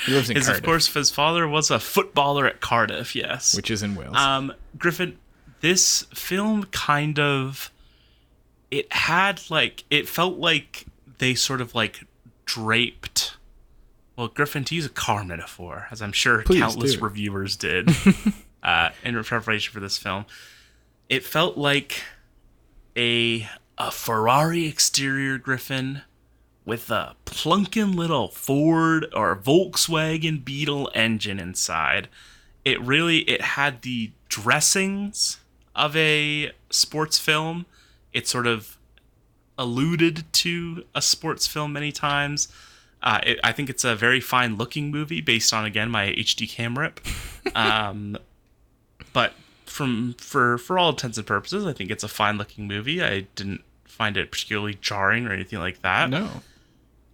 He 0.07 0.13
lives 0.13 0.29
in 0.31 0.37
Cardiff, 0.37 0.57
of 0.59 0.63
course, 0.65 0.93
his 0.93 1.11
father 1.11 1.47
was 1.47 1.71
a 1.71 1.79
footballer 1.79 2.47
at 2.47 2.61
Cardiff. 2.61 3.15
Yes. 3.15 3.55
which 3.55 3.71
is 3.71 3.83
in 3.83 3.95
Wales. 3.95 4.17
Um, 4.17 4.53
Griffin, 4.77 5.19
this 5.61 6.03
film 6.15 6.65
kind 6.65 7.19
of 7.19 7.71
it 8.71 8.93
had 8.93 9.41
like 9.51 9.85
it 9.91 10.09
felt 10.09 10.39
like 10.39 10.87
they 11.19 11.35
sort 11.35 11.61
of 11.61 11.75
like 11.75 12.05
draped. 12.47 13.37
Well, 14.17 14.29
Griffin, 14.29 14.65
to 14.65 14.75
use 14.75 14.87
a 14.87 14.91
car 14.91 15.25
metaphor, 15.25 15.87
as 15.91 16.03
I'm 16.03 16.13
sure 16.13 16.43
Please 16.43 16.61
countless 16.61 16.95
do. 16.97 17.01
reviewers 17.01 17.57
did 17.57 17.91
uh, 18.63 18.91
in 19.05 19.23
preparation 19.25 19.73
for 19.73 19.81
this 19.81 19.97
film, 19.99 20.27
it 21.13 21.23
felt 21.23 21.59
like 21.59 22.05
a 22.97 23.47
a 23.77 23.91
Ferrari 23.91 24.65
exterior 24.65 25.37
Griffin 25.37 26.01
with 26.65 26.91
a 26.91 27.17
plunkin' 27.27 27.95
little 27.95 28.29
Ford 28.29 29.07
or 29.15 29.37
Volkswagen 29.37 30.43
Beetle 30.43 30.91
engine 30.95 31.39
inside. 31.39 32.09
It 32.65 32.81
really 32.81 33.19
it 33.29 33.43
had 33.43 33.83
the 33.83 34.13
dressings 34.31 35.39
of 35.77 35.95
a 35.95 36.53
sports 36.71 37.19
film. 37.19 37.67
It 38.15 38.27
sort 38.27 38.47
of 38.47 38.79
alluded 39.59 40.25
to 40.33 40.85
a 40.95 41.03
sports 41.03 41.47
film 41.47 41.75
many 41.75 41.93
times. 41.93 42.49
Uh, 43.03 43.21
it, 43.23 43.39
I 43.45 43.53
think 43.53 43.69
it's 43.69 43.85
a 43.85 43.95
very 43.95 44.21
fine 44.21 44.57
looking 44.57 44.91
movie 44.91 45.21
based 45.21 45.53
on 45.53 45.67
again 45.67 45.91
my 45.91 46.07
HD 46.07 46.49
cam 46.49 46.79
rip. 46.79 47.01
Um, 47.55 48.17
but 49.13 49.35
from 49.67 50.15
for 50.19 50.59
for 50.59 50.79
all 50.79 50.91
intents 50.91 51.19
and 51.19 51.27
purposes, 51.27 51.67
I 51.67 51.73
think 51.73 51.91
it's 51.91 52.05
a 52.05 52.09
fine 52.09 52.39
looking 52.39 52.67
movie. 52.67 53.03
I 53.03 53.27
didn't 53.35 53.63
find 53.85 54.17
it 54.17 54.31
particularly 54.31 54.75
jarring 54.81 55.27
or 55.27 55.33
anything 55.33 55.59
like 55.59 55.83
that. 55.83 56.11
no. 56.11 56.29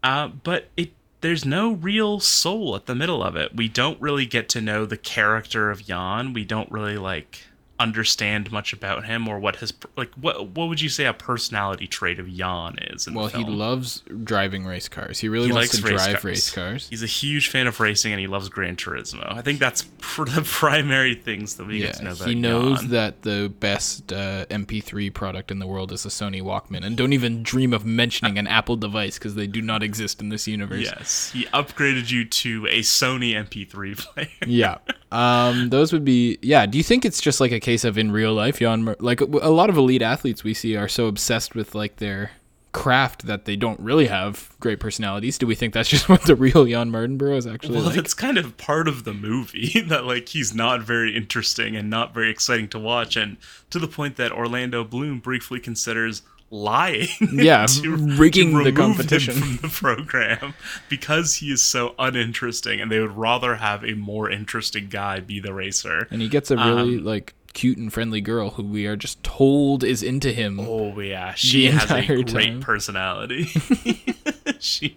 Uh, 0.03 0.29
but 0.29 0.69
it 0.77 0.93
there's 1.21 1.45
no 1.45 1.73
real 1.73 2.21
soul 2.21 2.77
at 2.77 2.87
the 2.87 2.95
middle 2.95 3.23
of 3.23 3.35
it. 3.35 3.55
We 3.55 3.69
don't 3.69 4.01
really 4.01 4.27
get 4.27 4.49
to 4.51 4.61
know 4.61 4.87
the 4.87 4.97
character 4.97 5.71
of 5.71 5.85
Jann. 5.85 6.33
We 6.33 6.45
don't 6.45 6.71
really 6.71 6.97
like 6.97 7.45
understand 7.81 8.51
much 8.51 8.73
about 8.73 9.05
him 9.07 9.29
or 9.29 9.39
what 9.39 9.57
his 9.57 9.73
like 9.97 10.11
what 10.15 10.49
what 10.49 10.69
would 10.69 10.81
you 10.81 10.89
say 10.89 11.05
a 11.07 11.13
personality 11.13 11.87
trait 11.87 12.19
of 12.19 12.29
Jann 12.29 12.77
is 12.91 13.09
Well, 13.09 13.29
he 13.29 13.45
loves 13.45 14.03
driving 14.25 14.65
race 14.67 14.89
cars. 14.89 15.21
He 15.21 15.29
really 15.29 15.47
He 15.47 15.53
wants 15.53 15.75
likes 15.75 15.85
to 15.85 15.93
race 15.93 16.03
drive 16.05 16.13
cars. 16.15 16.25
race 16.25 16.51
cars. 16.51 16.89
He's 16.89 17.03
a 17.03 17.07
huge 17.07 17.49
fan 17.49 17.67
of 17.67 17.79
racing 17.81 18.13
and 18.13 18.21
he 18.21 18.27
loves 18.27 18.49
Gran 18.49 18.77
Turismo. 18.77 19.33
I 19.33 19.43
think 19.43 19.59
that's 19.61 19.85
pr- 19.99 20.25
the 20.29 20.43
primary 20.43 21.15
things 21.15 21.55
that 21.57 21.67
we 21.67 21.79
get 21.79 21.95
to 21.95 22.03
know 22.05 22.11
Yeah, 22.11 22.17
about 22.17 22.29
he 22.29 22.35
knows 22.35 22.81
Jann. 22.81 22.91
that 22.91 23.23
the 23.23 23.53
best 23.61 24.13
uh, 24.13 24.47
MP3 24.47 25.13
product 25.15 25.51
in 25.51 25.59
the 25.61 25.67
world 25.67 25.93
is 25.93 26.05
a 26.05 26.09
Sony 26.09 26.43
Walkman, 26.43 26.85
and 26.85 26.97
don't 26.97 27.13
even 27.13 27.43
dream 27.43 27.73
of 27.73 27.85
mentioning 27.85 28.39
an 28.39 28.47
Apple 28.47 28.77
device 28.77 29.19
because 29.19 29.35
they 29.37 29.47
do 29.47 29.63
not 29.63 29.83
exist 29.83 30.21
in 30.21 30.29
this 30.31 30.47
universe. 30.49 30.85
Yes, 30.85 31.31
he 31.33 31.45
upgraded 31.47 32.11
you 32.11 32.25
to 32.25 32.67
a 32.67 32.81
Sony 32.81 33.33
MP3 33.35 33.97
player. 33.99 34.29
yeah. 34.47 34.79
Um, 35.11 35.71
those 35.71 35.93
would 35.93 36.05
be 36.05 36.39
yeah. 36.43 36.67
Do 36.67 36.77
you 36.79 36.85
think 36.85 37.05
it's 37.05 37.21
just 37.21 37.41
like 37.41 37.53
a 37.53 37.61
case 37.61 37.85
of 37.85 37.97
in 37.97 38.11
real 38.13 38.35
life, 38.35 38.59
Jann? 38.59 38.95
Like 39.01 39.21
a 39.21 39.25
a 39.25 39.51
lot 39.51 39.71
of 39.71 39.77
elite 39.77 40.03
athletes 40.03 40.45
we 40.45 40.55
see 40.55 40.77
are 40.77 40.89
so 40.89 41.07
obsessed 41.07 41.55
with 41.55 41.75
like 41.75 41.97
their 41.97 42.33
craft 42.73 43.27
that 43.27 43.47
they 43.47 43.57
don't 43.57 43.81
really 43.81 44.07
have 44.07 44.55
great 44.61 44.79
personalities. 44.79 45.39
Do 45.39 45.47
we 45.47 45.55
think 45.55 45.73
that's 45.73 45.89
just 45.97 46.09
what 46.09 46.23
the 46.25 46.37
real 46.37 46.67
Jann 46.67 46.91
Mardenborough 46.93 47.37
is 47.39 47.47
actually 47.47 47.77
Well, 47.77 47.87
like? 47.87 47.95
that's 47.97 48.13
kind 48.13 48.37
of 48.37 48.59
part 48.59 48.87
of 48.87 49.05
the 49.05 49.15
movie 49.15 49.81
that 49.87 50.05
like 50.05 50.29
he's 50.29 50.55
not 50.55 50.83
very 50.83 51.17
interesting 51.17 51.75
and 51.75 51.89
not 51.89 52.13
very 52.13 52.31
exciting 52.31 52.69
to 52.69 52.79
watch, 52.79 53.17
and 53.17 53.39
to 53.71 53.79
the 53.79 53.89
point 53.89 54.17
that 54.17 54.31
Orlando 54.33 54.85
Bloom 54.85 55.21
briefly 55.21 55.59
considers 55.59 56.21
lying. 56.51 57.09
Yeah, 57.33 57.67
to, 57.67 57.97
rigging 57.97 58.53
to 58.57 58.65
the 58.65 58.73
competition. 58.73 59.35
from 59.35 59.57
the 59.59 59.69
program 59.69 60.55
because 60.89 61.37
he 61.37 61.51
is 61.53 61.65
so 61.65 61.95
uninteresting, 61.99 62.81
and 62.81 62.91
they 62.91 63.01
would 63.01 63.17
rather 63.17 63.57
have 63.57 63.85
a 63.85 63.95
more 63.95 64.31
interesting 64.31 64.89
guy 64.89 65.21
be 65.21 65.41
the 65.41 65.53
racer. 65.55 66.07
and 66.11 66.23
he 66.23 66.29
gets 66.29 66.51
a 66.51 66.57
really 66.57 66.97
Um, 66.99 67.05
like 67.05 67.35
cute 67.55 67.79
and 67.79 67.93
friendly 67.93 68.21
girl 68.21 68.51
who 68.51 68.63
we 68.63 68.87
are 68.87 68.97
just 68.97 69.23
told 69.23 69.83
is 69.83 70.03
into 70.03 70.33
him. 70.33 70.61
Oh 70.61 70.99
yeah, 71.01 71.35
she 71.35 71.67
has 71.67 71.91
a 71.91 72.07
great 72.07 72.29
time. 72.29 72.61
personality. 72.61 73.45
she 74.59 74.97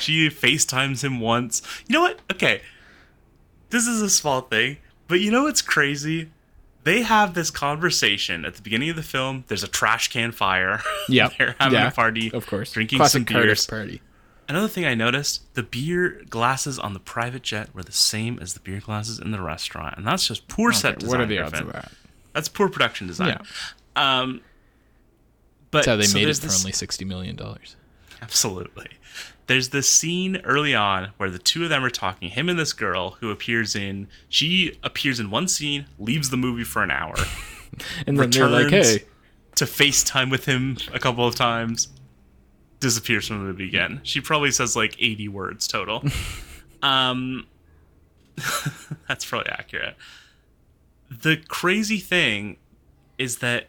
she 0.00 0.28
FaceTimes 0.28 1.02
him 1.02 1.20
once. 1.20 1.62
You 1.88 1.94
know 1.94 2.00
what? 2.02 2.20
Okay. 2.32 2.60
This 3.70 3.86
is 3.86 4.00
a 4.02 4.10
small 4.10 4.42
thing, 4.42 4.76
but 5.08 5.20
you 5.20 5.30
know 5.30 5.44
what's 5.44 5.62
crazy? 5.62 6.30
They 6.84 7.02
have 7.02 7.34
this 7.34 7.50
conversation 7.50 8.44
at 8.44 8.54
the 8.54 8.62
beginning 8.62 8.90
of 8.90 8.96
the 8.96 9.02
film. 9.02 9.44
There's 9.48 9.62
a 9.64 9.68
trash 9.68 10.08
can 10.08 10.32
fire. 10.32 10.80
Yeah, 11.08 11.28
They're 11.36 11.54
having 11.60 11.78
yeah, 11.78 11.88
a 11.88 11.90
party. 11.90 12.30
of 12.32 12.46
course. 12.46 12.72
Drinking 12.72 12.98
Classic 12.98 13.28
some 13.28 13.40
beers. 13.42 13.66
party. 13.66 14.00
Another 14.48 14.68
thing 14.68 14.84
I 14.84 14.94
noticed, 14.94 15.54
the 15.54 15.62
beer 15.62 16.22
glasses 16.30 16.78
on 16.78 16.92
the 16.94 17.00
private 17.00 17.42
jet 17.42 17.74
were 17.74 17.82
the 17.82 17.92
same 17.92 18.38
as 18.40 18.54
the 18.54 18.60
beer 18.60 18.80
glasses 18.80 19.18
in 19.18 19.30
the 19.30 19.40
restaurant. 19.40 19.96
And 19.98 20.06
that's 20.06 20.26
just 20.28 20.46
poor 20.48 20.72
set 20.72 20.98
design. 20.98 21.10
what 21.10 21.20
are 21.22 21.26
the 21.26 21.38
odds 21.40 21.58
of 21.60 21.72
that? 21.72 21.90
That's 22.34 22.48
poor 22.48 22.68
production 22.68 23.06
design. 23.06 23.38
Um 23.96 24.40
but 25.70 25.78
That's 25.78 25.86
how 25.88 25.96
they 25.96 26.04
so 26.04 26.18
made 26.18 26.28
it 26.28 26.36
for 26.36 26.42
this- 26.46 26.60
only 26.64 26.72
sixty 26.72 27.04
million 27.04 27.36
dollars. 27.36 27.76
Absolutely. 28.22 28.88
There's 29.46 29.68
this 29.70 29.88
scene 29.88 30.38
early 30.44 30.74
on 30.74 31.10
where 31.18 31.30
the 31.30 31.38
two 31.38 31.64
of 31.64 31.68
them 31.68 31.84
are 31.84 31.90
talking, 31.90 32.30
him 32.30 32.48
and 32.48 32.58
this 32.58 32.72
girl 32.72 33.12
who 33.20 33.30
appears 33.30 33.74
in 33.74 34.08
she 34.28 34.78
appears 34.82 35.20
in 35.20 35.30
one 35.30 35.48
scene, 35.48 35.86
leaves 35.98 36.30
the 36.30 36.36
movie 36.36 36.64
for 36.64 36.82
an 36.82 36.90
hour 36.90 37.14
And 38.06 38.18
then 38.18 38.30
they're 38.30 38.48
like, 38.48 38.66
Returns. 38.66 38.92
"Hey, 38.92 39.04
to 39.56 39.64
FaceTime 39.64 40.30
with 40.30 40.44
him 40.46 40.76
a 40.92 40.98
couple 40.98 41.26
of 41.26 41.34
times, 41.34 41.88
disappears 42.80 43.28
from 43.28 43.38
the 43.38 43.44
movie 43.44 43.66
again. 43.66 44.00
She 44.02 44.20
probably 44.20 44.50
says 44.50 44.76
like 44.76 44.96
80 44.98 45.28
words 45.28 45.66
total. 45.66 46.02
um 46.82 47.46
that's 49.08 49.24
probably 49.24 49.50
accurate. 49.50 49.96
The 51.10 51.36
crazy 51.48 51.98
thing 51.98 52.56
is 53.18 53.38
that 53.38 53.68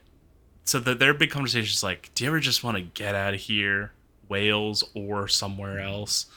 so 0.64 0.80
that 0.80 0.98
their 0.98 1.14
big 1.14 1.30
conversation 1.30 1.72
is 1.72 1.84
like, 1.84 2.10
do 2.16 2.24
you 2.24 2.30
ever 2.32 2.40
just 2.40 2.64
want 2.64 2.78
to 2.78 2.82
get 2.82 3.14
out 3.14 3.36
of 3.36 3.40
here, 3.40 3.92
Wales 4.30 4.84
or 4.94 5.28
somewhere 5.28 5.80
else? 5.80 6.28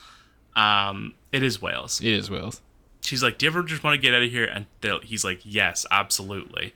Um, 0.56 1.14
it 1.32 1.42
is 1.42 1.60
Wales. 1.62 2.00
it 2.00 2.12
is 2.12 2.30
Wales." 2.30 2.60
She's 3.00 3.22
like, 3.22 3.38
do 3.38 3.46
you 3.46 3.50
ever 3.50 3.62
just 3.62 3.84
want 3.84 3.94
to 3.94 4.00
get 4.00 4.12
out 4.12 4.22
of 4.22 4.30
here? 4.30 4.44
And 4.44 4.66
he's 5.02 5.24
like, 5.24 5.40
yes, 5.44 5.86
absolutely. 5.90 6.74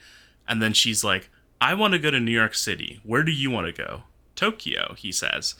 And 0.49 0.63
then 0.63 0.73
she's 0.73 1.03
like, 1.03 1.29
I 1.61 1.75
want 1.75 1.93
to 1.93 1.99
go 1.99 2.11
to 2.11 2.21
New 2.21 2.33
York 2.33 2.55
City. 2.55 3.01
Where 3.03 3.23
do 3.23 3.33
you 3.33 3.51
want 3.51 3.67
to 3.67 3.73
go? 3.73 4.05
Tokyo, 4.35 4.95
he 4.97 5.13
says. 5.13 5.55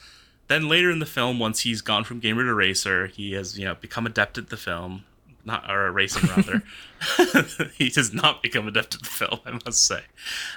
Then 0.47 0.67
later 0.67 0.91
in 0.91 0.99
the 0.99 1.05
film, 1.05 1.39
once 1.39 1.61
he's 1.61 1.81
gone 1.81 2.03
from 2.03 2.19
gamer 2.19 2.43
to 2.43 2.53
racer, 2.53 3.07
he 3.07 3.33
has 3.33 3.57
you 3.57 3.65
know 3.65 3.75
become 3.75 4.05
adept 4.05 4.37
at 4.37 4.49
the 4.49 4.57
film, 4.57 5.05
not 5.45 5.69
or 5.69 5.91
racing 5.91 6.29
rather. 6.29 6.63
he 7.77 7.89
does 7.89 8.13
not 8.13 8.43
become 8.43 8.67
adept 8.67 8.95
at 8.95 9.01
the 9.01 9.09
film, 9.09 9.39
I 9.45 9.51
must 9.51 9.85
say. 9.85 10.01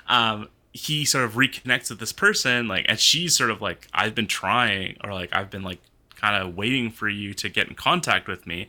Um, 0.08 0.48
he 0.76 1.04
sort 1.04 1.24
of 1.24 1.32
reconnects 1.32 1.90
with 1.90 1.98
this 1.98 2.12
person, 2.12 2.68
like, 2.68 2.86
and 2.88 2.98
she's 2.98 3.36
sort 3.36 3.50
of 3.50 3.60
like, 3.60 3.88
I've 3.94 4.14
been 4.14 4.26
trying, 4.26 4.96
or 5.02 5.12
like, 5.12 5.34
I've 5.34 5.50
been 5.50 5.62
like, 5.62 5.80
kind 6.14 6.42
of 6.42 6.56
waiting 6.56 6.90
for 6.90 7.08
you 7.08 7.34
to 7.34 7.48
get 7.48 7.68
in 7.68 7.74
contact 7.74 8.28
with 8.28 8.46
me, 8.46 8.68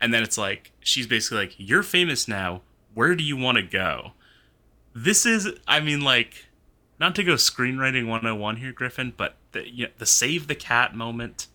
and 0.00 0.14
then 0.14 0.22
it's 0.22 0.38
like, 0.38 0.72
she's 0.80 1.06
basically 1.06 1.38
like, 1.38 1.54
you're 1.58 1.82
famous 1.82 2.28
now. 2.28 2.62
Where 2.94 3.14
do 3.14 3.22
you 3.22 3.36
want 3.36 3.56
to 3.56 3.62
go? 3.62 4.12
This 4.94 5.26
is, 5.26 5.48
I 5.66 5.80
mean, 5.80 6.00
like, 6.00 6.46
not 6.98 7.14
to 7.16 7.24
go 7.24 7.34
screenwriting 7.34 8.06
101 8.06 8.56
here, 8.56 8.72
Griffin, 8.72 9.12
but 9.16 9.36
the 9.52 9.68
you 9.68 9.86
know, 9.86 9.92
the 9.98 10.06
save 10.06 10.46
the 10.46 10.54
cat 10.54 10.94
moment. 10.94 11.46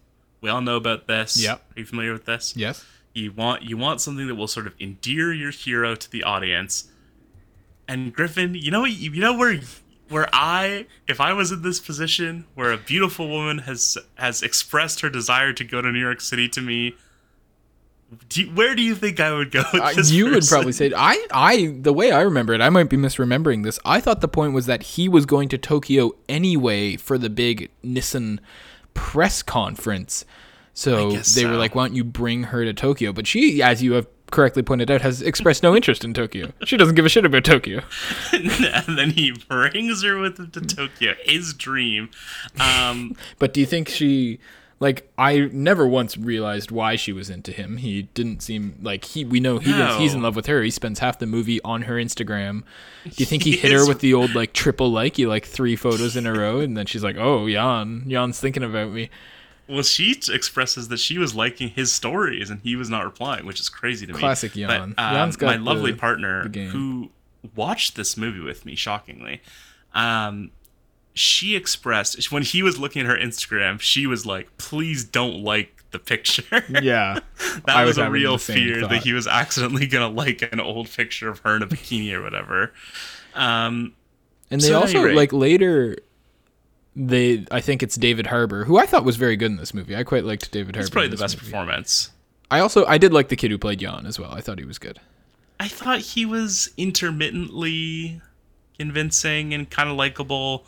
We 0.41 0.49
all 0.49 0.61
know 0.61 0.75
about 0.75 1.07
this. 1.07 1.41
Yep. 1.41 1.61
Are 1.75 1.79
you 1.79 1.85
familiar 1.85 2.13
with 2.13 2.25
this? 2.25 2.55
Yes. 2.55 2.85
You 3.13 3.31
want 3.31 3.63
you 3.63 3.77
want 3.77 4.01
something 4.01 4.27
that 4.27 4.35
will 4.35 4.47
sort 4.47 4.67
of 4.67 4.73
endear 4.79 5.33
your 5.33 5.51
hero 5.51 5.95
to 5.95 6.09
the 6.09 6.23
audience. 6.23 6.89
And 7.87 8.13
Griffin, 8.13 8.55
you 8.55 8.71
know 8.71 8.85
you 8.85 9.19
know 9.19 9.37
where 9.37 9.59
where 10.13 10.29
I 10.31 10.85
if 11.07 11.19
I 11.19 11.33
was 11.33 11.51
in 11.51 11.61
this 11.63 11.79
position 11.79 12.45
where 12.55 12.71
a 12.71 12.77
beautiful 12.77 13.27
woman 13.27 13.59
has 13.59 13.97
has 14.15 14.41
expressed 14.41 15.01
her 15.01 15.09
desire 15.09 15.51
to 15.53 15.63
go 15.63 15.81
to 15.81 15.91
New 15.91 15.99
York 15.99 16.21
City 16.21 16.47
to 16.49 16.61
me, 16.61 16.95
do 18.29 18.43
you- 18.43 18.51
where 18.51 18.75
do 18.75 18.81
you 18.81 18.95
think 18.95 19.19
I 19.19 19.33
would 19.33 19.51
go 19.51 19.63
Uh, 19.73 19.93
you 20.05 20.29
would 20.29 20.45
probably 20.47 20.71
say 20.71 20.91
I 20.95 21.25
I 21.33 21.75
the 21.81 21.91
way 21.93 22.11
I 22.11 22.21
remember 22.21 22.53
it, 22.53 22.61
I 22.61 22.69
might 22.69 22.89
be 22.89 22.97
misremembering 22.97 23.63
this. 23.63 23.79
I 23.83 23.99
thought 23.99 24.21
the 24.21 24.27
point 24.27 24.53
was 24.53 24.67
that 24.67 24.83
he 24.83 25.09
was 25.09 25.25
going 25.25 25.49
to 25.49 25.57
Tokyo 25.57 26.11
anyway 26.29 26.95
for 26.95 27.17
the 27.17 27.29
big 27.29 27.69
Nissan 27.83 28.39
press 28.93 29.41
conference. 29.41 30.25
So 30.75 31.11
they 31.35 31.45
were 31.45 31.55
like, 31.57 31.75
"Why 31.75 31.87
don't 31.87 31.95
you 31.95 32.03
bring 32.03 32.43
her 32.45 32.63
to 32.65 32.73
Tokyo?" 32.73 33.11
But 33.13 33.27
she, 33.27 33.61
as 33.61 33.83
you 33.83 33.93
have 33.93 34.07
correctly 34.33 34.63
pointed 34.63 34.89
out, 34.89 35.01
has 35.01 35.21
expressed 35.21 35.61
no 35.63 35.75
interest 35.75 36.03
in 36.03 36.13
Tokyo. 36.13 36.51
She 36.65 36.75
doesn't 36.75 36.95
give 36.95 37.05
a 37.05 37.09
shit 37.09 37.23
about 37.23 37.45
Tokyo. 37.45 37.83
and 38.33 38.97
then 38.97 39.11
he 39.11 39.31
brings 39.47 40.03
her 40.03 40.17
with 40.17 40.39
him 40.39 40.51
to 40.51 40.61
Tokyo, 40.61 41.13
his 41.23 41.53
dream. 41.53 42.09
Um, 42.59 43.15
But 43.39 43.53
do 43.53 43.59
you 43.59 43.65
think 43.65 43.89
she 43.89 44.39
like 44.79 45.09
I 45.17 45.49
never 45.51 45.87
once 45.87 46.17
realized 46.17 46.71
why 46.71 46.95
she 46.95 47.13
was 47.13 47.29
into 47.29 47.51
him. 47.51 47.77
He 47.77 48.03
didn't 48.13 48.41
seem 48.41 48.77
like 48.81 49.05
he 49.05 49.23
we 49.23 49.39
know 49.39 49.59
he 49.59 49.71
gets, 49.71 49.97
he's 49.97 50.13
in 50.13 50.21
love 50.21 50.35
with 50.35 50.47
her. 50.47 50.61
He 50.61 50.71
spends 50.71 50.99
half 50.99 51.19
the 51.19 51.25
movie 51.25 51.61
on 51.61 51.83
her 51.83 51.95
Instagram. 51.95 52.63
Do 53.03 53.11
you 53.17 53.25
think 53.25 53.43
he, 53.43 53.51
He 53.55 53.57
hit 53.57 53.71
her 53.71 53.87
with 53.87 53.99
the 53.99 54.13
old 54.13 54.35
like 54.35 54.51
triple 54.51 54.91
like, 54.91 55.17
you 55.17 55.29
like 55.29 55.45
three 55.45 55.75
photos 55.75 56.17
in 56.17 56.25
a 56.25 56.33
row 56.33 56.59
and 56.59 56.75
then 56.75 56.85
she's 56.85 57.03
like, 57.03 57.17
"Oh, 57.17 57.47
Jann, 57.47 58.05
Jann's 58.09 58.39
thinking 58.39 58.63
about 58.63 58.91
me." 58.91 59.09
Well, 59.67 59.83
she 59.83 60.15
expresses 60.31 60.89
that 60.89 60.99
she 60.99 61.17
was 61.17 61.33
liking 61.33 61.69
his 61.69 61.91
stories 61.93 62.49
and 62.49 62.59
he 62.63 62.75
was 62.75 62.89
not 62.89 63.05
replying, 63.05 63.45
which 63.45 63.59
is 63.61 63.69
crazy 63.69 64.05
to 64.05 64.13
me. 64.13 64.19
Classic 64.19 64.51
But, 64.53 64.57
Jann. 64.57 64.95
um, 64.97 65.31
my 65.41 65.55
lovely 65.55 65.91
the- 65.91 65.97
partner 65.97 66.47
the 66.49 66.65
who 66.65 67.09
watched 67.55 67.95
this 67.95 68.17
movie 68.17 68.41
with 68.41 68.65
me, 68.65 68.75
shockingly. 68.75 69.41
Um, 69.93 70.51
she 71.13 71.55
expressed 71.55 72.31
when 72.31 72.43
he 72.43 72.63
was 72.63 72.79
looking 72.79 73.01
at 73.03 73.07
her 73.07 73.15
Instagram, 73.17 73.79
she 73.79 74.07
was 74.07 74.25
like, 74.25 74.49
"Please 74.57 75.03
don't 75.05 75.43
like 75.43 75.83
the 75.91 75.99
picture." 75.99 76.43
Yeah. 76.81 77.19
that 77.65 77.75
I 77.75 77.85
was, 77.85 77.97
was 77.97 78.07
a 78.07 78.09
real 78.09 78.37
fear 78.39 78.81
thought. 78.81 78.89
that 78.89 79.03
he 79.03 79.13
was 79.13 79.27
accidentally 79.27 79.85
gonna 79.85 80.09
like 80.09 80.41
an 80.51 80.59
old 80.59 80.89
picture 80.89 81.29
of 81.29 81.39
her 81.39 81.55
in 81.55 81.61
a 81.61 81.67
bikini 81.67 82.11
or 82.13 82.21
whatever. 82.23 82.73
Um, 83.35 83.93
And 84.49 84.59
they 84.59 84.67
So 84.69 84.79
also 84.81 85.13
like 85.13 85.31
later 85.31 85.97
they 86.95 87.45
I 87.51 87.59
think 87.61 87.81
it's 87.83 87.95
David 87.95 88.27
Harbour, 88.27 88.65
who 88.65 88.77
I 88.77 88.85
thought 88.85 89.03
was 89.03 89.15
very 89.15 89.35
good 89.35 89.51
in 89.51 89.57
this 89.57 89.73
movie. 89.73 89.95
I 89.95 90.03
quite 90.03 90.23
liked 90.25 90.51
David 90.51 90.75
Harbour. 90.75 90.81
it's 90.85 90.89
probably 90.89 91.09
the 91.09 91.17
best 91.17 91.37
movie. 91.37 91.45
performance. 91.51 92.11
I 92.51 92.59
also 92.59 92.85
I 92.85 92.97
did 92.97 93.13
like 93.13 93.29
the 93.29 93.35
kid 93.35 93.49
who 93.51 93.57
played 93.57 93.79
Jann 93.79 94.05
as 94.05 94.19
well. 94.19 94.31
I 94.31 94.41
thought 94.41 94.59
he 94.59 94.65
was 94.65 94.77
good. 94.77 94.99
I 95.59 95.67
thought 95.67 95.99
he 95.99 96.25
was 96.25 96.69
intermittently 96.77 98.21
convincing 98.77 99.53
and 99.53 99.69
kind 99.69 99.89
of 99.89 99.95
likable. 99.95 100.65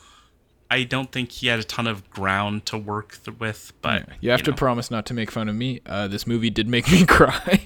I 0.71 0.83
don't 0.83 1.11
think 1.11 1.31
he 1.31 1.47
had 1.47 1.59
a 1.59 1.63
ton 1.63 1.85
of 1.85 2.09
ground 2.09 2.65
to 2.67 2.77
work 2.77 3.19
th- 3.23 3.39
with, 3.39 3.73
but 3.81 4.07
You 4.19 4.31
have 4.31 4.41
to 4.43 4.51
know. 4.51 4.57
promise 4.57 4.89
not 4.89 5.05
to 5.07 5.13
make 5.13 5.29
fun 5.31 5.47
of 5.47 5.55
me. 5.55 5.81
Uh, 5.85 6.07
this 6.07 6.25
movie 6.25 6.49
did 6.49 6.67
make 6.67 6.91
me 6.91 7.05
cry. 7.05 7.61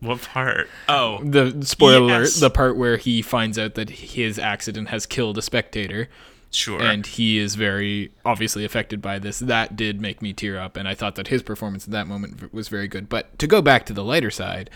what 0.00 0.22
part? 0.22 0.68
Oh, 0.88 1.22
the 1.22 1.64
spoiler 1.64 1.98
alert, 1.98 2.20
Yes. 2.22 2.40
the 2.40 2.50
part 2.50 2.76
where 2.76 2.96
he 2.96 3.22
finds 3.22 3.58
out 3.58 3.74
that 3.76 3.90
his 3.90 4.38
accident 4.38 4.88
has 4.88 5.06
killed 5.06 5.38
a 5.38 5.42
spectator 5.42 6.08
sure. 6.54 6.80
and 6.80 7.04
he 7.06 7.38
is 7.38 7.54
very 7.54 8.12
obviously 8.24 8.64
affected 8.64 9.02
by 9.02 9.18
this. 9.18 9.38
That 9.40 9.76
did 9.76 10.00
make 10.00 10.22
me 10.22 10.32
tear 10.32 10.58
up 10.58 10.76
and 10.76 10.86
I 10.88 10.94
thought 10.94 11.14
that 11.16 11.28
his 11.28 11.42
performance 11.42 11.84
at 11.86 11.90
that 11.92 12.06
moment 12.06 12.52
was 12.52 12.68
very 12.68 12.88
good. 12.88 13.08
But 13.08 13.38
to 13.38 13.46
go 13.46 13.60
back 13.62 13.86
to 13.86 13.92
the 13.92 14.04
lighter 14.04 14.30
side, 14.30 14.70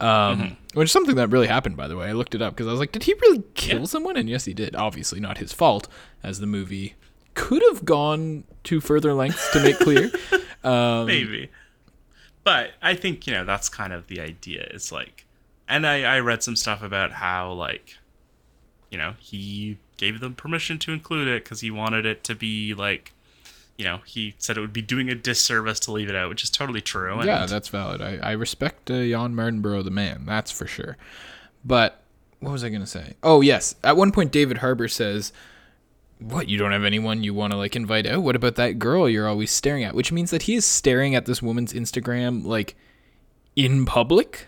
um, 0.00 0.56
which 0.74 0.86
is 0.86 0.92
something 0.92 1.14
that 1.16 1.28
really 1.28 1.46
happened 1.46 1.76
by 1.76 1.86
the 1.88 1.96
way. 1.96 2.08
I 2.08 2.12
looked 2.12 2.34
it 2.34 2.42
up 2.42 2.54
because 2.54 2.66
I 2.66 2.70
was 2.72 2.80
like, 2.80 2.92
did 2.92 3.04
he 3.04 3.14
really 3.14 3.42
kill 3.54 3.80
Yeah. 3.80 3.84
someone? 3.86 4.16
And 4.16 4.28
yes, 4.28 4.44
he 4.44 4.52
did. 4.54 4.74
Obviously 4.74 5.20
not 5.20 5.38
his 5.38 5.52
fault 5.52 5.86
as 6.22 6.40
the 6.40 6.46
movie 6.46 6.94
could 7.34 7.62
have 7.70 7.84
gone 7.84 8.44
to 8.64 8.80
further 8.80 9.14
lengths 9.14 9.50
to 9.52 9.60
make 9.62 9.78
clear. 9.78 10.10
um, 10.64 11.06
maybe. 11.06 11.50
But 12.44 12.72
I 12.82 12.94
think 12.94 13.26
you 13.26 13.32
know 13.32 13.44
that's 13.44 13.68
kind 13.68 13.92
of 13.92 14.08
the 14.08 14.20
idea. 14.20 14.66
It's 14.72 14.90
like, 14.90 15.24
and 15.68 15.86
I 15.86 16.02
I 16.02 16.18
read 16.20 16.42
some 16.42 16.56
stuff 16.56 16.82
about 16.82 17.12
how 17.12 17.52
like, 17.52 17.96
you 18.90 18.98
know, 18.98 19.14
he 19.20 19.78
gave 20.02 20.18
them 20.20 20.34
permission 20.34 20.78
to 20.80 20.92
include 20.92 21.28
it 21.28 21.44
because 21.44 21.60
he 21.60 21.70
wanted 21.70 22.04
it 22.04 22.24
to 22.24 22.34
be 22.34 22.74
like, 22.74 23.12
you 23.78 23.84
know, 23.84 24.00
he 24.04 24.34
said 24.38 24.56
it 24.58 24.60
would 24.60 24.72
be 24.72 24.82
doing 24.82 25.08
a 25.08 25.14
disservice 25.14 25.78
to 25.78 25.92
leave 25.92 26.08
it 26.08 26.16
out, 26.16 26.28
which 26.28 26.42
is 26.42 26.50
totally 26.50 26.80
true. 26.80 27.14
and- 27.18 27.24
Yeah, 27.26 27.46
that's 27.46 27.68
valid. 27.68 28.02
I, 28.02 28.16
I 28.16 28.32
respect 28.32 28.90
uh, 28.90 28.94
Jann 29.04 29.34
Mardenborough, 29.34 29.84
the 29.84 29.90
man. 29.92 30.24
That's 30.26 30.50
for 30.50 30.66
sure. 30.66 30.96
But 31.64 32.02
what 32.40 32.50
was 32.50 32.64
I 32.64 32.68
going 32.68 32.80
to 32.80 32.86
say? 32.86 33.14
Oh, 33.22 33.40
yes. 33.42 33.76
At 33.84 33.96
one 33.96 34.10
point, 34.10 34.32
David 34.32 34.58
Harbour 34.58 34.88
says, 34.88 35.32
"What? 36.18 36.48
You 36.48 36.58
don't 36.58 36.72
have 36.72 36.82
anyone 36.84 37.22
you 37.22 37.32
want 37.34 37.52
to 37.52 37.56
like 37.56 37.76
invite 37.76 38.04
out? 38.06 38.22
What 38.24 38.34
about 38.34 38.56
that 38.56 38.80
girl 38.80 39.08
you're 39.08 39.28
always 39.28 39.52
staring 39.52 39.84
at?" 39.84 39.94
Which 39.94 40.10
means 40.10 40.30
that 40.32 40.42
he 40.42 40.56
is 40.56 40.64
staring 40.66 41.14
at 41.14 41.26
this 41.26 41.40
woman's 41.40 41.72
Instagram 41.72 42.44
like 42.44 42.74
in 43.54 43.84
public 43.86 44.46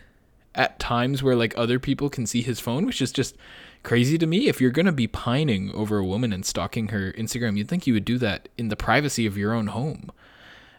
at 0.57 0.78
times 0.80 1.22
where 1.22 1.36
like 1.36 1.55
other 1.57 1.78
people 1.78 2.11
can 2.11 2.26
see 2.26 2.42
his 2.42 2.59
phone, 2.59 2.84
which 2.84 3.00
is 3.00 3.12
just 3.12 3.36
crazy 3.85 4.18
to 4.18 4.26
me. 4.26 4.49
If 4.49 4.61
you're 4.61 4.70
gonna 4.72 4.93
be 4.93 5.07
pining 5.07 5.70
over 5.72 5.99
a 5.99 6.05
woman 6.05 6.32
and 6.32 6.45
stalking 6.45 6.89
her 6.89 7.12
Instagram, 7.12 7.57
you'd 7.57 7.68
think 7.68 7.87
you 7.87 7.95
would 7.95 8.05
do 8.05 8.18
that 8.18 8.49
in 8.59 8.68
the 8.68 8.76
privacy 8.76 9.26
of 9.26 9.37
your 9.39 9.53
own 9.55 9.68
home. 9.68 10.11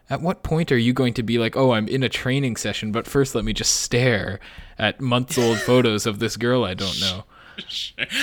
At 0.09 0.21
what 0.21 0.43
point 0.43 0.71
are 0.71 0.77
you 0.77 0.93
going 0.93 1.13
to 1.15 1.23
be 1.23 1.39
like, 1.39 1.55
oh, 1.55 1.71
I'm 1.71 1.87
in 1.87 2.03
a 2.03 2.09
training 2.09 2.57
session, 2.57 2.91
but 2.91 3.07
first 3.07 3.33
let 3.33 3.43
me 3.43 3.53
just 3.53 3.79
stare 3.81 4.39
at 4.77 5.01
months 5.01 5.35
old 5.37 5.57
photos 5.69 6.05
of 6.05 6.19
this 6.19 6.37
girl 6.37 6.63
I 6.63 6.73
don't 6.75 6.99
know? 6.99 7.23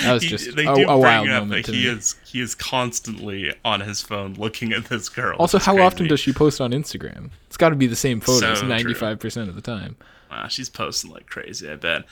That 0.03 0.13
was 0.13 0.23
just 0.23 0.55
they 0.55 0.65
a- 0.65 0.71
a 0.71 0.95
wild 0.97 1.27
moment 1.27 1.65
he 1.65 1.87
is 1.87 2.15
he 2.23 2.39
is 2.39 2.53
constantly 2.53 3.51
on 3.65 3.79
his 3.81 3.99
phone 4.01 4.35
looking 4.35 4.71
at 4.73 4.85
this 4.85 5.09
girl. 5.09 5.35
Also, 5.39 5.57
how 5.57 5.79
often 5.79 6.07
does 6.07 6.19
she 6.19 6.31
post 6.31 6.61
on 6.61 6.71
Instagram? 6.71 7.31
It's 7.47 7.57
got 7.57 7.69
to 7.69 7.75
be 7.75 7.87
the 7.87 7.95
same 7.95 8.19
photos 8.21 8.61
ninety 8.61 8.93
five 8.93 9.19
percent 9.19 9.49
of 9.49 9.55
the 9.55 9.61
time. 9.61 9.95
Wow, 10.29 10.47
she's 10.49 10.69
posting 10.69 11.11
like 11.11 11.25
crazy. 11.25 11.69
I 11.69 11.75
bet. 11.77 12.03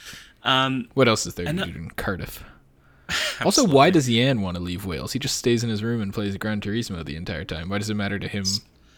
Um, 0.43 0.87
What 0.95 1.07
else 1.07 1.27
is 1.27 1.35
there 1.35 1.45
to 1.45 1.53
do 1.53 1.61
in 1.61 1.91
Cardiff? 1.91 2.43
Also, 3.45 3.65
why 3.65 3.89
does 3.89 4.09
Yan 4.09 4.41
want 4.41 4.57
to 4.57 4.63
leave 4.63 4.85
Wales? 4.85 5.13
He 5.13 5.19
just 5.19 5.37
stays 5.37 5.63
in 5.63 5.69
his 5.69 5.83
room 5.83 6.01
and 6.01 6.13
plays 6.13 6.35
Gran 6.37 6.61
Turismo 6.61 7.03
the 7.05 7.15
entire 7.15 7.43
time. 7.43 7.69
Why 7.69 7.77
does 7.77 7.89
it 7.89 7.95
matter 7.95 8.19
to 8.19 8.27
him 8.27 8.43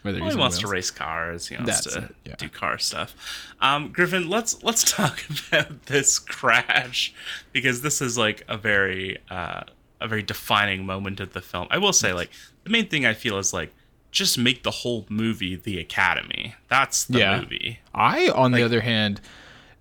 whether 0.02 0.20
Well, 0.20 0.30
he 0.30 0.36
wants 0.36 0.58
to 0.58 0.66
race 0.66 0.90
cars. 0.90 1.46
He 1.48 1.56
wants 1.56 1.70
That's 1.82 1.94
to 1.94 2.04
it, 2.04 2.14
yeah. 2.26 2.34
do 2.36 2.48
car 2.50 2.76
stuff. 2.78 3.14
Um, 3.60 3.90
Griffin, 3.90 4.28
let's 4.28 4.62
let's 4.62 4.84
talk 4.92 5.24
about 5.48 5.86
this 5.86 6.18
crash 6.18 7.14
because 7.52 7.80
this 7.82 8.02
is 8.02 8.18
like 8.18 8.44
a 8.48 8.56
very 8.58 9.18
uh, 9.30 9.62
a 10.00 10.08
very 10.08 10.22
defining 10.22 10.84
moment 10.84 11.20
of 11.20 11.32
the 11.32 11.40
film. 11.40 11.66
I 11.70 11.78
will 11.78 11.94
say, 11.94 12.12
like 12.12 12.30
the 12.64 12.70
main 12.70 12.88
thing 12.88 13.06
I 13.06 13.14
feel 13.14 13.38
is 13.38 13.52
like 13.54 13.72
just 14.10 14.36
make 14.38 14.62
the 14.62 14.70
whole 14.70 15.06
movie 15.08 15.56
the 15.56 15.78
Academy. 15.80 16.54
That's 16.68 17.04
the 17.04 17.18
Yeah. 17.20 17.40
movie. 17.40 17.80
I, 17.94 18.28
on 18.28 18.52
the 18.52 18.62
other 18.62 18.82
hand, 18.82 19.20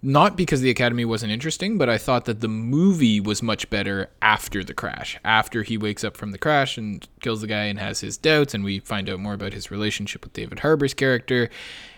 not 0.04 0.36
because 0.36 0.60
the 0.60 0.70
Academy 0.70 1.06
wasn't 1.06 1.32
interesting, 1.32 1.78
but 1.78 1.90
I 1.90 1.98
thought 1.98 2.26
that 2.26 2.42
the 2.42 2.50
movie 2.50 3.22
was 3.22 3.42
much 3.42 3.70
better 3.70 4.10
after 4.22 4.62
the 4.64 4.74
crash. 4.74 5.18
After 5.24 5.64
he 5.64 5.78
wakes 5.78 6.04
up 6.04 6.18
from 6.18 6.32
the 6.32 6.38
crash 6.38 6.78
and 6.78 7.08
kills 7.22 7.40
the 7.40 7.48
guy 7.48 7.64
and 7.64 7.80
has 7.80 8.02
his 8.02 8.18
doubts, 8.18 8.54
and 8.54 8.66
we 8.66 8.80
find 8.80 9.10
out 9.10 9.20
more 9.20 9.34
about 9.34 9.54
his 9.54 9.72
relationship 9.72 10.24
with 10.26 10.34
David 10.34 10.60
Harbour's 10.60 10.94
character, 10.94 11.50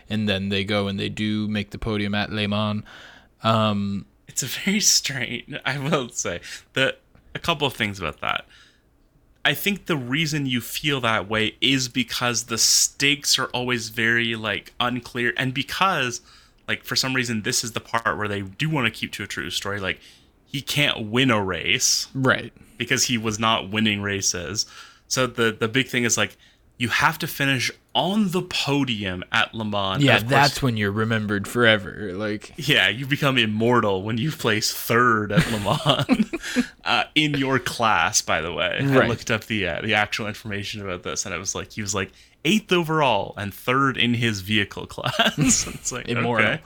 and 0.07 0.29
then 0.29 0.49
they 0.49 0.63
go 0.63 0.87
and 0.87 0.99
they 0.99 1.09
do 1.09 1.47
make 1.47 1.71
the 1.71 1.79
podium 1.79 2.13
at 2.13 2.31
Le 2.31 2.47
Mans. 2.47 2.83
Um, 3.41 4.05
It's 4.27 4.43
a 4.43 4.45
very 4.45 4.79
strange. 4.79 5.51
I 5.65 5.79
will 5.79 6.09
say 6.09 6.41
that 6.73 6.99
a 7.33 7.39
couple 7.39 7.65
of 7.65 7.73
things 7.73 7.99
about 7.99 8.21
that. 8.21 8.45
I 9.43 9.53
think 9.53 9.85
the 9.85 9.97
reason 9.97 10.45
you 10.45 10.61
feel 10.61 11.01
that 11.01 11.27
way 11.29 11.55
is 11.61 11.87
because 11.87 12.45
the 12.45 12.57
stakes 12.57 13.37
are 13.37 13.45
always 13.47 13.89
very 13.89 14.35
like 14.35 14.73
unclear, 14.79 15.33
and 15.37 15.55
because 15.55 16.21
like 16.67 16.83
for 16.83 16.95
some 16.95 17.13
reason 17.13 17.43
this 17.43 17.63
is 17.63 17.73
the 17.73 17.79
part 17.79 18.17
where 18.17 18.27
they 18.27 18.41
do 18.41 18.69
want 18.69 18.85
to 18.85 18.91
keep 18.91 19.11
to 19.13 19.23
a 19.23 19.27
true 19.27 19.49
story. 19.49 19.79
Like 19.79 19.99
he 20.45 20.61
can't 20.61 21.09
win 21.09 21.31
a 21.31 21.43
race 21.43 22.07
right. 22.13 22.53
because 22.77 23.05
he 23.05 23.17
was 23.17 23.39
not 23.39 23.69
winning 23.69 24.01
races. 24.01 24.65
So 25.07 25.27
the 25.27 25.51
the 25.51 25.67
big 25.67 25.87
thing 25.87 26.03
is 26.03 26.17
like 26.17 26.37
you 26.77 26.89
have 26.89 27.17
to 27.19 27.27
finish 27.27 27.71
on 27.93 28.31
the 28.31 28.41
podium 28.41 29.23
at 29.31 29.53
Le 29.53 29.63
Mans. 29.63 30.03
Yeah, 30.03 30.19
course, 30.19 30.29
that's 30.29 30.61
when 30.61 30.75
you're 30.75 30.91
remembered 30.91 31.47
forever. 31.47 32.11
Like, 32.13 32.51
yeah, 32.57 32.89
you 32.89 33.05
become 33.05 33.37
immortal 33.37 34.03
when 34.03 34.17
you 34.17 34.31
place 34.31 34.73
third 34.73 35.31
at 35.31 35.49
Le 35.51 35.59
Mans 35.59 36.65
uh, 36.83 37.05
in 37.15 37.35
your 37.35 37.59
class. 37.59 38.21
By 38.21 38.41
the 38.41 38.51
way, 38.51 38.77
I 38.81 39.07
looked 39.07 39.31
up 39.31 39.45
the 39.45 39.67
uh, 39.67 39.81
the 39.81 39.93
actual 39.93 40.27
information 40.27 40.81
about 40.81 41.03
this, 41.03 41.25
and 41.25 41.33
it 41.33 41.37
was 41.37 41.55
like 41.55 41.71
he 41.71 41.81
was 41.81 41.95
like 41.95 42.11
eighth 42.45 42.71
overall 42.71 43.33
and 43.37 43.53
third 43.53 43.97
in 43.97 44.13
his 44.13 44.41
vehicle 44.41 44.85
class. 44.87 45.37
it's 45.67 45.91
like 45.91 46.07
Immortal. 46.07 46.45
okay. 46.45 46.61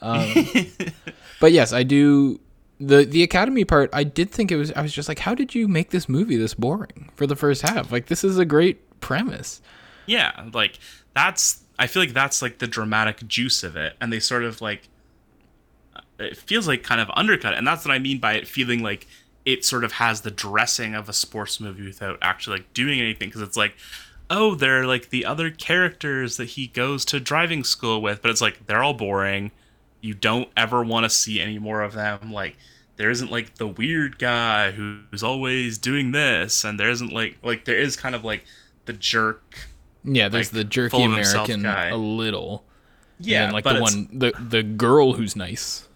Um, 0.00 0.66
but 1.40 1.52
yes, 1.52 1.72
I 1.72 1.82
do 1.82 2.40
the 2.78 3.04
the 3.04 3.22
academy 3.22 3.64
part. 3.64 3.90
I 3.92 4.04
did 4.04 4.30
think 4.30 4.52
it 4.52 4.56
was. 4.56 4.72
I 4.72 4.82
was 4.82 4.92
just 4.92 5.08
like, 5.08 5.20
how 5.20 5.34
did 5.34 5.54
you 5.54 5.68
make 5.68 5.90
this 5.90 6.08
movie 6.08 6.36
this 6.36 6.54
boring 6.54 7.10
for 7.14 7.26
the 7.26 7.36
first 7.36 7.62
half? 7.62 7.90
Like, 7.92 8.06
this 8.06 8.24
is 8.24 8.38
a 8.38 8.44
great 8.44 9.00
premise. 9.00 9.60
Yeah, 10.06 10.48
like 10.52 10.78
that's. 11.14 11.62
I 11.78 11.86
feel 11.86 12.02
like 12.02 12.12
that's 12.12 12.42
like 12.42 12.58
the 12.58 12.66
dramatic 12.66 13.26
juice 13.26 13.62
of 13.62 13.76
it, 13.76 13.94
and 14.00 14.12
they 14.12 14.20
sort 14.20 14.44
of 14.44 14.60
like. 14.60 14.88
Uh, 15.94 16.00
it 16.18 16.36
feels 16.36 16.66
like 16.66 16.82
kind 16.82 17.00
of 17.00 17.10
undercut, 17.14 17.54
and 17.54 17.66
that's 17.66 17.84
what 17.84 17.92
I 17.92 17.98
mean 17.98 18.18
by 18.18 18.34
it 18.34 18.48
feeling 18.48 18.82
like 18.82 19.06
it 19.44 19.64
sort 19.64 19.84
of 19.84 19.92
has 19.92 20.20
the 20.22 20.30
dressing 20.30 20.94
of 20.94 21.08
a 21.08 21.12
sports 21.12 21.60
movie 21.60 21.84
without 21.84 22.18
actually 22.22 22.58
like 22.58 22.72
doing 22.74 23.00
anything. 23.00 23.28
Because 23.28 23.42
it's 23.42 23.56
like, 23.56 23.74
oh, 24.32 24.54
they're 24.54 24.86
like 24.86 25.10
the 25.10 25.26
other 25.26 25.50
characters 25.50 26.38
that 26.38 26.46
he 26.50 26.66
goes 26.68 27.04
to 27.06 27.20
driving 27.20 27.62
school 27.64 28.00
with, 28.00 28.22
but 28.22 28.30
it's 28.30 28.40
like 28.40 28.66
they're 28.66 28.82
all 28.82 28.94
boring. 28.94 29.50
You 30.00 30.14
don't 30.14 30.48
ever 30.56 30.82
want 30.82 31.04
to 31.04 31.10
see 31.10 31.40
any 31.40 31.58
more 31.58 31.82
of 31.82 31.92
them. 31.92 32.32
Like 32.32 32.56
there 32.96 33.10
isn't 33.10 33.30
like 33.30 33.56
the 33.56 33.66
weird 33.68 34.18
guy 34.18 34.72
who's 34.72 35.22
always 35.22 35.78
doing 35.78 36.12
this, 36.12 36.64
and 36.64 36.80
there 36.80 36.90
isn't 36.90 37.12
like 37.12 37.38
like 37.42 37.64
there 37.66 37.78
is 37.78 37.96
kind 37.96 38.14
of 38.14 38.24
like 38.24 38.44
the 38.86 38.94
jerk 38.94 39.68
Yeah, 40.04 40.28
there's 40.28 40.52
Like, 40.52 40.54
the 40.54 40.64
jerky 40.64 40.90
full 40.90 41.04
of 41.06 41.12
himself 41.12 41.48
American 41.48 41.62
guy. 41.62 41.88
a 41.88 41.96
little. 41.96 42.64
Yeah, 43.18 43.44
and 43.44 43.52
like 43.52 43.64
but 43.64 43.74
the 43.74 43.80
one 43.80 44.08
the 44.12 44.32
the 44.38 44.62
girl 44.62 45.12
who's 45.14 45.36
nice. 45.36 45.88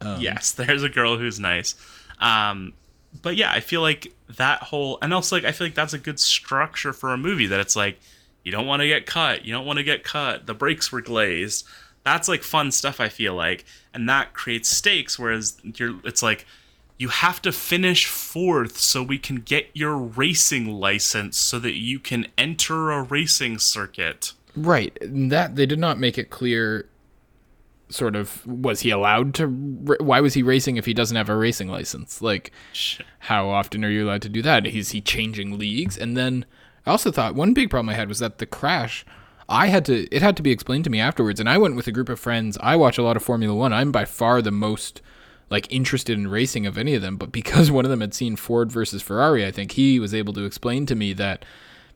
Um, 0.00 0.20
yes, 0.20 0.52
there's 0.58 0.82
a 0.82 0.88
girl 0.88 1.18
who's 1.18 1.40
nice. 1.40 1.74
Um, 2.20 2.74
but 3.22 3.36
yeah, 3.36 3.50
I 3.52 3.60
feel 3.60 3.80
like 3.80 4.12
that 4.36 4.64
whole 4.64 4.98
and 5.02 5.14
also 5.14 5.36
like 5.36 5.44
I 5.44 5.52
feel 5.52 5.66
like 5.66 5.74
that's 5.74 5.94
a 5.94 5.98
good 5.98 6.20
structure 6.20 6.92
for 6.92 7.12
a 7.12 7.18
movie 7.18 7.46
that 7.46 7.60
it's 7.60 7.76
like 7.76 7.98
you 8.44 8.52
don't 8.52 8.66
want 8.66 8.80
to 8.80 8.88
get 8.88 9.06
cut, 9.06 9.44
you 9.44 9.52
don't 9.52 9.66
want 9.66 9.78
to 9.78 9.82
get 9.82 10.04
cut. 10.04 10.46
The 10.46 10.54
brakes 10.54 10.92
were 10.92 11.00
glazed. 11.00 11.66
That's 12.04 12.28
like 12.28 12.42
fun 12.42 12.70
stuff. 12.70 13.00
I 13.00 13.08
feel 13.08 13.34
like, 13.34 13.64
and 13.92 14.08
that 14.08 14.32
creates 14.32 14.68
stakes. 14.68 15.18
Whereas 15.18 15.60
you're, 15.62 15.96
it's 16.04 16.22
like 16.22 16.46
you 16.98 17.08
have 17.08 17.42
to 17.42 17.52
finish 17.52 18.06
fourth 18.06 18.78
so 18.78 19.02
we 19.02 19.18
can 19.18 19.36
get 19.36 19.68
your 19.72 19.96
racing 19.96 20.66
license 20.66 21.36
so 21.36 21.58
that 21.58 21.74
you 21.74 21.98
can 21.98 22.26
enter 22.36 22.90
a 22.90 23.02
racing 23.02 23.58
circuit. 23.58 24.32
Right. 24.56 24.96
That 25.02 25.56
they 25.56 25.66
did 25.66 25.78
not 25.78 25.98
make 25.98 26.18
it 26.18 26.30
clear. 26.30 26.86
Sort 27.90 28.16
of, 28.16 28.46
was 28.46 28.80
he 28.80 28.90
allowed 28.90 29.34
to? 29.34 29.46
Why 29.46 30.20
was 30.20 30.34
he 30.34 30.42
racing 30.42 30.76
if 30.76 30.86
he 30.86 30.94
doesn't 30.94 31.16
have 31.16 31.28
a 31.28 31.36
racing 31.36 31.68
license? 31.68 32.20
Like, 32.20 32.52
Sh- 32.72 33.00
how 33.20 33.48
often 33.48 33.84
are 33.84 33.90
you 33.90 34.06
allowed 34.06 34.22
to 34.22 34.28
do 34.28 34.42
that? 34.42 34.66
Is 34.66 34.90
he 34.90 35.00
changing 35.00 35.58
leagues? 35.58 35.96
And 35.96 36.16
then 36.16 36.44
I 36.84 36.90
also 36.90 37.10
thought 37.10 37.34
one 37.34 37.54
big 37.54 37.70
problem 37.70 37.88
I 37.88 37.94
had 37.94 38.08
was 38.08 38.18
that 38.18 38.38
the 38.38 38.46
crash, 38.46 39.06
I 39.48 39.68
had 39.68 39.84
to, 39.86 40.06
it 40.14 40.22
had 40.22 40.36
to 40.36 40.42
be 40.42 40.50
explained 40.50 40.84
to 40.84 40.90
me 40.90 41.00
afterwards. 41.00 41.40
And 41.40 41.48
I 41.48 41.58
went 41.58 41.76
with 41.76 41.86
a 41.86 41.92
group 41.92 42.08
of 42.08 42.20
friends. 42.20 42.58
I 42.60 42.76
watch 42.76 42.98
a 42.98 43.02
lot 43.02 43.16
of 43.16 43.22
Formula 43.22 43.54
One. 43.54 43.72
I'm 43.72 43.92
by 43.92 44.04
far 44.04 44.42
the 44.42 44.50
most 44.50 45.00
like 45.50 45.70
interested 45.72 46.18
in 46.18 46.28
racing 46.28 46.66
of 46.66 46.76
any 46.76 46.94
of 46.94 47.02
them. 47.02 47.16
But 47.16 47.32
because 47.32 47.70
one 47.70 47.84
of 47.84 47.90
them 47.90 48.00
had 48.00 48.14
seen 48.14 48.36
Ford 48.36 48.70
versus 48.70 49.02
Ferrari, 49.02 49.46
I 49.46 49.50
think 49.50 49.72
he 49.72 49.98
was 49.98 50.14
able 50.14 50.32
to 50.34 50.44
explain 50.44 50.86
to 50.86 50.94
me 50.94 51.12
that 51.14 51.44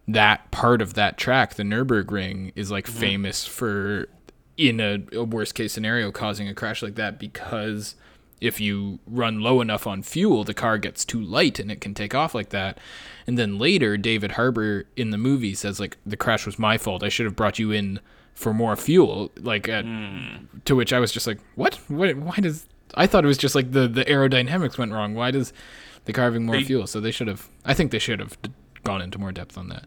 that 0.08 0.50
part 0.50 0.82
of 0.82 0.94
that 0.94 1.16
track, 1.16 1.54
the 1.54 1.62
Nürburgring, 1.62 2.52
is 2.56 2.70
like 2.70 2.86
mm-hmm. 2.86 2.98
famous 2.98 3.46
for 3.46 4.08
in 4.56 4.80
a, 4.80 4.98
a 5.12 5.24
worst 5.24 5.54
case 5.54 5.72
scenario 5.72 6.10
causing 6.12 6.48
a 6.48 6.54
crash 6.54 6.82
like 6.82 6.94
that 6.96 7.18
because 7.18 7.94
if 8.40 8.60
you 8.60 8.98
run 9.06 9.40
low 9.40 9.60
enough 9.60 9.86
on 9.86 10.02
fuel, 10.02 10.42
the 10.44 10.54
car 10.54 10.76
gets 10.76 11.04
too 11.04 11.20
light 11.20 11.58
and 11.58 11.70
it 11.70 11.80
can 11.80 11.94
take 11.94 12.14
off 12.14 12.34
like 12.34 12.48
that. 12.50 12.78
And 13.26 13.38
then 13.38 13.58
later, 13.58 13.96
David 13.96 14.32
Harbour 14.32 14.84
in 14.96 15.10
the 15.10 15.18
movie 15.18 15.54
says 15.54 15.78
like 15.78 15.96
the 16.04 16.16
crash 16.16 16.44
was 16.44 16.58
my 16.58 16.76
fault. 16.76 17.02
I 17.04 17.08
should 17.08 17.26
have 17.26 17.36
brought 17.36 17.58
you 17.60 17.70
in 17.70 18.00
for 18.34 18.52
more 18.52 18.74
fuel. 18.76 19.30
Like 19.36 19.68
at, 19.68 19.84
hmm. 19.84 20.44
to 20.64 20.74
which 20.74 20.92
I 20.92 20.98
was 20.98 21.12
just 21.12 21.26
like, 21.26 21.38
what? 21.54 21.76
What? 21.88 22.16
Why 22.16 22.36
does? 22.36 22.66
I 22.94 23.06
thought 23.06 23.24
it 23.24 23.28
was 23.28 23.38
just 23.38 23.54
like 23.54 23.70
the 23.72 23.86
the 23.86 24.04
aerodynamics 24.06 24.76
went 24.76 24.92
wrong. 24.92 25.14
Why 25.14 25.30
does 25.30 25.52
the 26.06 26.12
car 26.12 26.24
having 26.24 26.44
more 26.44 26.56
They- 26.56 26.64
fuel? 26.64 26.86
So 26.88 27.00
they 27.00 27.12
should 27.12 27.28
have. 27.28 27.48
I 27.64 27.74
think 27.74 27.92
they 27.92 28.00
should 28.00 28.18
have 28.18 28.36
gone 28.82 29.00
into 29.00 29.18
more 29.18 29.30
depth 29.32 29.56
on 29.56 29.68
that. 29.68 29.84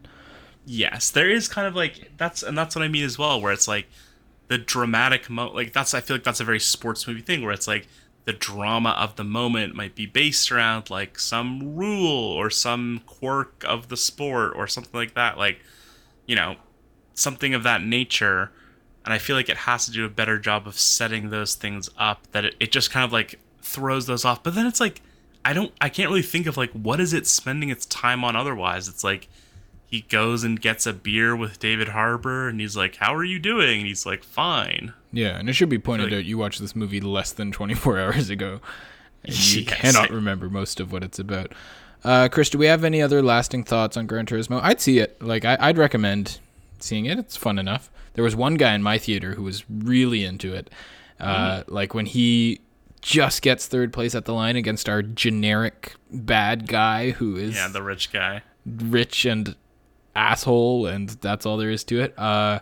yes 0.64 1.10
there 1.10 1.28
is 1.30 1.46
kind 1.46 1.66
of 1.68 1.76
like 1.76 2.10
that's 2.16 2.42
and 2.42 2.56
that's 2.58 2.74
what 2.74 2.82
i 2.82 2.88
mean 2.88 3.04
as 3.04 3.18
well 3.18 3.40
where 3.40 3.52
it's 3.52 3.68
like 3.68 3.86
the 4.48 4.58
dramatic 4.58 5.28
mo 5.28 5.50
like 5.52 5.72
that's 5.72 5.94
i 5.94 6.00
feel 6.00 6.16
like 6.16 6.24
that's 6.24 6.40
a 6.40 6.44
very 6.44 6.60
sports 6.60 7.06
movie 7.06 7.20
thing 7.20 7.42
where 7.42 7.52
it's 7.52 7.66
like 7.66 7.86
the 8.26 8.32
drama 8.32 8.90
of 8.98 9.16
the 9.16 9.24
moment 9.24 9.74
might 9.74 9.94
be 9.94 10.06
based 10.06 10.50
around 10.50 10.90
like 10.90 11.18
some 11.18 11.76
rule 11.76 12.32
or 12.32 12.50
some 12.50 13.00
quirk 13.06 13.64
of 13.66 13.88
the 13.88 13.96
sport 13.96 14.52
or 14.56 14.66
something 14.66 14.98
like 14.98 15.14
that 15.14 15.38
like 15.38 15.60
you 16.26 16.34
know 16.34 16.56
something 17.16 17.54
of 17.54 17.64
that 17.64 17.82
nature. 17.82 18.52
And 19.04 19.12
i 19.12 19.18
feel 19.18 19.36
like 19.36 19.48
it 19.48 19.56
has 19.56 19.86
to 19.86 19.92
do 19.92 20.04
a 20.04 20.08
better 20.08 20.38
job 20.38 20.66
of 20.66 20.78
setting 20.78 21.30
those 21.30 21.54
things 21.54 21.88
up 21.98 22.30
that 22.32 22.44
it, 22.44 22.56
it 22.60 22.72
just 22.72 22.90
kind 22.90 23.04
of 23.04 23.12
like 23.12 23.40
throws 23.62 24.06
those 24.06 24.24
off. 24.24 24.42
But 24.42 24.54
then 24.54 24.66
it's 24.66 24.80
like 24.80 25.00
i 25.44 25.52
don't 25.52 25.72
i 25.80 25.88
can't 25.88 26.08
really 26.08 26.22
think 26.22 26.46
of 26.46 26.56
like 26.56 26.70
what 26.72 27.00
is 27.00 27.12
it 27.12 27.26
spending 27.26 27.70
its 27.70 27.86
time 27.86 28.24
on 28.24 28.36
otherwise? 28.36 28.88
It's 28.88 29.04
like 29.04 29.28
he 29.86 30.02
goes 30.02 30.42
and 30.44 30.60
gets 30.60 30.86
a 30.86 30.92
beer 30.92 31.34
with 31.36 31.58
David 31.58 31.88
Harbour, 31.88 32.48
and 32.48 32.60
he's 32.60 32.76
like, 32.76 32.96
"How 32.96 33.14
are 33.14 33.24
you 33.24 33.38
doing?" 33.38 33.78
And 33.78 33.86
he's 33.86 34.04
like, 34.06 34.24
"Fine." 34.24 34.92
Yeah, 35.12 35.38
and 35.38 35.48
it 35.48 35.52
should 35.54 35.68
be 35.68 35.78
pointed 35.78 36.10
Like- 36.10 36.18
out 36.18 36.24
you 36.24 36.36
watched 36.38 36.60
this 36.60 36.74
movie 36.76 37.00
less 37.00 37.32
than 37.32 37.52
24 37.52 37.98
hours 38.00 38.28
ago. 38.30 38.60
And 39.24 39.34
you 39.54 39.62
Yes. 39.62 39.80
cannot 39.80 40.10
remember 40.10 40.48
most 40.50 40.78
of 40.80 40.92
what 40.92 41.02
it's 41.02 41.18
about. 41.18 41.52
Uh, 42.04 42.28
Chris, 42.28 42.50
do 42.50 42.58
we 42.58 42.66
have 42.66 42.84
any 42.84 43.00
other 43.02 43.22
lasting 43.22 43.64
thoughts 43.64 43.96
on 43.96 44.06
Gran 44.06 44.26
Turismo? 44.26 44.60
I'd 44.62 44.80
see 44.80 44.98
it. 44.98 45.20
Like, 45.20 45.44
I, 45.44 45.56
I'd 45.58 45.78
recommend 45.78 46.38
seeing 46.78 47.06
it. 47.06 47.18
It's 47.18 47.36
fun 47.36 47.58
enough. 47.58 47.90
There 48.14 48.22
was 48.22 48.36
one 48.36 48.54
guy 48.54 48.74
in 48.74 48.82
my 48.82 48.98
theater 48.98 49.34
who 49.34 49.42
was 49.42 49.64
really 49.68 50.24
into 50.24 50.54
it. 50.54 50.70
Uh, 51.18 51.62
Like, 51.66 51.94
when 51.94 52.06
he 52.06 52.60
just 53.00 53.40
gets 53.42 53.66
third 53.66 53.92
place 53.92 54.14
at 54.14 54.24
the 54.26 54.34
line 54.34 54.54
against 54.56 54.88
our 54.88 55.02
generic 55.02 55.94
bad 56.12 56.66
guy 56.68 57.10
who 57.12 57.36
is 57.36 57.54
Yeah, 57.56 57.68
the 57.68 57.82
rich 57.82 58.12
guy. 58.12 58.42
rich 58.64 59.24
and 59.24 59.56
asshole 60.16 60.86
and 60.86 61.10
that's 61.20 61.44
all 61.46 61.56
there 61.56 61.70
is 61.70 61.84
to 61.84 62.00
it 62.00 62.18
uh 62.18 62.58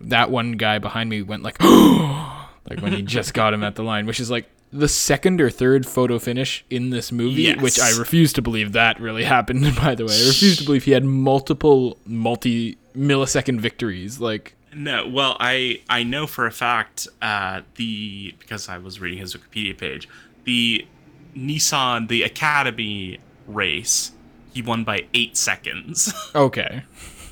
that 0.00 0.30
one 0.30 0.52
guy 0.52 0.78
behind 0.78 1.10
me 1.10 1.22
went 1.22 1.42
like 1.42 1.60
like 1.62 2.80
when 2.80 2.92
he 2.92 3.02
just 3.16 3.34
got 3.34 3.52
him 3.54 3.62
at 3.62 3.74
the 3.74 3.82
line 3.82 4.06
which 4.06 4.20
is 4.20 4.30
like 4.30 4.48
the 4.70 4.88
second 4.88 5.40
or 5.40 5.48
third 5.48 5.86
photo 5.86 6.18
finish 6.18 6.62
in 6.68 6.90
this 6.90 7.10
movie, 7.10 7.40
Yes. 7.44 7.62
which 7.62 7.80
I 7.80 7.96
refuse 7.98 8.34
to 8.34 8.42
believe 8.42 8.72
that 8.72 9.00
really 9.00 9.24
happened. 9.24 9.62
By 9.82 9.94
the 9.94 10.04
way, 10.04 10.12
I 10.12 10.26
refuse 10.26 10.58
to 10.58 10.64
believe 10.66 10.84
he 10.84 10.90
had 10.90 11.06
multiple 11.06 11.96
multi 12.04 12.76
millisecond 12.94 13.60
victories. 13.60 14.20
Like, 14.20 14.54
No, 14.74 15.08
well, 15.08 15.38
I 15.40 15.80
I 15.88 16.02
know 16.02 16.26
for 16.26 16.44
a 16.46 16.52
fact 16.52 17.08
uh, 17.22 17.62
the 17.76 18.34
because 18.38 18.68
I 18.68 18.76
was 18.76 19.00
reading 19.00 19.20
his 19.20 19.34
Wikipedia 19.34 19.74
page, 19.78 20.06
the 20.44 20.86
Nissan 21.34 22.08
the 22.08 22.22
Academy 22.22 23.20
race, 23.46 24.12
he 24.58 24.62
won 24.62 24.82
by 24.82 25.06
eight 25.14 25.36
seconds. 25.36 26.12
okay, 26.34 26.82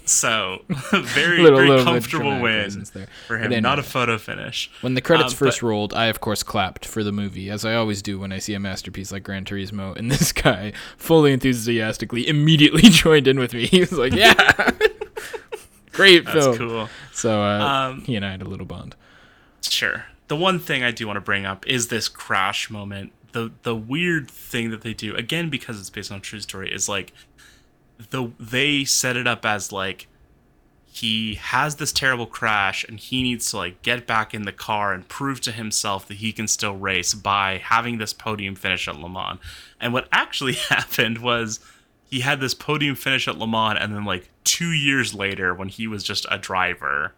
so 0.05 0.63
very 0.93 1.39
Little- 1.43 1.57
very 1.59 1.69
little 1.71 1.85
comfortable 1.85 2.41
win 2.41 2.85
for 3.27 3.37
him. 3.39 3.63
Not 3.63 3.81
a 3.81 3.83
photo 3.83 4.17
finish. 4.19 4.71
when 4.81 4.95
the 4.95 5.01
credits 5.01 5.33
Um, 5.33 5.37
first 5.39 5.61
but- 5.61 5.67
rolled, 5.67 5.93
I 5.95 6.07
of 6.07 6.21
course 6.21 6.43
clapped 6.45 6.85
for 6.87 7.03
the 7.03 7.11
movie, 7.13 7.51
as 7.51 7.65
I 7.65 7.75
always 7.75 8.03
do 8.03 8.19
when 8.21 8.31
I 8.33 8.39
see 8.39 8.55
a 8.55 8.61
masterpiece 8.61 9.11
like 9.11 9.25
Gran 9.25 9.45
Turismo. 9.45 9.97
And 9.97 10.11
this 10.11 10.31
guy, 10.33 10.73
fully 10.97 11.33
enthusiastically, 11.33 12.29
immediately 12.29 12.83
joined 12.83 13.27
in 13.27 13.39
with 13.41 13.53
me. 13.55 13.67
He 13.67 13.81
was 13.81 13.93
like, 13.93 14.13
"Yeah, 14.15 14.71
great 15.93 16.25
That's 16.25 16.47
film." 16.47 16.57
cool. 16.59 16.89
So 17.13 17.43
uh, 17.43 17.59
Um, 17.91 18.03
he 18.03 18.15
and 18.17 18.25
I 18.25 18.31
had 18.31 18.43
a 18.43 18.49
little 18.49 18.67
bond. 18.67 18.95
Sure. 19.63 20.05
The 20.29 20.37
one 20.37 20.59
thing 20.59 20.83
I 20.83 20.91
do 20.91 21.07
want 21.07 21.17
to 21.17 21.21
bring 21.21 21.47
up 21.47 21.67
is 21.67 21.89
this 21.89 22.09
crash 22.09 22.69
moment. 22.71 23.13
The 23.37 23.53
the 23.65 23.77
weird 23.77 24.31
thing 24.31 24.71
that 24.71 24.81
they 24.81 24.95
do 24.95 25.15
again 25.15 25.51
because 25.51 25.79
it's 25.79 25.91
based 25.91 26.11
on 26.11 26.17
a 26.17 26.21
true 26.23 26.41
story 26.41 26.73
is 26.73 26.89
like 26.89 27.13
the 27.99 28.33
they 28.41 28.85
set 28.85 29.15
it 29.15 29.27
up 29.27 29.45
as 29.45 29.71
like 29.71 30.09
he 30.87 31.35
has 31.35 31.77
this 31.77 31.93
terrible 31.93 32.25
crash 32.25 32.83
and 32.83 32.99
he 32.99 33.23
needs 33.23 33.51
to 33.51 33.59
like 33.59 33.83
get 33.83 34.07
back 34.07 34.33
in 34.33 34.45
the 34.45 34.53
car 34.53 34.95
and 34.95 35.07
prove 35.09 35.43
to 35.43 35.53
himself 35.53 36.09
that 36.09 36.17
he 36.17 36.33
can 36.33 36.49
still 36.49 36.75
race 36.75 37.13
by 37.13 37.59
having 37.63 37.99
this 37.99 38.15
podium 38.15 38.55
finish 38.55 38.89
at 38.89 38.97
Le 38.97 39.07
Mans. 39.07 39.39
And 39.79 39.93
what 39.93 40.09
actually 40.11 40.55
happened 40.71 41.19
was 41.19 41.61
he 42.09 42.21
had 42.21 42.41
this 42.41 42.55
podium 42.55 42.95
finish 42.95 43.29
at 43.29 43.37
Le 43.37 43.47
Mans 43.47 43.79
and 43.79 43.95
then 43.95 44.07
like 44.07 44.31
2 44.45 44.71
years 44.71 45.13
later 45.13 45.53
when 45.53 45.69
he 45.69 45.87
was 45.87 46.03
just 46.03 46.25
a 46.31 46.39
driver 46.39 47.13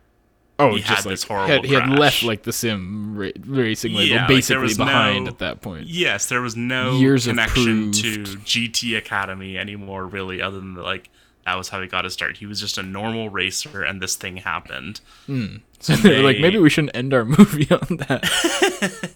Oh, 0.61 0.71
he 0.75 0.79
just 0.81 0.89
had 0.89 0.97
like 1.05 1.05
this 1.13 1.23
horrible 1.23 1.47
he 1.49 1.53
had, 1.53 1.65
he 1.67 1.75
had 1.75 1.85
crash. 1.85 1.99
left 1.99 2.23
like 2.25 2.43
the 2.43 2.53
sim 2.53 3.17
ra- 3.17 3.31
racing 3.47 3.93
label 3.95 4.09
Yeah, 4.09 4.17
like, 4.23 4.29
basically 4.29 4.63
was 4.65 4.77
behind 4.77 5.25
no- 5.27 5.31
at 5.31 5.39
that 5.39 5.61
point. 5.61 5.87
Yes, 5.87 6.27
there 6.27 6.41
was 6.43 6.57
no 6.57 6.99
Years 6.99 7.27
of 7.27 7.33
connection 7.33 7.93
to 7.93 8.23
GT 8.25 8.97
Academy 8.99 9.57
anymore, 9.57 10.05
really, 10.07 10.43
other 10.43 10.59
than 10.59 10.75
like 10.75 11.11
that 11.45 11.55
was 11.57 11.69
how 11.71 11.81
he 11.81 11.87
got 11.87 12.05
his 12.05 12.13
start. 12.13 12.37
He 12.39 12.45
was 12.47 12.61
just 12.61 12.77
a 12.77 12.83
normal 12.83 13.31
racer, 13.31 13.83
and 13.83 14.03
this 14.03 14.17
thing 14.17 14.37
happened. 14.39 15.01
Hmm. 15.27 15.57
So 15.81 15.95
they 15.95 16.19
were 16.19 16.25
like, 16.25 16.41
maybe 16.41 16.59
we 16.59 16.69
shouldn't 16.69 16.95
end 16.95 17.15
our 17.15 17.25
movie 17.39 17.71
on 17.71 17.97
that. 17.99 18.29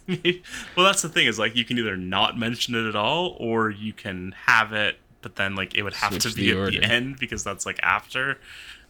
well, 0.76 0.86
that's 0.86 1.02
the 1.02 1.08
thing 1.08 1.26
is 1.26 1.38
like 1.38 1.56
you 1.56 1.64
can 1.64 1.76
either 1.78 1.96
not 1.96 2.38
mention 2.38 2.74
it 2.74 2.88
at 2.88 2.96
all, 2.96 3.36
or 3.40 3.68
you 3.70 3.92
can 3.92 4.32
have 4.46 4.72
it, 4.72 4.96
but 5.22 5.36
then 5.36 5.54
like 5.56 5.74
it 5.74 5.82
would 5.82 5.94
have 5.94 6.12
Switch 6.12 6.22
to 6.22 6.28
the 6.30 6.42
be 6.42 6.50
at 6.52 6.56
order. 6.56 6.70
the 6.70 6.84
end 6.84 7.18
because 7.18 7.42
that's 7.44 7.66
like 7.66 7.80
after. 7.82 8.38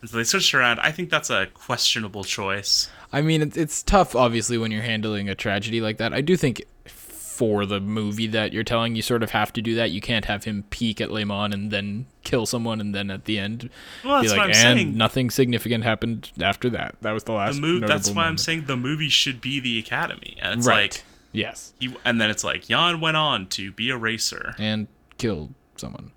And 0.02 0.10
so 0.10 0.16
they 0.18 0.24
switched 0.24 0.52
around. 0.52 0.80
I 0.80 0.90
think 0.92 1.08
that's 1.10 1.30
a 1.30 1.46
questionable 1.54 2.24
choice. 2.24 2.90
I 3.12 3.22
mean, 3.22 3.40
it's, 3.40 3.56
it's 3.56 3.82
tough, 3.82 4.14
obviously, 4.14 4.58
when 4.58 4.70
you're 4.70 4.82
handling 4.82 5.28
a 5.28 5.34
tragedy 5.34 5.80
like 5.80 5.96
that. 5.98 6.12
I 6.12 6.20
do 6.20 6.36
think 6.36 6.62
for 6.86 7.64
the 7.66 7.80
movie 7.80 8.26
that 8.26 8.52
you're 8.52 8.64
telling, 8.64 8.94
you 8.94 9.02
sort 9.02 9.22
of 9.22 9.30
have 9.30 9.52
to 9.54 9.62
do 9.62 9.74
that. 9.76 9.90
You 9.90 10.00
can't 10.00 10.24
have 10.26 10.44
him 10.44 10.64
peak 10.70 11.00
at 11.00 11.10
Le 11.10 11.24
Mans 11.24 11.54
and 11.54 11.70
then 11.70 12.06
kill 12.24 12.46
someone, 12.46 12.80
and 12.80 12.94
then 12.94 13.10
at 13.10 13.24
the 13.24 13.38
end 13.38 13.70
Well, 14.04 14.22
be 14.22 14.28
like, 14.28 14.40
and 14.48 14.54
saying. 14.54 14.96
nothing 14.96 15.30
significant 15.30 15.84
happened 15.84 16.30
after 16.40 16.68
that. 16.70 16.96
That 17.00 17.12
was 17.12 17.24
the 17.24 17.32
last. 17.32 17.60
The. 17.60 17.84
That's 17.86 18.10
why 18.10 18.24
I'm 18.26 18.38
saying 18.38 18.64
the 18.66 18.76
movie 18.76 19.08
should 19.08 19.40
be 19.40 19.60
the 19.60 19.78
Academy, 19.78 20.36
and 20.42 20.58
it's 20.58 20.66
right. 20.68 20.92
like 20.94 21.04
yes, 21.32 21.72
he, 21.80 21.94
and 22.04 22.20
then 22.20 22.28
it's 22.28 22.44
like 22.44 22.66
Jann 22.66 23.00
went 23.00 23.16
on 23.16 23.46
to 23.48 23.72
be 23.72 23.88
a 23.90 23.96
racer. 23.96 24.54
and 24.58 24.88
killed 25.16 25.54
someone. 25.76 26.10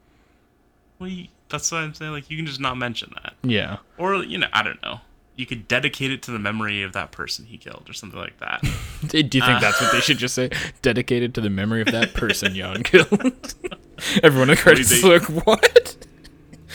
Well, 1.00 1.10
that's 1.50 1.72
what 1.72 1.80
I'm 1.82 1.94
saying. 1.94 2.12
Like, 2.12 2.30
you 2.30 2.38
can 2.38 2.46
just 2.46 2.60
not 2.60 2.78
mention 2.78 3.12
that, 3.22 3.34
Yeah. 3.44 3.78
or 3.98 4.16
you 4.24 4.38
know, 4.38 4.48
I 4.54 4.64
don't 4.64 4.82
know. 4.82 5.02
You 5.38 5.46
could 5.46 5.68
dedicate 5.68 6.12
it 6.12 6.22
to 6.24 6.32
the 6.32 6.40
memory 6.40 6.82
of 6.82 6.94
that 6.94 7.12
person 7.12 7.46
he 7.46 7.58
killed, 7.58 7.90
or 7.90 7.94
something 7.94 8.20
like 8.20 8.38
that. 8.40 8.62
Do 9.08 9.18
you 9.20 9.44
Uh. 9.44 9.48
think 9.48 9.60
that's 9.62 9.82
what 9.82 9.92
they 9.92 10.00
should 10.00 10.18
just 10.18 10.34
say? 10.36 10.50
Dedicated 10.82 11.34
to 11.36 11.42
the 11.42 11.50
memory 11.50 11.82
of 11.82 11.88
that 11.92 12.14
person 12.14 12.56
Jann 12.56 12.84
killed. 12.84 13.54
Everyone 14.24 14.50
in 14.50 14.56
the 14.56 14.62
credits 14.62 14.92
is 14.92 15.04
like, 15.04 15.24
what? 15.46 15.98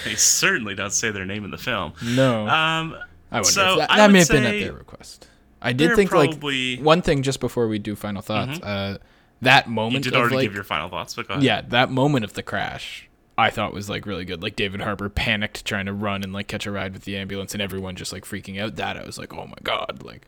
they 0.05 0.15
certainly 0.15 0.75
don't 0.75 0.93
say 0.93 1.11
their 1.11 1.27
name 1.27 1.45
in 1.45 1.51
the 1.51 1.59
film. 1.59 1.93
No. 2.03 2.43
Um, 2.49 2.97
I 3.31 3.37
wonder 3.37 3.45
so 3.51 3.77
that, 3.77 3.91
I 3.91 3.97
that 3.99 4.07
would 4.07 4.13
may 4.13 4.19
have 4.21 4.29
been 4.29 4.45
at 4.45 4.51
their 4.61 4.73
request. 4.73 5.27
I 5.63 5.73
did 5.75 5.95
think 5.95 6.11
probably- 6.11 6.77
like 6.77 6.85
one 6.85 7.03
thing 7.03 7.23
just 7.23 7.41
before 7.41 7.69
we 7.69 7.79
do 7.79 7.95
final 7.97 8.23
thoughts. 8.23 8.59
Uh, 8.61 8.99
that 9.43 9.67
you 9.67 9.73
moment 9.73 10.05
did 10.05 10.15
of 10.15 10.21
already 10.21 10.37
like 10.37 10.45
give 10.45 10.55
your 10.55 10.65
final 10.65 10.89
thoughts, 10.91 11.15
but 11.15 11.27
go 11.29 11.35
ahead. 11.35 11.45
yeah, 11.45 11.61
that 11.69 11.91
moment 11.91 12.25
of 12.25 12.33
the 12.35 12.43
crash, 12.43 13.09
I 13.41 13.51
thought 13.51 13.73
was 13.73 13.89
like 13.89 14.07
really 14.07 14.25
good. 14.25 14.43
Like 14.43 14.57
David 14.57 14.81
Harbour 14.81 15.09
panicked 15.09 15.65
trying 15.65 15.87
to 15.87 15.93
run 15.93 16.23
and 16.23 16.33
like 16.33 16.47
catch 16.49 16.67
a 16.67 16.71
ride 16.71 16.93
with 16.93 17.05
the 17.05 17.17
ambulance, 17.17 17.53
and 17.55 17.63
everyone 17.63 17.97
just 17.97 18.13
like 18.13 18.25
freaking 18.25 18.61
out. 18.61 18.77
That 18.77 18.97
I 18.97 19.05
was 19.05 19.19
like, 19.19 19.33
oh 19.35 19.47
my 19.47 19.59
god, 19.63 20.03
like. 20.05 20.27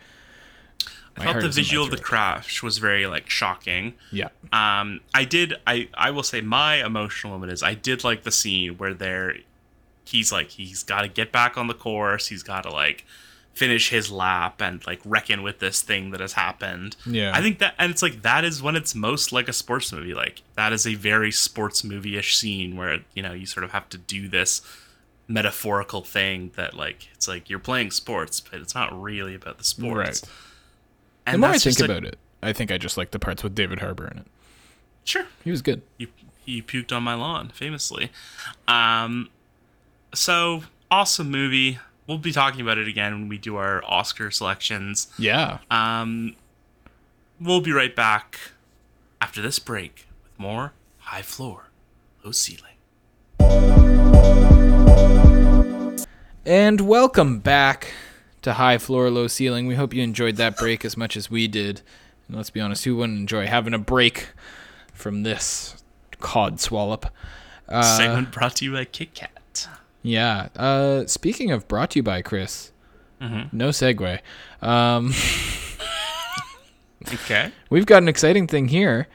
I 1.15 1.25
thought 1.25 1.43
the 1.43 1.49
visual 1.51 1.85
of 1.85 1.91
the 1.91 1.99
crash 1.99 2.63
was 2.63 2.79
very 2.79 3.07
like 3.07 3.29
shocking. 3.29 3.93
Yeah. 4.11 4.29
Um, 4.51 5.01
I 5.13 5.25
did. 5.27 5.55
I 5.67 5.89
I 5.93 6.11
will 6.11 6.23
say 6.23 6.41
my 6.41 6.85
emotional 6.85 7.35
moment 7.35 7.53
is 7.53 7.63
I 7.63 7.75
did 7.75 8.03
like 8.03 8.23
the 8.23 8.31
scene 8.33 8.79
where 8.79 8.95
there, 8.95 9.37
he's 10.07 10.33
like 10.33 10.49
he's 10.49 10.83
got 10.83 11.03
to 11.03 11.09
get 11.09 11.31
back 11.31 11.59
on 11.59 11.67
the 11.67 11.75
course. 11.75 12.29
He's 12.29 12.43
got 12.43 12.63
to 12.63 12.71
like 12.71 13.05
finish 13.55 13.91
his 13.91 14.11
lap 14.11 14.63
and 14.63 14.85
like 14.87 15.01
reckon 15.05 15.43
with 15.43 15.59
this 15.59 15.83
thing 15.83 16.11
that 16.11 16.21
has 16.21 16.33
happened. 16.33 16.97
Yeah. 17.05 17.33
I 17.35 17.43
think 17.43 17.59
that 17.59 17.75
and 17.79 17.91
it's 17.91 18.03
like 18.03 18.23
that 18.23 18.45
is 18.45 18.63
when 18.63 18.77
it's 18.77 18.95
most 18.95 19.33
like 19.33 19.49
a 19.49 19.53
sports 19.53 19.93
movie. 19.93 20.15
Like 20.15 20.43
that 20.57 20.73
is 20.73 20.87
a 20.87 20.95
very 20.95 21.31
sports 21.31 21.85
movie-ish 21.85 22.37
scene 22.37 22.77
where 22.77 23.01
you 23.15 23.23
know 23.23 23.33
you 23.33 23.47
sort 23.47 23.65
of 23.65 23.73
have 23.73 23.89
to 23.91 23.99
do 23.99 24.29
this 24.29 24.63
metaphorical 25.29 26.03
thing 26.03 26.51
that 26.57 26.75
like 26.75 27.09
it's 27.15 27.29
like 27.29 27.49
you're 27.51 27.59
playing 27.59 27.91
sports, 27.91 28.41
but 28.41 28.61
it's 28.61 28.75
not 28.75 29.01
really 29.01 29.35
about 29.35 29.59
the 29.59 29.65
sports. 29.65 30.23
Right. 30.23 30.33
And 31.27 31.35
The 31.35 31.39
more 31.47 31.51
I 31.51 31.59
think 31.59 31.81
about 31.81 32.05
it, 32.05 32.19
I 32.43 32.53
think 32.53 32.73
I 32.73 32.79
just 32.79 32.97
like 32.97 33.13
the 33.13 33.19
parts 33.19 33.43
with 33.45 33.55
David 33.55 33.79
Harbour 33.81 34.09
in 34.09 34.19
it. 34.19 34.27
Sure. 35.05 35.27
He 35.45 35.51
was 35.51 35.63
good. 35.63 35.83
he, 35.99 36.09
he 36.45 36.61
puked 36.63 36.91
on 36.91 37.03
my 37.05 37.15
lawn 37.15 37.51
famously 37.55 38.11
um 38.67 39.29
so 40.13 40.65
awesome 40.91 41.31
movie 41.31 41.79
we'll 42.07 42.19
be 42.19 42.33
talking 42.33 42.61
about 42.61 42.79
it 42.79 42.89
again 42.89 43.13
when 43.13 43.29
we 43.29 43.39
do 43.39 43.57
our 43.57 43.83
oscar 43.87 44.31
selections 44.31 45.09
Yeah. 45.19 45.59
um 45.71 46.35
we'll 47.41 47.61
be 47.61 47.73
right 47.73 47.95
back 47.95 48.39
after 49.21 49.41
this 49.43 49.59
break 49.59 50.07
with 50.25 50.39
more 50.39 50.73
high 50.99 51.23
floor 51.23 51.69
low 52.25 52.33
ceiling 52.33 52.69
And 56.45 56.81
welcome 56.81 57.39
back 57.39 57.93
to 58.43 58.55
High 58.55 58.77
Floor, 58.79 59.11
Low 59.11 59.29
Ceiling. 59.29 59.69
We 59.69 59.77
hope 59.77 59.95
you 59.95 60.03
enjoyed 60.03 60.35
that 60.37 60.57
break 60.57 60.85
as 60.85 60.97
much 60.97 61.17
as 61.17 61.31
we 61.31 61.47
did. 61.47 61.83
And 62.27 62.37
let's 62.37 62.51
be 62.51 62.61
honest, 62.61 62.83
who 62.85 62.97
wouldn't 62.97 63.17
enjoy 63.21 63.47
having 63.47 63.73
a 63.73 63.79
break 63.79 64.31
from 64.93 65.23
this 65.23 65.81
cod 66.19 66.59
swallop? 66.59 67.07
Uh, 67.69 67.83
segment 67.97 68.33
brought 68.33 68.57
to 68.57 68.65
you 68.65 68.73
by 68.73 68.85
kit 68.85 69.15
kat 69.15 69.31
yeah. 70.03 70.49
Uh, 70.57 71.07
speaking 71.07 71.51
of 71.51 71.67
brought 71.69 71.91
to 71.93 71.99
you 71.99 72.03
by 72.03 72.23
Chris, 72.23 72.71
Mm-hmm. 73.21 73.57
no 73.57 73.69
segue. 73.69 74.19
Um, 74.61 75.13
okay 77.15 77.53
we've 77.71 77.87
got 77.87 78.03
an 78.03 78.09
exciting 78.09 78.47
thing 78.47 78.69
here. 78.69 79.09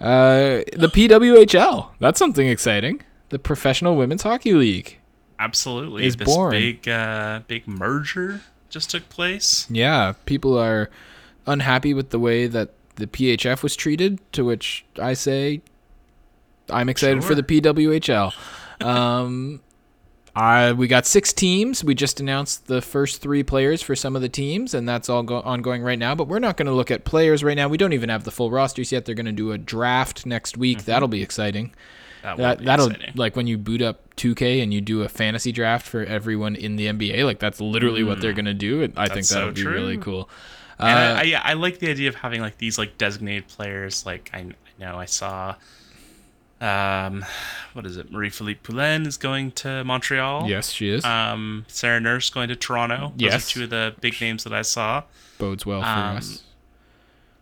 Uh, 0.00 0.60
the 0.76 0.90
PWHL. 0.92 1.88
That's 2.00 2.18
something 2.18 2.46
exciting. 2.48 3.00
The 3.30 3.38
Professional 3.38 3.96
Women's 3.96 4.22
Hockey 4.22 4.52
League. 4.52 4.98
absolutely 5.38 6.04
Is 6.06 6.16
this 6.16 6.26
born. 6.26 6.50
big 6.52 6.88
uh 6.88 7.40
big 7.46 7.66
merger 7.66 8.42
just 8.68 8.90
took 8.90 9.08
place 9.08 9.66
Yeah, 9.70 10.12
people 10.26 10.58
are 10.58 10.90
unhappy 11.46 11.94
with 11.94 12.10
the 12.10 12.18
way 12.18 12.46
that 12.46 12.70
the 12.96 13.06
PHF 13.06 13.62
was 13.62 13.76
treated, 13.76 14.18
to 14.32 14.44
which 14.44 14.84
I 15.00 15.12
say 15.14 15.60
I'm 16.70 16.88
excited 16.88 17.22
for 17.24 17.34
the 17.34 17.42
PWHL. 17.42 18.32
um, 18.84 19.60
I, 20.36 20.72
we 20.72 20.86
got 20.86 21.06
six 21.06 21.32
teams. 21.32 21.82
We 21.82 21.94
just 21.94 22.20
announced 22.20 22.66
the 22.66 22.82
first 22.82 23.22
three 23.22 23.42
players 23.42 23.80
for 23.80 23.96
some 23.96 24.14
of 24.14 24.22
the 24.22 24.28
teams, 24.28 24.74
and 24.74 24.86
that's 24.86 25.08
all 25.08 25.22
go- 25.22 25.40
ongoing 25.40 25.82
right 25.82 25.98
now. 25.98 26.14
But 26.14 26.28
we're 26.28 26.38
not 26.40 26.56
going 26.58 26.66
to 26.66 26.72
look 26.72 26.90
at 26.90 27.04
players 27.04 27.42
right 27.42 27.56
now. 27.56 27.68
We 27.68 27.78
don't 27.78 27.94
even 27.94 28.10
have 28.10 28.24
the 28.24 28.30
full 28.30 28.50
rosters 28.50 28.92
yet. 28.92 29.06
They're 29.06 29.14
going 29.14 29.26
to 29.26 29.32
do 29.32 29.52
a 29.52 29.58
draft 29.58 30.26
next 30.26 30.58
week. 30.58 30.78
Mm-hmm. 30.78 30.90
That'll 30.90 31.08
be 31.08 31.22
exciting. 31.22 31.72
that, 32.22 32.36
That 32.36 32.58
be 32.58 32.64
that'll 32.66 32.88
exciting. 32.90 33.14
like 33.16 33.34
when 33.34 33.46
you 33.46 33.56
boot 33.56 33.80
up 33.80 34.14
2K 34.16 34.62
and 34.62 34.74
you 34.74 34.80
do 34.80 35.02
a 35.02 35.08
fantasy 35.08 35.52
draft 35.52 35.86
for 35.86 36.04
everyone 36.04 36.54
in 36.54 36.76
the 36.76 36.86
NBA. 36.86 37.24
Like 37.24 37.38
that's 37.38 37.60
literally 37.60 38.04
what 38.04 38.20
they're 38.20 38.32
mm. 38.32 38.36
gonna 38.36 38.54
do. 38.54 38.82
And 38.82 38.92
I 38.96 39.08
think 39.08 39.26
that'll 39.28 39.50
so 39.50 39.54
be 39.54 39.64
really 39.66 39.94
true. 39.94 40.02
cool. 40.02 40.30
And 40.78 40.88
Uh, 40.88 41.18
I, 41.18 41.20
I, 41.20 41.22
yeah, 41.22 41.40
I 41.42 41.54
like 41.54 41.78
the 41.78 41.88
idea 41.90 42.08
of 42.10 42.14
having 42.14 42.40
like 42.42 42.58
these 42.58 42.76
like 42.78 42.98
designated 42.98 43.48
players. 43.48 44.04
Like 44.04 44.30
I, 44.34 44.38
I 44.38 44.54
know 44.78 44.98
I 44.98 45.06
saw, 45.06 45.54
um, 46.60 47.24
what 47.74 47.84
is 47.86 47.96
it? 47.96 48.10
Marie-Philip 48.10 48.62
Poulin 48.62 49.06
is 49.06 49.16
going 49.16 49.50
to 49.52 49.84
Montreal. 49.84 50.48
yes, 50.48 50.70
she 50.70 50.88
is. 50.90 51.04
Um, 51.04 51.64
Sarah 51.68 52.00
Nurse 52.00 52.30
going 52.30 52.48
to 52.48 52.56
Toronto. 52.56 53.12
Those 53.16 53.20
Yes. 53.32 53.50
are 53.50 53.52
two 53.52 53.64
of 53.64 53.70
the 53.70 53.94
big 54.00 54.20
names 54.20 54.44
that 54.44 54.52
I 54.52 54.62
saw. 54.62 55.02
Bodes 55.38 55.66
well 55.66 55.82
for 55.82 55.86
um, 55.88 56.16
us. 56.16 56.42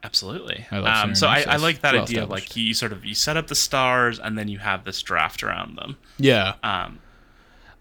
Absolutely. 0.02 0.66
I 0.70 0.78
love 0.78 1.04
um, 1.04 1.14
so 1.14 1.26
I, 1.28 1.44
I 1.48 1.56
like 1.56 1.80
that 1.80 1.94
Well 1.94 2.02
idea 2.02 2.26
like 2.26 2.54
you 2.56 2.74
sort 2.74 2.92
of 2.92 3.04
you 3.06 3.14
set 3.14 3.36
up 3.38 3.46
the 3.46 3.54
stars 3.54 4.18
and 4.18 4.36
then 4.36 4.48
you 4.48 4.58
have 4.58 4.84
this 4.84 5.00
draft 5.00 5.42
around 5.42 5.76
them. 5.78 5.96
Yeah. 6.18 6.54
Um, 6.62 6.98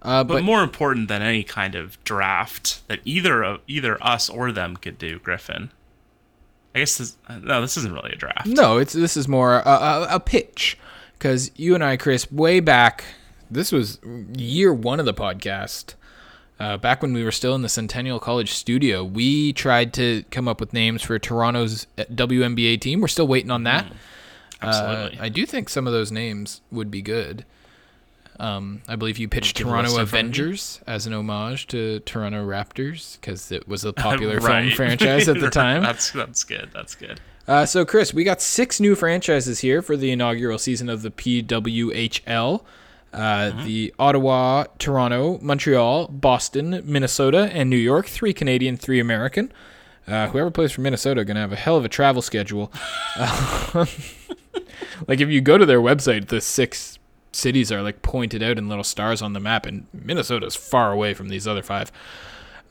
Uh, 0.01 0.23
but, 0.23 0.35
but 0.35 0.43
more 0.43 0.63
important 0.63 1.07
than 1.09 1.21
any 1.21 1.43
kind 1.43 1.75
of 1.75 2.01
draft 2.05 2.87
that 2.87 2.99
either 3.03 3.43
of 3.43 3.59
either 3.67 4.01
us 4.01 4.29
or 4.29 4.51
them 4.53 4.77
could 4.77 4.97
do, 4.97 5.19
Griffin. 5.19 5.71
I 6.75 6.79
guess 6.79 6.97
this 6.97 7.17
no, 7.41 7.59
this 7.59 7.75
isn't 7.77 7.91
really 7.93 8.11
a 8.13 8.15
draft. 8.15 8.45
no, 8.47 8.77
it's 8.77 8.93
this 8.93 9.17
is 9.17 9.27
more 9.27 9.55
a, 9.59 9.67
a, 9.67 10.07
a 10.11 10.19
pitch 10.21 10.77
because 11.23 11.51
you 11.55 11.73
and 11.73 11.81
I, 11.81 11.95
Chris, 11.95 12.29
way 12.29 12.59
back. 12.59 13.05
This 13.49 13.71
was 13.71 13.97
year 14.35 14.73
one 14.73 14.99
of 14.99 15.05
the 15.05 15.13
podcast. 15.13 15.93
Uh, 16.59 16.75
back 16.75 17.01
when 17.01 17.13
we 17.13 17.23
were 17.23 17.31
still 17.31 17.55
in 17.55 17.61
the 17.61 17.69
Centennial 17.69 18.19
College 18.19 18.51
studio, 18.51 19.05
we 19.05 19.53
tried 19.53 19.93
to 19.93 20.25
come 20.31 20.49
up 20.49 20.59
with 20.59 20.73
names 20.73 21.01
for 21.01 21.17
Toronto's 21.17 21.87
uh, 21.97 22.03
WNBA 22.11 22.81
team. 22.81 22.99
We're 22.99 23.07
still 23.07 23.25
waiting 23.25 23.51
on 23.51 23.63
that. 23.63 23.89
Absolutely. 24.61 25.17
Uh, 25.17 25.23
I 25.23 25.29
do 25.29 25.45
think 25.45 25.69
some 25.69 25.87
of 25.87 25.93
those 25.93 26.11
names 26.11 26.59
would 26.71 26.91
be 26.91 27.01
good. 27.01 27.45
Um, 28.37 28.81
I 28.89 28.97
believe 28.97 29.17
you 29.17 29.29
pitched 29.29 29.55
Toronto 29.55 29.91
list 29.91 29.99
in 29.99 30.05
front 30.07 30.27
of 30.27 30.37
you. 30.37 30.43
Avengers 30.43 30.81
as 30.85 31.07
an 31.07 31.13
homage 31.13 31.67
to 31.67 32.01
Toronto 32.01 32.45
Raptors 32.45 33.17
because 33.21 33.49
it 33.49 33.65
was 33.65 33.85
a 33.85 33.93
popular 33.93 34.41
film 34.41 34.71
franchise 34.71 35.29
at 35.29 35.39
the 35.39 35.49
time. 35.51 35.83
that's 35.83 36.11
that's 36.11 36.43
good. 36.43 36.69
That's 36.73 36.95
good. 36.95 37.21
Uh, 37.47 37.65
so, 37.65 37.85
Chris, 37.85 38.13
we 38.13 38.23
got 38.23 38.41
six 38.41 38.79
new 38.79 38.95
franchises 38.95 39.59
here 39.59 39.81
for 39.81 39.97
the 39.97 40.11
inaugural 40.11 40.57
season 40.57 40.89
of 40.89 41.01
the 41.01 41.11
PWHL. 41.11 42.63
Uh, 43.11 43.63
The 43.65 43.93
Ottawa, 43.99 44.65
Toronto, 44.79 45.37
Montreal, 45.41 46.07
Boston, 46.07 46.81
Minnesota, 46.83 47.49
and 47.53 47.69
New 47.69 47.75
York. 47.77 48.07
Three 48.07 48.33
Canadian, 48.33 48.75
three 48.77 48.99
American. 48.99 49.51
Uh, 50.07 50.27
whoever 50.27 50.49
plays 50.51 50.71
for 50.71 50.81
Minnesota 50.81 51.23
going 51.23 51.35
to 51.35 51.41
have 51.41 51.53
a 51.53 51.57
hell 51.57 51.77
of 51.77 51.85
a 51.85 51.89
travel 51.89 52.21
schedule. 52.21 52.71
Like 55.07 55.19
if 55.19 55.29
you 55.29 55.41
go 55.41 55.57
to 55.57 55.65
their 55.65 55.81
website, 55.81 56.27
the 56.27 56.41
six 56.41 56.99
cities 57.31 57.71
are 57.71 57.81
like 57.81 58.01
pointed 58.01 58.43
out 58.43 58.57
in 58.57 58.69
little 58.69 58.83
stars 58.83 59.21
on 59.21 59.33
the 59.33 59.39
map, 59.39 59.65
and 59.65 59.87
Minnesota's 59.93 60.55
far 60.55 60.91
away 60.91 61.13
from 61.13 61.29
these 61.29 61.47
other 61.47 61.63
five. 61.63 61.91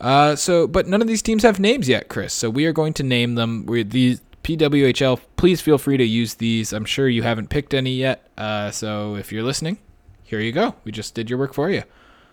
Uh, 0.01 0.35
so, 0.35 0.67
but 0.67 0.87
none 0.87 1.01
of 1.03 1.09
these 1.09 1.23
teams 1.23 1.43
have 1.43 1.61
names 1.61 1.89
yet, 1.89 2.09
Chris. 2.09 2.33
So 2.33 2.51
we 2.51 2.67
are 2.67 2.73
going 2.73 2.93
to 2.95 3.03
name 3.03 3.35
them. 3.35 3.67
We 3.67 3.83
these 3.83 4.21
PWHL. 4.43 5.21
Please 5.37 5.61
feel 5.61 5.79
free 5.79 5.97
to 5.97 6.05
use 6.05 6.35
these. 6.35 6.73
I'm 6.73 6.85
sure 6.85 7.09
you 7.09 7.23
haven't 7.23 7.49
picked 7.51 7.75
any 7.75 7.95
yet. 7.95 8.27
Uh, 8.37 8.71
so 8.71 9.15
if 9.17 9.33
you're 9.33 9.43
listening, 9.43 9.79
here 10.25 10.41
you 10.41 10.53
go. 10.53 10.75
We 10.85 10.93
just 10.93 11.15
did 11.15 11.31
your 11.31 11.39
work 11.39 11.55
for 11.55 11.71
you. 11.71 11.83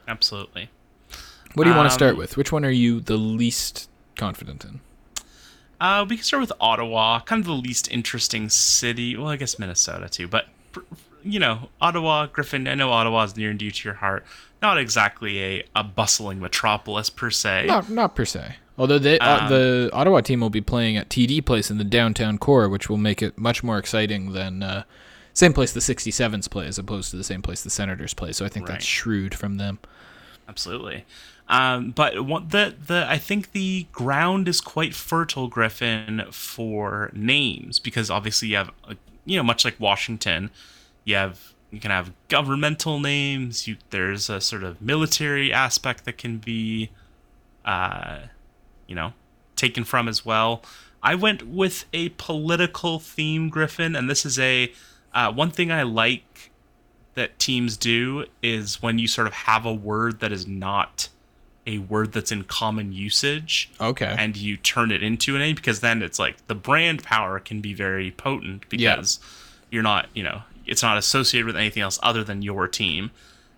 Absolutely. 0.07 0.69
What 1.55 1.63
do 1.63 1.69
you 1.71 1.75
want 1.75 1.89
to 1.89 1.93
start 1.93 2.13
Um, 2.13 2.17
with? 2.19 2.37
Which 2.37 2.51
one 2.51 2.63
are 2.65 2.69
you 2.71 2.99
the 2.99 3.17
least 3.17 3.89
confident 4.15 4.63
in? 4.65 4.79
Uh, 5.81 6.05
we 6.07 6.17
can 6.17 6.23
start 6.25 6.41
with 6.41 6.51
Ottawa, 6.59 7.21
kind 7.21 7.39
of 7.39 7.45
the 7.45 7.53
least 7.53 7.89
interesting 7.91 8.49
city. 8.49 9.15
Well, 9.15 9.27
I 9.29 9.35
guess 9.37 9.57
Minnesota 9.57 10.09
too, 10.09 10.27
but 10.27 10.47
you 11.23 11.39
know, 11.39 11.69
Ottawa, 11.81 12.27
Griffin. 12.27 12.67
I 12.67 12.75
know 12.75 12.91
Ottawa 12.91 13.23
is 13.23 13.35
near 13.37 13.49
and 13.49 13.59
dear 13.59 13.71
to 13.71 13.87
your 13.87 13.95
heart. 13.95 14.25
Not 14.61 14.77
exactly 14.77 15.41
a, 15.41 15.63
a 15.75 15.83
bustling 15.83 16.39
metropolis 16.39 17.09
per 17.09 17.29
se. 17.31 17.65
Not 17.67 17.89
not 17.89 18.13
per 18.15 18.25
se. 18.25 18.55
Although 18.79 18.97
they, 18.97 19.19
uh, 19.19 19.43
Um, 19.43 19.49
the 19.49 19.89
Ottawa 19.93 20.21
team 20.21 20.39
will 20.39 20.49
be 20.49 20.61
playing 20.61 20.95
at 20.97 21.09
TD 21.09 21.41
Place 21.45 21.69
in 21.69 21.77
the 21.77 21.83
downtown 21.83 22.37
core, 22.37 22.67
which 22.69 22.89
will 22.89 22.97
make 22.97 23.21
it 23.21 23.37
much 23.37 23.61
more 23.61 23.77
exciting 23.77 24.31
than 24.31 24.63
uh, 24.63 24.83
same 25.33 25.53
place 25.53 25.73
the 25.73 25.81
67s 25.81 26.49
play 26.49 26.65
as 26.65 26.79
opposed 26.79 27.11
to 27.11 27.17
the 27.17 27.23
same 27.23 27.41
place 27.41 27.61
the 27.61 27.69
Senators 27.69 28.13
play. 28.13 28.31
So 28.31 28.45
I 28.45 28.49
think 28.49 28.67
Right. 28.67 28.75
that's 28.75 28.85
shrewd 28.85 29.35
from 29.35 29.57
them. 29.57 29.79
Absolutely. 30.47 31.05
Um, 31.49 31.91
but 31.91 32.25
what 32.25 32.51
the 32.51 32.75
the 32.87 33.05
I 33.09 33.17
think 33.17 33.51
the 33.53 33.87
ground 33.91 34.47
is 34.47 34.61
quite 34.61 34.93
fertile, 34.95 35.47
Griffin, 35.47 36.23
for 36.31 37.09
names 37.13 37.79
because 37.79 38.09
obviously 38.09 38.49
you 38.49 38.55
have 38.57 38.71
uh, 38.87 38.93
you 39.25 39.35
know 39.35 39.43
much 39.43 39.65
like 39.65 39.79
Washington, 39.79 40.51
you 41.05 41.15
have 41.15 41.53
you 41.71 41.79
can 41.79 41.91
have 41.91 42.11
governmental 42.29 42.99
names. 42.99 43.67
You 43.67 43.77
there's 43.89 44.29
a 44.29 44.39
sort 44.41 44.63
of 44.63 44.79
military 44.81 45.51
aspect 45.51 46.05
that 46.05 46.17
can 46.19 46.37
be, 46.37 46.91
uh, 47.65 48.19
you 48.89 48.95
know, 48.95 49.13
taken 49.55 49.85
from 49.85 50.07
as 50.09 50.25
well. 50.25 50.61
I 51.01 51.15
went 51.15 51.47
with 51.47 51.85
a 51.93 52.09
political 52.09 52.99
theme, 52.99 53.47
Griffin, 53.47 53.95
and 53.95 54.09
this 54.09 54.25
is 54.25 54.37
a 54.37 54.71
uh, 55.13 55.31
one 55.31 55.49
thing 55.51 55.71
I 55.71 55.83
like 55.83 56.51
that 57.15 57.39
teams 57.39 57.77
do 57.77 58.25
is 58.43 58.81
when 58.81 58.99
you 58.99 59.07
sort 59.07 59.27
of 59.27 59.33
have 59.33 59.65
a 59.65 59.73
word 59.73 60.19
that 60.19 60.31
is 60.31 60.45
not 60.47 61.09
a 61.67 61.77
word 61.79 62.13
that's 62.13 62.31
in 62.31 62.43
common 62.43 62.91
usage 62.93 63.69
Okay. 63.81 64.15
and 64.17 64.35
you 64.37 64.55
turn 64.57 64.91
it 64.91 65.03
into 65.03 65.35
an 65.35 65.41
a 65.41 65.53
because 65.53 65.81
then 65.81 66.01
it's 66.01 66.17
like 66.19 66.45
the 66.47 66.55
brand 66.55 67.03
power 67.03 67.39
can 67.39 67.59
be 67.61 67.73
very 67.73 68.11
potent 68.11 68.63
Yeah. 68.71 68.95
because 68.95 69.19
you're 69.69 69.83
not, 69.83 70.07
you 70.13 70.23
know, 70.23 70.43
it's 70.65 70.81
not 70.83 70.97
associated 70.97 71.45
with 71.45 71.55
anything 71.57 71.83
else 71.83 71.99
other 72.01 72.23
than 72.23 72.41
your 72.41 72.67
team. 72.67 73.11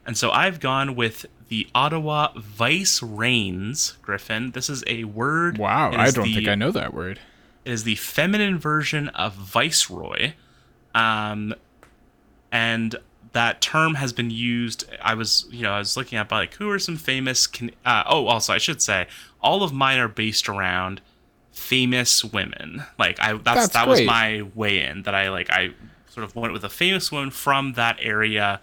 And 0.05 0.17
so 0.17 0.32
I've 0.32 0.59
gone 0.59 0.95
with 0.95 1.25
the 1.52 1.68
Ottawa 1.76 2.32
Vicereines, 2.38 4.02
Griffin. 4.02 4.52
This 4.52 4.70
is 4.70 4.86
a 4.88 5.04
word. 5.04 5.58
wow, 5.58 5.91
I 5.91 6.10
don't 6.10 6.24
the- 6.24 6.34
think 6.36 6.47
I 6.47 6.56
know 6.56 6.72
that 6.72 6.93
word. 6.93 7.20
it 7.66 7.72
is 7.72 7.84
the 7.84 7.95
feminine 7.95 8.58
version 8.58 9.10
of 9.10 9.34
viceroy 9.34 10.32
um 10.95 11.54
and 12.52 12.95
that 13.34 13.62
term 13.62 13.93
has 13.95 14.12
been 14.12 14.30
used 14.32 14.89
i 15.02 15.14
was 15.14 15.45
you 15.52 15.62
know 15.62 15.72
i 15.72 15.78
was 15.78 15.95
looking 15.95 16.18
at 16.18 16.30
like 16.32 16.54
who 16.56 16.70
are 16.70 16.80
some 16.80 16.97
famous 16.97 17.47
can 17.47 17.70
uh, 17.86 18.04
oh 18.08 18.26
also 18.28 18.52
i 18.52 18.58
should 18.58 18.82
say 18.82 19.08
all 19.41 19.62
of 19.64 19.72
mine 19.72 19.99
are 19.99 20.08
based 20.10 20.49
around 20.49 20.99
famous 21.54 22.26
women 22.26 22.84
like 22.99 23.18
i 23.22 23.32
that's, 23.34 23.43
That's 23.43 23.74
that 23.74 23.88
was 23.88 24.02
my 24.02 24.41
way 24.56 24.82
in 24.84 25.04
that 25.04 25.14
i 25.16 25.30
like 25.30 25.49
i 25.52 25.70
sort 26.10 26.26
of 26.26 26.36
went 26.36 26.52
with 26.52 26.64
a 26.66 26.70
famous 26.70 27.10
woman 27.12 27.30
from 27.30 27.74
that 27.74 27.97
area 28.02 28.60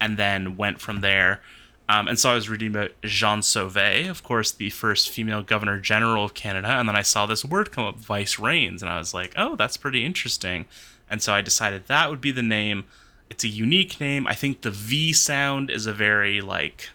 and 0.00 0.16
then 0.16 0.56
went 0.56 0.80
from 0.80 1.00
there. 1.00 1.42
Um, 1.90 2.06
and 2.06 2.18
so 2.18 2.30
I 2.30 2.34
was 2.34 2.50
reading 2.50 2.68
about 2.68 2.90
Jeanne 3.02 3.40
Sauvé, 3.40 4.10
of 4.10 4.22
course, 4.22 4.52
the 4.52 4.68
first 4.68 5.08
female 5.08 5.42
governor 5.42 5.78
general 5.78 6.24
of 6.24 6.34
Canada, 6.34 6.68
and 6.68 6.86
then 6.86 6.96
I 6.96 7.02
saw 7.02 7.24
this 7.24 7.44
word 7.44 7.72
come 7.72 7.86
up, 7.86 7.98
Vicereines, 7.98 8.82
and 8.82 8.90
I 8.90 8.98
was 8.98 9.14
like, 9.14 9.32
oh, 9.36 9.56
that's 9.56 9.78
pretty 9.78 10.04
interesting. 10.04 10.66
And 11.08 11.22
so 11.22 11.32
I 11.32 11.40
decided 11.40 11.86
that 11.86 12.10
would 12.10 12.20
be 12.20 12.30
the 12.30 12.42
name. 12.42 12.84
It's 13.30 13.42
a 13.42 13.48
unique 13.48 14.00
name. 14.00 14.26
I 14.26 14.34
think 14.34 14.60
the 14.60 14.70
V 14.70 15.14
sound 15.14 15.70
is 15.70 15.86
a 15.86 15.92
very 15.94 16.42
like, 16.42 16.90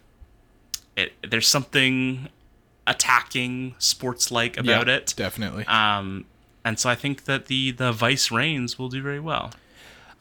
it. 0.95 1.13
There's 1.27 1.47
something 1.47 2.29
attacking, 2.85 3.73
sports-like 3.79 4.57
about 4.57 4.87
Yeah, 4.87 4.95
it. 4.97 5.13
Definitely. 5.17 5.65
Um, 5.65 6.25
and 6.63 6.77
so 6.77 6.89
I 6.89 6.95
think 6.95 7.25
that 7.25 7.47
the 7.47 7.71
the 7.71 7.91
Vice 7.91 8.29
Reigns 8.29 8.77
will 8.77 8.89
do 8.89 9.01
very 9.01 9.19
well. 9.19 9.51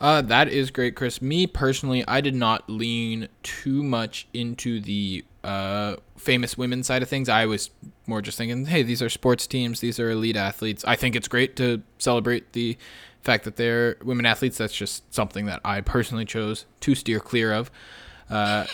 Uh, 0.02 0.20
that 0.20 0.48
is 0.48 0.72
great, 0.72 0.96
Chris. 0.96 1.22
Me 1.22 1.46
personally, 1.46 2.04
I 2.08 2.20
did 2.20 2.34
not 2.34 2.68
lean 2.68 3.28
too 3.44 3.84
much 3.84 4.26
into 4.34 4.80
the 4.80 5.24
uh, 5.44 5.94
famous 6.16 6.58
women 6.58 6.82
side 6.82 7.02
of 7.02 7.08
things. 7.08 7.28
I 7.28 7.46
was 7.46 7.70
more 8.08 8.20
just 8.20 8.36
thinking, 8.36 8.66
hey, 8.66 8.82
these 8.82 9.00
are 9.00 9.08
sports 9.08 9.46
teams, 9.46 9.78
these 9.78 10.00
are 10.00 10.10
elite 10.10 10.36
athletes. 10.36 10.84
I 10.88 10.96
think 10.96 11.14
it's 11.14 11.28
great 11.28 11.54
to 11.56 11.82
celebrate 11.98 12.52
the 12.52 12.76
fact 13.22 13.44
that 13.44 13.54
they're 13.54 13.96
women 14.02 14.26
athletes. 14.26 14.58
That's 14.58 14.74
just 14.74 15.14
something 15.14 15.46
that 15.46 15.60
I 15.64 15.80
personally 15.80 16.24
chose 16.24 16.66
to 16.80 16.96
steer 16.96 17.20
clear 17.20 17.52
of. 17.52 17.70
Uh, 18.28 18.66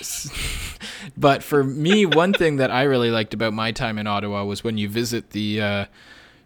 but 1.19 1.43
for 1.43 1.63
me, 1.63 2.07
one 2.07 2.33
thing 2.33 2.57
that 2.57 2.71
I 2.71 2.85
really 2.85 3.11
liked 3.11 3.35
about 3.35 3.53
my 3.53 3.71
time 3.71 3.99
in 3.99 4.07
Ottawa 4.07 4.45
was 4.45 4.65
when 4.65 4.79
you 4.79 4.89
visit 4.89 5.31
the 5.31 5.61
uh, 5.61 5.85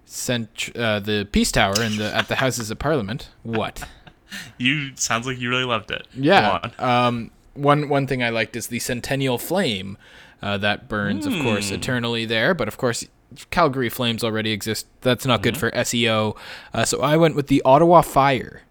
cent- 0.07 0.77
uh, 0.77 0.99
the 0.99 1.29
Peace 1.31 1.53
Tower 1.53 1.75
and 1.79 1.99
the 1.99 2.13
at 2.13 2.27
the 2.27 2.37
Houses 2.37 2.73
of 2.73 2.81
Parliament. 2.81 3.29
What? 3.45 3.85
You 4.59 4.93
sounds 4.97 5.27
like 5.27 5.39
you 5.39 5.49
really 5.51 5.65
loved 5.65 5.91
it. 5.91 6.07
Yeah. 6.15 6.71
Um, 6.79 7.31
one 7.55 7.89
one 7.89 8.07
thing 8.07 8.23
I 8.23 8.31
liked 8.31 8.57
is 8.57 8.69
the 8.69 8.79
Centennial 8.79 9.39
Flame 9.39 9.99
uh, 10.43 10.59
that 10.59 10.89
burns, 10.89 11.27
of 11.27 11.33
course, 11.43 11.69
Hmm. 11.69 11.75
eternally 11.77 12.25
there. 12.25 12.55
But 12.55 12.67
of 12.69 12.77
course, 12.77 13.05
Calgary 13.51 13.89
Flames 13.89 14.23
already 14.25 14.51
exist. 14.53 14.87
That's 15.03 15.25
not 15.27 15.37
Mm-hmm. 15.41 15.43
good 15.45 15.57
for 15.59 15.71
SEO. 15.73 16.37
Uh, 16.75 16.85
so 16.85 17.01
I 17.03 17.17
went 17.17 17.35
with 17.37 17.47
the 17.49 17.63
Ottawa 17.65 18.01
Fire 18.03 18.63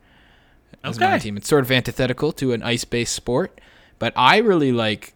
as 0.84 1.00
my 1.00 1.18
team. 1.20 1.38
It's 1.38 1.48
sort 1.48 1.64
of 1.64 1.72
antithetical 1.72 2.32
to 2.34 2.54
an 2.54 2.64
ice-based 2.64 3.14
sport, 3.14 3.62
but 4.00 4.14
I 4.16 4.38
really 4.38 4.72
like 4.72 5.14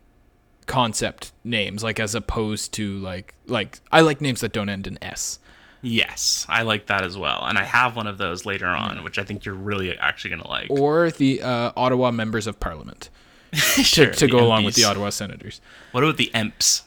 concept 0.68 1.32
names, 1.44 1.84
like 1.84 2.00
as 2.00 2.16
opposed 2.16 2.72
to 2.74 2.98
like 3.00 3.34
like 3.48 3.80
I 3.92 4.02
like 4.02 4.22
names 4.22 4.42
that 4.42 4.52
don't 4.54 4.70
end 4.70 4.88
in 4.88 4.98
S. 5.04 5.40
Yes, 5.88 6.46
I 6.50 6.64
like 6.64 6.88
that 6.88 7.04
as 7.04 7.16
well, 7.18 7.46
and 7.46 7.58
I 7.58 7.64
have 7.64 7.96
one 7.96 8.08
of 8.08 8.18
those 8.18 8.46
later 8.46 8.66
on, 8.68 9.04
which 9.04 9.20
I 9.20 9.24
think 9.24 9.46
you're 9.46 9.54
really 9.56 9.96
actually 9.98 10.32
gonna 10.32 10.48
like. 10.48 10.70
Or 10.70 11.12
the 11.12 11.42
uh, 11.42 11.72
Ottawa 11.78 12.12
Members 12.12 12.48
of 12.48 12.60
Parliament 12.60 13.10
Sure, 13.54 14.12
to 14.12 14.28
go 14.28 14.40
along 14.40 14.66
with 14.66 14.76
the 14.76 14.84
Ottawa 14.84 15.10
Senators. 15.12 15.62
What 15.92 16.04
about 16.04 16.18
the 16.18 16.32
Emps? 16.34 16.82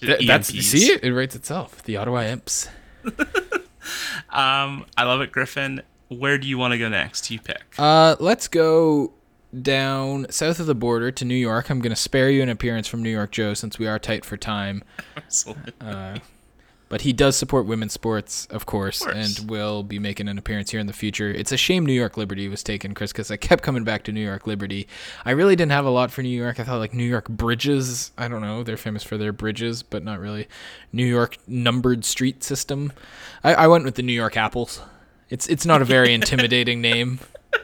Th- 0.00 0.26
that's 0.26 0.50
EMPs. 0.50 0.62
see 0.62 0.92
it, 0.92 1.04
it 1.04 1.12
writes 1.14 1.36
itself. 1.36 1.82
The 1.82 1.96
Ottawa 1.96 2.22
Imps. 2.22 2.68
Um, 4.30 4.86
I 4.96 5.04
love 5.04 5.20
it, 5.20 5.32
Griffin. 5.32 5.82
Where 6.08 6.38
do 6.38 6.46
you 6.48 6.56
want 6.58 6.72
to 6.72 6.78
go 6.78 6.88
next? 6.88 7.30
You 7.30 7.40
pick. 7.40 7.62
Uh, 7.78 8.16
let's 8.20 8.48
go 8.48 9.12
down 9.60 10.26
south 10.30 10.60
of 10.60 10.66
the 10.66 10.74
border 10.74 11.10
to 11.10 11.24
New 11.24 11.34
York. 11.34 11.68
I'm 11.68 11.80
gonna 11.80 11.96
spare 11.96 12.30
you 12.30 12.42
an 12.42 12.48
appearance 12.48 12.86
from 12.86 13.02
New 13.02 13.10
York 13.10 13.32
Joe 13.32 13.54
since 13.54 13.78
we 13.78 13.86
are 13.86 13.98
tight 13.98 14.24
for 14.24 14.36
time. 14.36 14.82
Absolutely. 15.16 15.72
Uh, 15.80 16.18
but 16.92 17.00
he 17.00 17.12
does 17.14 17.36
support 17.38 17.64
women's 17.64 17.94
sports, 17.94 18.44
of 18.50 18.66
course, 18.66 19.00
Of 19.00 19.12
course. 19.14 19.38
and 19.38 19.50
will 19.50 19.82
be 19.82 19.98
making 19.98 20.28
an 20.28 20.36
appearance 20.36 20.72
here 20.72 20.78
in 20.78 20.86
the 20.86 20.92
future. 20.92 21.30
It's 21.30 21.50
a 21.50 21.56
shame 21.56 21.86
New 21.86 21.94
York 21.94 22.18
Liberty 22.18 22.48
was 22.48 22.62
taken, 22.62 22.92
Chris, 22.92 23.12
because 23.12 23.30
I 23.30 23.38
kept 23.38 23.62
coming 23.62 23.82
back 23.82 24.02
to 24.04 24.12
New 24.12 24.20
York 24.20 24.46
Liberty. 24.46 24.86
I 25.24 25.30
really 25.30 25.56
didn't 25.56 25.72
have 25.72 25.86
a 25.86 25.90
lot 25.90 26.10
for 26.10 26.20
New 26.20 26.28
York. 26.28 26.60
I 26.60 26.64
thought 26.64 26.80
like 26.80 26.92
New 26.92 27.06
York 27.06 27.30
bridges. 27.30 28.12
I 28.18 28.28
don't 28.28 28.42
know. 28.42 28.62
They're 28.62 28.76
famous 28.76 29.02
for 29.02 29.16
their 29.16 29.32
bridges, 29.32 29.82
but 29.82 30.04
not 30.04 30.20
really. 30.20 30.48
New 30.92 31.06
York 31.06 31.38
numbered 31.46 32.04
street 32.04 32.44
system. 32.44 32.92
I, 33.42 33.54
I 33.54 33.66
went 33.68 33.84
with 33.84 33.94
the 33.94 34.02
New 34.02 34.12
York 34.12 34.36
Apples. 34.36 34.82
It's 35.30 35.46
it's 35.46 35.64
not 35.64 35.80
a 35.80 35.86
very 35.86 36.12
intimidating 36.18 36.82
name, 36.82 37.20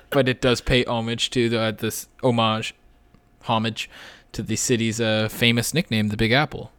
but 0.08 0.26
it 0.26 0.40
does 0.40 0.62
pay 0.62 0.86
homage 0.86 1.28
to 1.32 1.50
the 1.50 1.76
this 1.78 2.08
homage, 2.22 2.74
homage 3.42 3.90
to 4.32 4.42
the 4.42 4.56
city's 4.56 5.02
uh, 5.02 5.28
famous 5.30 5.74
nickname, 5.74 6.08
the 6.08 6.16
Big 6.16 6.32
Apple. 6.32 6.72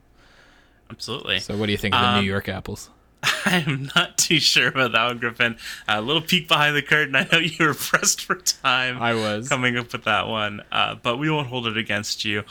Absolutely. 0.89 1.39
So, 1.39 1.55
what 1.57 1.67
do 1.67 1.71
you 1.71 1.77
think 1.77 1.95
of 1.95 2.01
the 2.01 2.07
Um, 2.07 2.21
New 2.23 2.29
York 2.29 2.49
Apples? 2.49 2.89
I'm 3.45 3.89
not 3.95 4.17
too 4.17 4.39
sure 4.39 4.69
about 4.69 4.93
that 4.93 5.05
one, 5.07 5.17
Griffin. 5.17 5.57
A 5.87 6.01
little 6.01 6.21
peek 6.21 6.47
behind 6.47 6.75
the 6.75 6.81
curtain. 6.81 7.15
I 7.15 7.27
know 7.31 7.37
you 7.39 7.65
were 7.65 7.73
pressed 7.75 8.21
for 8.23 8.35
time. 8.35 9.01
I 9.01 9.13
was. 9.13 9.49
coming 9.49 9.77
up 9.77 9.91
with 9.91 10.05
that 10.05 10.27
one, 10.27 10.61
uh, 10.71 10.95
but 10.95 11.17
we 11.17 11.29
won't 11.29 11.47
hold 11.47 11.67
it 11.67 11.77
against 11.77 12.23
you. 12.25 12.43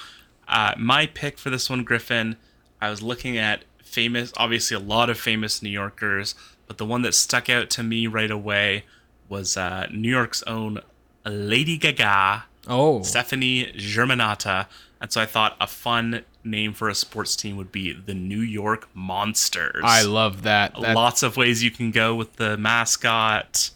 Uh, 0.47 0.75
my 0.79 1.07
pick 1.07 1.39
for 1.39 1.51
this 1.51 1.69
one, 1.71 1.85
Griffin, 1.85 2.37
I 2.81 2.91
was 2.91 3.03
looking 3.03 3.37
at 3.39 3.65
famous, 3.83 4.33
obviously 4.37 4.77
a 4.77 4.81
lot 4.81 5.09
of 5.11 5.19
famous 5.19 5.63
New 5.63 5.71
Yorkers, 5.71 6.35
but 6.67 6.79
the 6.79 6.85
one 6.87 7.03
that 7.03 7.15
stuck 7.15 7.49
out 7.51 7.71
to 7.71 7.83
me 7.83 8.07
right 8.07 8.31
away 8.31 8.85
was 9.29 9.57
uh, 9.57 9.87
New 9.91 10.11
York's 10.11 10.43
own 10.45 10.81
Lady 11.25 11.77
Gaga, 11.79 12.45
Oh, 12.67 13.03
Stefani 13.03 13.73
Germanotta. 13.73 14.67
And 15.01 15.11
so 15.11 15.21
I 15.23 15.27
thought 15.27 15.57
a 15.61 15.67
fun 15.67 16.25
name 16.51 16.73
for 16.73 16.89
a 16.89 16.95
sports 16.95 17.37
team 17.37 17.57
would 17.57 17.71
be 17.73 17.93
the 17.93 18.15
New 18.15 18.41
York 18.41 18.89
Monsters 18.95 19.83
I 19.85 20.03
love 20.03 20.43
that. 20.43 20.75
that 20.81 20.95
lots 20.95 21.23
of 21.23 21.37
ways 21.37 21.63
you 21.63 21.71
can 21.71 21.91
go 21.91 22.15
with 22.15 22.37
the 22.37 22.57
mascot 22.57 23.71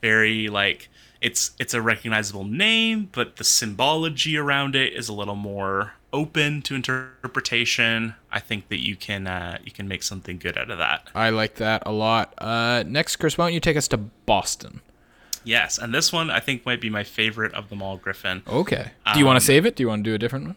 very 0.00 0.48
like 0.48 0.88
it's 1.20 1.52
it's 1.58 1.72
a 1.74 1.80
recognizable 1.82 2.44
name 2.44 3.08
but 3.12 3.36
the 3.36 3.44
symbology 3.44 4.36
around 4.36 4.76
it 4.76 4.92
is 4.92 5.08
a 5.08 5.12
little 5.12 5.34
more 5.34 5.94
open 6.12 6.62
to 6.62 6.74
interpretation 6.74 8.14
i 8.30 8.38
think 8.38 8.68
that 8.68 8.78
you 8.84 8.94
can 8.96 9.26
uh, 9.26 9.58
you 9.64 9.72
can 9.72 9.88
make 9.88 10.02
something 10.02 10.38
good 10.38 10.56
out 10.56 10.70
of 10.70 10.78
that 10.78 11.08
I 11.14 11.30
like 11.30 11.54
that 11.56 11.82
a 11.86 11.92
lot. 11.92 12.34
Uh, 12.38 12.84
next, 12.86 13.16
Chris, 13.16 13.36
why 13.38 13.46
don't 13.46 13.54
you 13.54 13.60
take 13.60 13.76
us 13.76 13.88
to 13.88 13.96
Boston? 13.96 14.80
yes 15.44 15.78
and 15.78 15.94
this 15.94 16.12
one 16.12 16.28
i 16.30 16.40
think 16.40 16.66
might 16.66 16.80
be 16.80 16.90
my 16.90 17.04
favorite 17.04 17.54
of 17.54 17.68
them 17.70 17.80
all 17.80 17.96
griffin 17.96 18.42
Okay. 18.48 18.90
Do 19.12 19.18
you 19.20 19.24
want 19.24 19.36
Um, 19.36 19.40
to 19.40 19.46
save 19.46 19.64
it? 19.64 19.76
Do 19.76 19.82
you 19.84 19.88
want 19.88 20.02
to 20.04 20.10
do 20.10 20.14
a 20.14 20.18
different 20.18 20.46
one? 20.46 20.56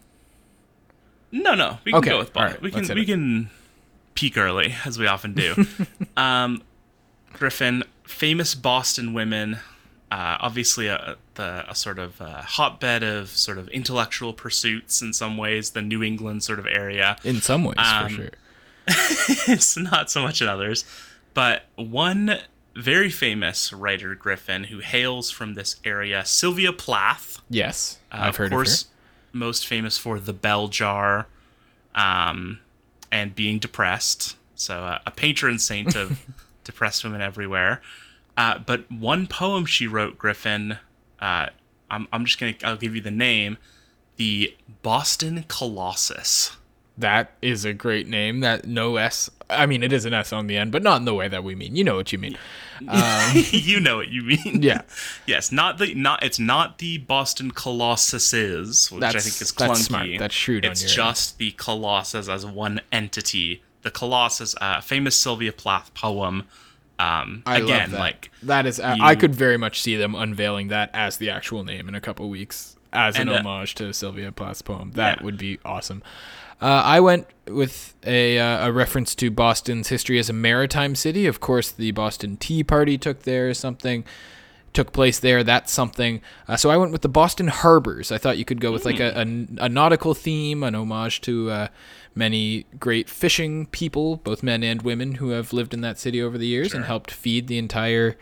No, 1.32 1.54
no, 1.54 1.78
we 1.84 1.92
can 1.92 1.98
Okay, 2.00 2.10
go 2.10 2.18
with 2.18 2.32
Bond. 2.32 2.52
right, 2.52 2.62
we 2.62 2.70
can 2.70 2.86
we 2.94 3.02
it. 3.02 3.06
can 3.06 3.50
peak 4.14 4.36
early 4.36 4.74
as 4.84 4.98
we 4.98 5.06
often 5.06 5.32
do. 5.34 5.54
um, 6.16 6.62
Griffin, 7.32 7.84
famous 8.04 8.54
Boston 8.54 9.12
women, 9.14 9.58
uh, 10.10 10.36
obviously 10.40 10.88
a, 10.88 11.16
the, 11.34 11.64
a 11.70 11.74
sort 11.74 11.98
of 12.00 12.20
uh, 12.20 12.42
hotbed 12.42 13.02
of 13.04 13.28
sort 13.30 13.58
of 13.58 13.68
intellectual 13.68 14.32
pursuits 14.32 15.00
in 15.00 15.12
some 15.12 15.36
ways, 15.36 15.70
the 15.70 15.82
New 15.82 16.02
England 16.02 16.42
sort 16.42 16.58
of 16.58 16.66
area. 16.66 17.16
In 17.24 17.40
some 17.40 17.64
ways, 17.64 17.76
Um, 17.78 18.08
for 18.08 18.14
sure. 18.14 18.30
it's 19.54 19.76
not 19.76 20.10
so 20.10 20.22
much 20.22 20.42
in 20.42 20.48
others, 20.48 20.84
but 21.34 21.66
one 21.76 22.38
very 22.74 23.10
famous 23.10 23.72
writer, 23.72 24.14
Griffin, 24.16 24.64
who 24.64 24.80
hails 24.80 25.30
from 25.30 25.54
this 25.54 25.76
area, 25.84 26.24
Sylvia 26.24 26.72
Plath. 26.72 27.40
Yes, 27.48 27.98
Uh, 28.10 28.16
I've 28.22 28.36
heard 28.36 28.46
of 28.46 28.56
course, 28.56 28.82
of 28.82 28.88
most 29.32 29.66
famous 29.66 29.98
for 29.98 30.18
the 30.18 30.32
bell 30.32 30.68
jar, 30.68 31.26
um, 31.94 32.60
and 33.10 33.34
being 33.34 33.58
depressed. 33.58 34.36
So 34.54 34.84
uh, 34.84 34.98
a 35.06 35.10
patron 35.10 35.58
saint 35.58 35.94
of 35.96 36.24
depressed 36.64 37.04
women 37.04 37.20
everywhere. 37.20 37.80
Uh, 38.36 38.58
but 38.58 38.90
one 38.90 39.26
poem 39.26 39.66
she 39.66 39.86
wrote, 39.86 40.18
Griffin. 40.18 40.78
Uh, 41.20 41.46
I'm 41.90 42.08
I'm 42.12 42.24
just 42.24 42.38
gonna 42.38 42.54
I'll 42.64 42.76
give 42.76 42.94
you 42.94 43.00
the 43.00 43.10
name, 43.10 43.58
the 44.16 44.54
Boston 44.82 45.44
Colossus. 45.48 46.56
That 47.00 47.32
is 47.42 47.64
a 47.64 47.72
great 47.72 48.06
name. 48.08 48.40
That 48.40 48.66
no 48.66 48.96
S. 48.96 49.28
I 49.48 49.66
mean, 49.66 49.82
it 49.82 49.92
is 49.92 50.04
an 50.04 50.14
S 50.14 50.32
on 50.32 50.46
the 50.46 50.56
end, 50.56 50.70
but 50.70 50.82
not 50.82 50.98
in 50.98 51.04
the 51.04 51.14
way 51.14 51.26
that 51.28 51.42
we 51.42 51.54
mean. 51.54 51.74
You 51.74 51.82
know 51.84 51.96
what 51.96 52.12
you 52.12 52.18
mean. 52.18 52.38
you 53.34 53.80
know 53.80 53.96
what 53.96 54.08
you 54.08 54.22
mean. 54.22 54.62
Yeah. 54.62 54.82
yes, 55.26 55.50
not 55.52 55.78
the 55.78 55.94
not 55.94 56.22
it's 56.22 56.38
not 56.38 56.78
the 56.78 56.98
Boston 56.98 57.50
Colossuses, 57.50 58.90
which 58.90 59.02
I 59.02 59.12
think 59.12 59.40
is 59.40 59.52
clunky. 59.52 59.68
that's 59.68 59.80
smart. 59.84 60.08
That's 60.18 60.34
shrewd 60.34 60.64
on 60.64 60.72
It's 60.72 60.82
your 60.82 60.88
end. 61.06 61.16
just 61.16 61.38
the 61.38 61.50
Colossus 61.52 62.28
as 62.28 62.46
one 62.46 62.80
entity. 62.92 63.62
The 63.82 63.90
Colossus, 63.90 64.54
a 64.56 64.64
uh, 64.64 64.80
famous 64.80 65.16
Sylvia 65.16 65.52
Plath 65.52 65.92
poem. 65.94 66.44
Um, 66.98 67.42
I 67.46 67.58
again, 67.60 67.80
love 67.80 67.90
that. 67.92 67.98
like 67.98 68.30
that 68.42 68.66
is. 68.66 68.78
I 68.78 68.96
I 69.00 69.14
could 69.14 69.34
very 69.34 69.56
much 69.56 69.80
see 69.80 69.96
them 69.96 70.14
unveiling 70.14 70.68
that 70.68 70.90
as 70.92 71.16
the 71.16 71.30
actual 71.30 71.64
name 71.64 71.88
in 71.88 71.94
a 71.94 72.00
couple 72.00 72.28
weeks 72.28 72.76
as 72.92 73.14
an 73.16 73.22
And, 73.28 73.30
uh, 73.30 73.38
homage 73.48 73.74
to 73.76 73.92
Sylvia 73.94 74.32
Plath's 74.32 74.62
poem. 74.62 74.92
That 74.96 75.18
Yeah. 75.18 75.24
would 75.24 75.38
be 75.38 75.58
awesome. 75.64 76.02
Uh, 76.60 76.82
I 76.84 77.00
went 77.00 77.26
with 77.46 77.94
a, 78.04 78.38
uh, 78.38 78.68
a 78.68 78.72
reference 78.72 79.14
to 79.16 79.30
Boston's 79.30 79.88
history 79.88 80.18
as 80.18 80.28
a 80.28 80.34
maritime 80.34 80.94
city. 80.94 81.26
Of 81.26 81.40
course, 81.40 81.70
the 81.70 81.90
Boston 81.92 82.36
Tea 82.36 82.62
Party 82.62 82.98
took 82.98 83.22
there 83.22 83.52
something 83.54 84.04
took 84.72 84.92
place 84.92 85.18
there. 85.18 85.42
That's 85.42 85.72
something. 85.72 86.20
Uh, 86.46 86.56
so 86.56 86.70
I 86.70 86.76
went 86.76 86.92
with 86.92 87.02
the 87.02 87.08
Boston 87.08 87.48
Harbors. 87.48 88.12
I 88.12 88.18
thought 88.18 88.38
you 88.38 88.44
could 88.44 88.60
go 88.60 88.72
with 88.72 88.84
like 88.84 89.00
a, 89.00 89.18
a, 89.18 89.64
a 89.64 89.68
nautical 89.68 90.14
theme, 90.14 90.62
an 90.62 90.74
homage 90.74 91.20
to 91.22 91.50
uh, 91.50 91.68
many 92.14 92.66
great 92.78 93.08
fishing 93.08 93.66
people, 93.66 94.16
both 94.16 94.42
men 94.42 94.62
and 94.62 94.82
women, 94.82 95.16
who 95.16 95.30
have 95.30 95.52
lived 95.52 95.74
in 95.74 95.80
that 95.80 95.98
city 95.98 96.22
over 96.22 96.38
the 96.38 96.46
years 96.46 96.74
and 96.74 96.84
helped 96.84 97.10
feed 97.10 97.46
the 97.46 97.58
entire 97.58 98.16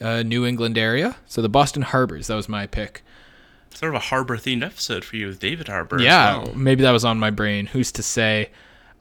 uh, 0.00 0.22
New 0.22 0.44
England 0.44 0.76
area. 0.78 1.16
So 1.26 1.42
the 1.42 1.48
Boston 1.48 1.82
Harbors. 1.82 2.26
That 2.26 2.36
was 2.36 2.48
my 2.48 2.66
pick. 2.66 3.02
Sort 3.78 3.94
of 3.94 3.94
a 3.94 4.04
harbor 4.06 4.36
themed 4.36 4.64
episode 4.66 5.04
for 5.04 5.14
you 5.14 5.28
with 5.28 5.38
David 5.38 5.68
Harbour. 5.68 6.00
Yeah, 6.00 6.38
well. 6.38 6.54
maybe 6.56 6.82
that 6.82 6.90
was 6.90 7.04
on 7.04 7.16
my 7.20 7.30
brain. 7.30 7.66
Who's 7.66 7.92
to 7.92 8.02
say? 8.02 8.50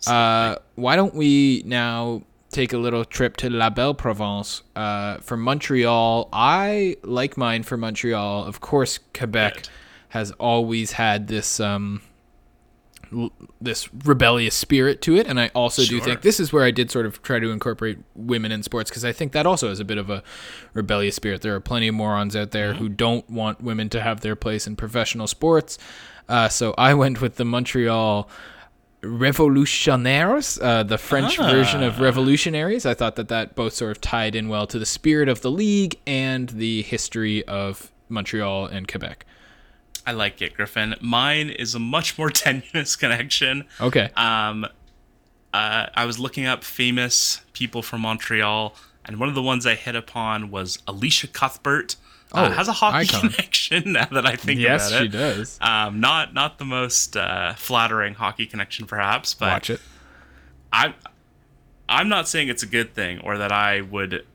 Uh, 0.05 0.57
why 0.75 0.95
don't 0.95 1.15
we 1.15 1.63
now 1.65 2.21
take 2.51 2.73
a 2.73 2.77
little 2.77 3.03
trip 3.03 3.37
to 3.37 3.49
La 3.49 3.71
Belle 3.71 3.95
Province 3.95 4.61
uh, 4.75 5.17
for 5.17 5.35
Montreal? 5.35 6.29
I 6.31 6.97
like 7.01 7.37
mine 7.37 7.63
for 7.63 7.75
Montreal. 7.75 8.43
Of 8.43 8.61
course, 8.61 8.99
Quebec 9.15 9.55
Good. 9.55 9.69
has 10.09 10.29
always 10.33 10.91
had 10.91 11.27
this 11.27 11.59
um, 11.59 12.03
l- 12.03 12.16
this 13.61 13.93
rebellious 13.93 14.55
spirit 14.55 15.01
to 15.03 15.15
it, 15.15 15.27
and 15.27 15.39
I 15.39 15.49
also 15.53 15.83
do 15.83 15.99
think 15.99 16.21
this 16.21 16.39
is 16.39 16.51
where 16.51 16.63
I 16.63 16.71
did 16.71 16.91
sort 16.91 17.05
of 17.05 17.21
try 17.21 17.39
to 17.39 17.51
incorporate 17.51 17.99
women 18.15 18.51
in 18.51 18.63
sports 18.63 18.89
because 18.89 19.05
I 19.05 19.11
think 19.11 19.31
that 19.31 19.45
also 19.45 19.69
is 19.71 19.79
a 19.79 19.85
bit 19.85 19.97
of 19.97 20.09
a 20.09 20.23
rebellious 20.73 21.15
spirit. 21.15 21.41
There 21.41 21.55
are 21.55 21.59
plenty 21.59 21.87
of 21.87 21.95
morons 21.95 22.35
out 22.35 22.51
there 22.51 22.73
who 22.73 22.89
don't 22.89 23.29
want 23.29 23.61
women 23.61 23.89
to 23.89 24.01
have 24.01 24.21
their 24.21 24.35
place 24.35 24.67
in 24.67 24.75
professional 24.75 25.27
sports. 25.27 25.77
Uh, 26.27 26.49
so 26.49 26.73
I 26.77 26.93
went 26.93 27.21
with 27.21 27.35
the 27.35 27.45
Montreal 27.45 28.29
Revolutionnaires, 29.01 30.59
uh, 30.61 30.83
the 30.83 30.97
French 30.97 31.37
version 31.37 31.83
of 31.83 31.99
revolutionaries. 31.99 32.85
I 32.85 32.93
thought 32.93 33.15
that 33.15 33.29
that 33.29 33.55
both 33.55 33.73
sort 33.73 33.91
of 33.91 34.01
tied 34.01 34.35
in 34.35 34.49
well 34.49 34.67
to 34.67 34.79
the 34.79 34.85
spirit 34.85 35.29
of 35.29 35.41
the 35.41 35.51
league 35.51 35.97
and 36.05 36.49
the 36.49 36.81
history 36.81 37.45
of 37.47 37.91
Montreal 38.09 38.65
and 38.65 38.87
Quebec. 38.87 39.25
I 40.07 40.11
like 40.13 40.41
it, 40.41 40.53
Griffin. 40.55 40.95
Mine 41.01 41.49
is 41.49 41.75
a 41.75 41.79
much 41.79 42.17
more 42.17 42.29
tenuous 42.45 42.95
connection. 42.95 43.65
Okay. 43.79 44.09
Um, 44.15 44.65
uh, 45.53 45.87
I 45.93 46.05
was 46.05 46.17
looking 46.17 46.45
up 46.45 46.63
famous 46.63 47.41
people 47.53 47.81
from 47.83 48.01
Montreal, 48.01 48.73
and 49.05 49.19
one 49.19 49.29
of 49.29 49.35
the 49.35 49.41
ones 49.43 49.65
I 49.65 49.75
hit 49.75 49.95
upon 49.95 50.49
was 50.49 50.79
Elisha 50.87 51.27
Cuthbert. 51.27 51.97
Uh, 52.31 52.49
Oh, 52.49 52.51
has 52.53 52.67
a 52.67 52.73
hockey 52.73 53.07
icon. 53.07 53.29
connection 53.31 53.93
now 53.93 54.05
that 54.11 54.25
I 54.25 54.35
think 54.35 54.59
yes, 54.59 54.89
about 54.89 55.01
it. 55.01 55.05
she 55.05 55.17
does. 55.17 55.57
Um, 55.61 55.99
not 56.01 56.33
not 56.33 56.57
the 56.57 56.65
most 56.65 57.15
uh, 57.15 57.53
flattering 57.55 58.15
hockey 58.15 58.45
connection, 58.45 58.85
perhaps, 58.85 59.33
but 59.33 59.47
Watch 59.49 59.69
it. 59.69 59.81
I'm 60.73 60.93
I'm 61.87 62.09
not 62.09 62.27
saying 62.27 62.49
it's 62.49 62.63
a 62.63 62.67
good 62.67 62.93
thing 62.93 63.19
or 63.19 63.37
that 63.37 63.53
I 63.53 63.79
would 63.79 64.25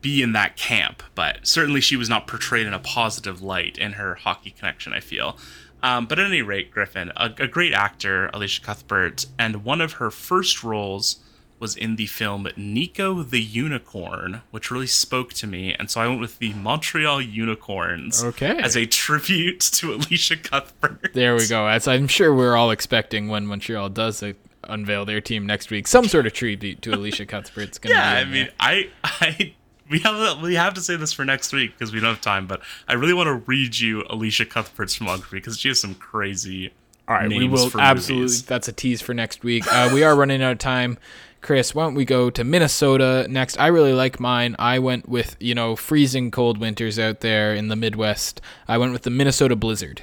be 0.00 0.22
in 0.22 0.32
that 0.32 0.56
camp, 0.56 1.02
but 1.14 1.46
certainly 1.46 1.80
she 1.80 1.96
was 1.96 2.08
not 2.08 2.26
portrayed 2.26 2.66
in 2.66 2.72
a 2.74 2.78
positive 2.78 3.42
light 3.42 3.76
in 3.78 3.92
her 3.92 4.14
hockey 4.16 4.50
connection. 4.50 4.92
I 4.92 5.00
feel. 5.00 5.36
Um, 5.82 6.04
but 6.06 6.18
at 6.18 6.26
any 6.26 6.42
rate, 6.42 6.70
Griffin, 6.70 7.10
a, 7.16 7.32
a 7.38 7.46
great 7.46 7.72
actor, 7.72 8.28
Elisha 8.34 8.60
Cuthbert, 8.60 9.24
and 9.38 9.64
one 9.64 9.80
of 9.80 9.94
her 9.94 10.10
first 10.10 10.62
roles 10.62 11.16
was 11.58 11.74
in 11.76 11.96
the 11.96 12.04
film 12.06 12.48
Nico 12.56 13.22
the 13.22 13.40
Unicorn, 13.40 14.42
which 14.50 14.70
really 14.70 14.86
spoke 14.86 15.32
to 15.34 15.46
me, 15.46 15.74
and 15.78 15.90
so 15.90 16.00
I 16.00 16.06
went 16.08 16.20
with 16.20 16.38
the 16.38 16.52
Montreal 16.54 17.20
Unicorns 17.22 18.22
Okay. 18.24 18.58
as 18.62 18.76
a 18.76 18.86
tribute 18.86 19.60
to 19.60 19.92
Elisha 19.94 20.36
Cuthbert. 20.36 21.10
There 21.14 21.34
we 21.34 21.46
go. 21.46 21.66
As 21.66 21.86
I'm 21.88 22.08
sure 22.08 22.34
we're 22.34 22.56
all 22.56 22.70
expecting 22.70 23.28
when 23.28 23.46
Montreal 23.46 23.88
does 23.90 24.22
uh, 24.22 24.32
unveil 24.64 25.04
their 25.04 25.20
team 25.20 25.46
next 25.46 25.70
week, 25.70 25.86
some 25.88 26.06
sort 26.06 26.26
of 26.26 26.32
tribute 26.32 26.80
to 26.82 26.92
Elisha 26.92 27.26
Cuthbert's 27.26 27.78
going 27.78 27.94
to 27.94 27.98
Yeah, 28.00 28.24
be. 28.24 28.30
I 28.30 28.32
mean, 28.32 28.44
there. 28.44 28.52
I, 28.60 28.88
I, 29.04 29.54
we 29.90 29.98
have 30.00 30.40
we 30.40 30.54
have 30.54 30.74
to 30.74 30.80
say 30.80 30.96
this 30.96 31.12
for 31.12 31.24
next 31.24 31.52
week 31.52 31.72
because 31.76 31.92
we 31.92 32.00
don't 32.00 32.10
have 32.10 32.20
time. 32.20 32.46
But 32.46 32.62
I 32.88 32.94
really 32.94 33.14
want 33.14 33.26
to 33.26 33.34
read 33.34 33.78
you 33.78 34.04
Elisha 34.08 34.46
Cuthbert's 34.46 34.98
filmography 34.98 35.32
because 35.32 35.58
she 35.58 35.68
has 35.68 35.80
some 35.80 35.94
crazy. 35.94 36.72
All 37.08 37.16
right, 37.16 37.28
we 37.28 37.48
will 37.48 37.68
for 37.68 37.80
absolutely. 37.80 38.22
movies. 38.22 38.42
That's 38.44 38.68
a 38.68 38.72
tease 38.72 39.02
for 39.02 39.14
next 39.14 39.42
week. 39.42 39.70
Uh, 39.72 39.90
we 39.92 40.04
are 40.04 40.14
running 40.14 40.42
out 40.42 40.52
of 40.52 40.58
time. 40.58 40.96
Chris, 41.40 41.74
why 41.74 41.84
don't 41.84 41.94
we 41.94 42.04
go 42.04 42.30
to 42.30 42.44
Minnesota 42.44 43.26
next? 43.28 43.58
I 43.58 43.68
really 43.68 43.94
like 43.94 44.20
mine. 44.20 44.54
I 44.58 44.78
went 44.78 45.08
with, 45.08 45.36
you 45.40 45.54
know, 45.54 45.74
freezing 45.74 46.30
cold 46.30 46.58
winters 46.58 46.98
out 46.98 47.20
there 47.20 47.54
in 47.54 47.68
the 47.68 47.76
Midwest. 47.76 48.40
I 48.68 48.78
went 48.78 48.92
with 48.92 49.02
the 49.02 49.10
Minnesota 49.10 49.56
Blizzard. 49.56 50.02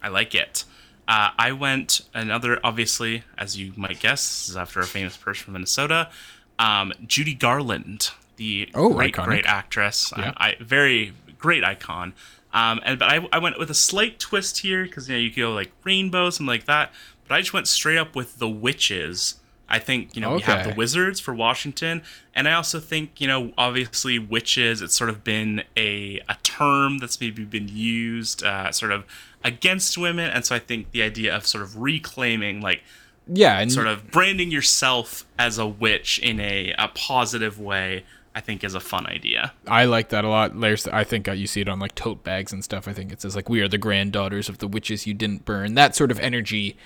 I 0.00 0.08
like 0.08 0.34
it. 0.34 0.64
Uh, 1.08 1.30
I 1.36 1.52
went 1.52 2.02
another, 2.14 2.60
obviously, 2.64 3.24
as 3.36 3.58
you 3.58 3.72
might 3.76 4.00
guess, 4.00 4.22
this 4.22 4.48
is 4.50 4.56
after 4.56 4.80
a 4.80 4.86
famous 4.86 5.16
person 5.16 5.44
from 5.44 5.52
Minnesota, 5.54 6.10
um, 6.58 6.92
Judy 7.06 7.34
Garland, 7.34 8.10
the 8.42 8.70
Oh, 8.74 8.92
great, 8.94 9.14
iconic. 9.14 9.24
great 9.26 9.46
actress. 9.46 10.12
Yeah. 10.16 10.30
Uh, 10.30 10.32
I, 10.36 10.56
very 10.60 11.12
great 11.38 11.64
icon. 11.64 12.12
Um, 12.52 12.80
and 12.84 12.98
but 12.98 13.08
I, 13.10 13.26
I 13.32 13.38
went 13.38 13.58
with 13.58 13.70
a 13.70 13.74
slight 13.74 14.18
twist 14.18 14.58
here 14.58 14.84
because 14.84 15.08
you 15.08 15.14
know 15.14 15.20
you 15.20 15.30
could 15.30 15.40
go 15.40 15.52
like 15.52 15.70
rainbow, 15.84 16.30
something 16.30 16.46
like 16.46 16.66
that. 16.66 16.92
But 17.26 17.36
I 17.36 17.40
just 17.40 17.52
went 17.52 17.66
straight 17.68 17.98
up 17.98 18.14
with 18.14 18.38
the 18.38 18.48
witches. 18.48 19.36
I 19.68 19.78
think 19.78 20.14
you 20.14 20.20
know 20.20 20.34
we 20.36 20.42
have 20.42 20.68
the 20.68 20.74
wizards 20.76 21.18
for 21.18 21.32
Washington, 21.32 22.02
and 22.34 22.46
I 22.46 22.52
also 22.52 22.78
think 22.78 23.20
you 23.22 23.26
know 23.26 23.52
obviously 23.56 24.18
witches. 24.18 24.82
It's 24.82 24.94
sort 24.94 25.08
of 25.08 25.24
been 25.24 25.62
a 25.78 26.20
a 26.28 26.36
term 26.42 26.98
that's 26.98 27.18
maybe 27.22 27.44
been 27.44 27.68
used 27.68 28.44
uh, 28.44 28.70
sort 28.72 28.92
of 28.92 29.04
against 29.42 29.96
women, 29.96 30.28
and 30.30 30.44
so 30.44 30.54
I 30.54 30.58
think 30.58 30.90
the 30.90 31.02
idea 31.02 31.34
of 31.34 31.46
sort 31.46 31.62
of 31.64 31.70
reclaiming 31.78 32.60
like 32.60 32.82
Yeah, 33.26 33.58
and 33.60 33.72
sort 33.72 33.86
of 33.86 34.10
branding 34.10 34.50
yourself 34.50 35.24
as 35.38 35.56
a 35.58 35.66
witch 35.66 36.18
in 36.18 36.38
a, 36.38 36.74
a 36.78 36.88
positive 36.88 37.58
way, 37.58 38.04
I 38.34 38.40
think 38.40 38.64
is 38.64 38.74
a 38.74 38.80
fun 38.80 39.06
idea. 39.06 39.52
I 39.68 39.84
like 39.84 40.08
that 40.08 40.24
a 40.24 40.28
lot. 40.28 40.58
There's, 40.58 40.88
I 40.88 41.04
think 41.04 41.28
uh, 41.28 41.32
you 41.32 41.46
see 41.46 41.60
it 41.60 41.68
on 41.68 41.78
like 41.78 41.94
tote 41.94 42.24
bags 42.24 42.52
and 42.52 42.64
stuff. 42.64 42.88
I 42.88 42.92
think 42.92 43.12
it 43.12 43.20
says 43.20 43.36
like, 43.36 43.48
"We 43.50 43.60
are 43.60 43.68
the 43.68 43.78
granddaughters 43.78 44.48
of 44.48 44.58
the 44.58 44.66
witches 44.68 45.06
you 45.06 45.12
didn't 45.14 45.44
burn." 45.44 45.74
That 45.74 45.94
sort 45.94 46.10
of 46.10 46.18
energy, 46.18 46.76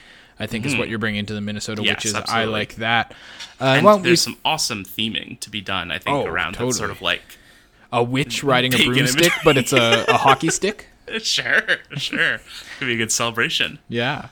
I 0.41 0.47
think, 0.47 0.67
is 0.67 0.77
what 0.77 0.89
you're 0.89 0.99
bringing 0.99 1.25
to 1.27 1.35
the 1.35 1.41
Minnesota 1.41 1.83
Hmm. 1.83 1.87
Yes, 1.87 2.05
witches. 2.05 2.15
I 2.29 2.45
like 2.45 2.75
that. 2.77 3.13
Uh, 3.61 3.65
And 3.77 3.85
why 3.85 3.93
don't 3.93 4.03
we 4.03 4.09
there's 4.09 4.23
some 4.23 4.37
awesome 4.45 4.85
theming 4.85 5.39
to 5.41 5.49
be 5.51 5.61
done, 5.61 5.91
I 5.93 5.99
think, 5.99 6.17
Oh, 6.17 6.25
around 6.27 6.57
that 6.57 6.73
sort 6.75 6.91
of 6.91 7.01
like 7.01 7.23
a 7.93 8.03
witch 8.03 8.43
riding 8.43 8.75
a 8.75 8.77
broomstick, 8.85 9.33
but 9.45 9.57
it's 9.57 9.73
a, 9.73 10.05
a 10.09 10.17
hockey 10.19 10.49
stick. 10.51 10.87
sure, 11.23 11.63
sure. 11.97 12.41
Could 12.81 12.87
be 12.87 12.95
a 12.95 12.97
good 12.97 13.13
celebration. 13.13 13.79
Yeah. 13.89 14.29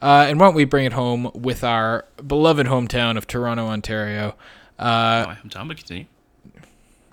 Uh, 0.00 0.24
and 0.28 0.40
why 0.40 0.46
don't 0.46 0.54
we 0.54 0.64
bring 0.64 0.86
it 0.86 0.94
home 0.94 1.30
with 1.34 1.62
our 1.62 2.06
beloved 2.26 2.66
hometown 2.66 3.16
of 3.18 3.26
Toronto, 3.26 3.66
Ontario, 3.66 4.34
uh, 4.78 5.24
Oh, 5.28 5.36
I'm 5.42 5.48
done, 5.48 5.68
but 5.68 5.76
continue. 5.76 6.06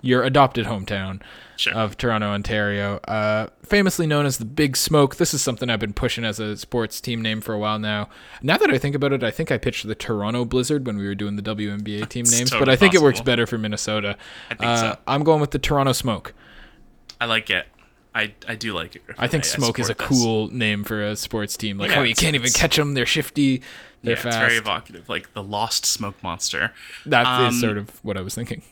Your 0.02 0.22
adopted 0.24 0.66
hometown 0.66 1.22
Sure. 1.56 1.74
of 1.74 1.96
Toronto, 1.96 2.26
Ontario, 2.26 2.96
uh, 3.06 3.46
famously 3.64 4.04
known 4.06 4.26
as 4.26 4.38
the 4.38 4.44
Big 4.44 4.76
Smoke. 4.76 5.16
This 5.16 5.32
is 5.32 5.40
something 5.42 5.70
I've 5.70 5.78
been 5.78 5.92
pushing 5.92 6.24
as 6.24 6.40
a 6.40 6.56
sports 6.56 7.00
team 7.00 7.22
name 7.22 7.40
for 7.40 7.52
a 7.54 7.58
while 7.58 7.78
now. 7.78 8.08
Now 8.42 8.56
that 8.56 8.68
I 8.70 8.78
think 8.78 8.96
about 8.96 9.12
it, 9.12 9.22
I 9.22 9.30
think 9.30 9.52
I 9.52 9.58
pitched 9.58 9.86
the 9.86 9.94
Toronto 9.94 10.44
Blizzard 10.44 10.84
when 10.86 10.96
we 10.98 11.06
were 11.06 11.14
doing 11.14 11.36
the 11.36 11.42
WNBA 11.42 12.08
team 12.08 12.24
names, 12.28 12.50
but 12.50 12.68
I 12.68 12.74
think 12.74 12.94
it 12.94 13.00
works 13.00 13.20
better 13.20 13.46
for 13.46 13.58
Minnesota. 13.58 14.16
I 14.50 14.54
think 14.54 14.68
uh, 14.68 14.76
so. 14.76 14.98
I'm 15.06 15.22
going 15.22 15.40
with 15.40 15.52
the 15.52 15.60
Toronto 15.60 15.92
Smoke. 15.92 16.34
I 17.20 17.26
like 17.26 17.48
it. 17.48 17.68
I, 18.14 18.34
I 18.48 18.56
do 18.56 18.74
like 18.74 18.96
it. 18.96 19.02
I 19.16 19.26
think 19.28 19.44
Smoke 19.44 19.78
is 19.78 19.88
a 19.88 19.94
this. 19.94 20.06
cool 20.06 20.48
name 20.48 20.84
for 20.84 21.02
a 21.02 21.14
sports 21.16 21.56
team. 21.56 21.78
Like, 21.78 21.92
Yeah, 21.92 22.00
oh, 22.00 22.02
you 22.02 22.14
can't 22.14 22.34
even 22.34 22.50
catch 22.50 22.76
them. 22.76 22.94
They're 22.94 23.06
shifty. 23.06 23.62
They're 24.02 24.16
Yeah, 24.16 24.22
fast. 24.22 24.26
it's 24.26 24.36
very 24.48 24.56
evocative, 24.56 25.08
like 25.08 25.32
the 25.32 25.42
lost 25.42 25.86
smoke 25.86 26.20
monster. 26.22 26.72
That 27.06 27.22
is 27.48 27.54
Um, 27.54 27.60
sort 27.60 27.78
of 27.78 27.90
what 28.04 28.16
I 28.18 28.20
was 28.20 28.34
thinking, 28.34 28.62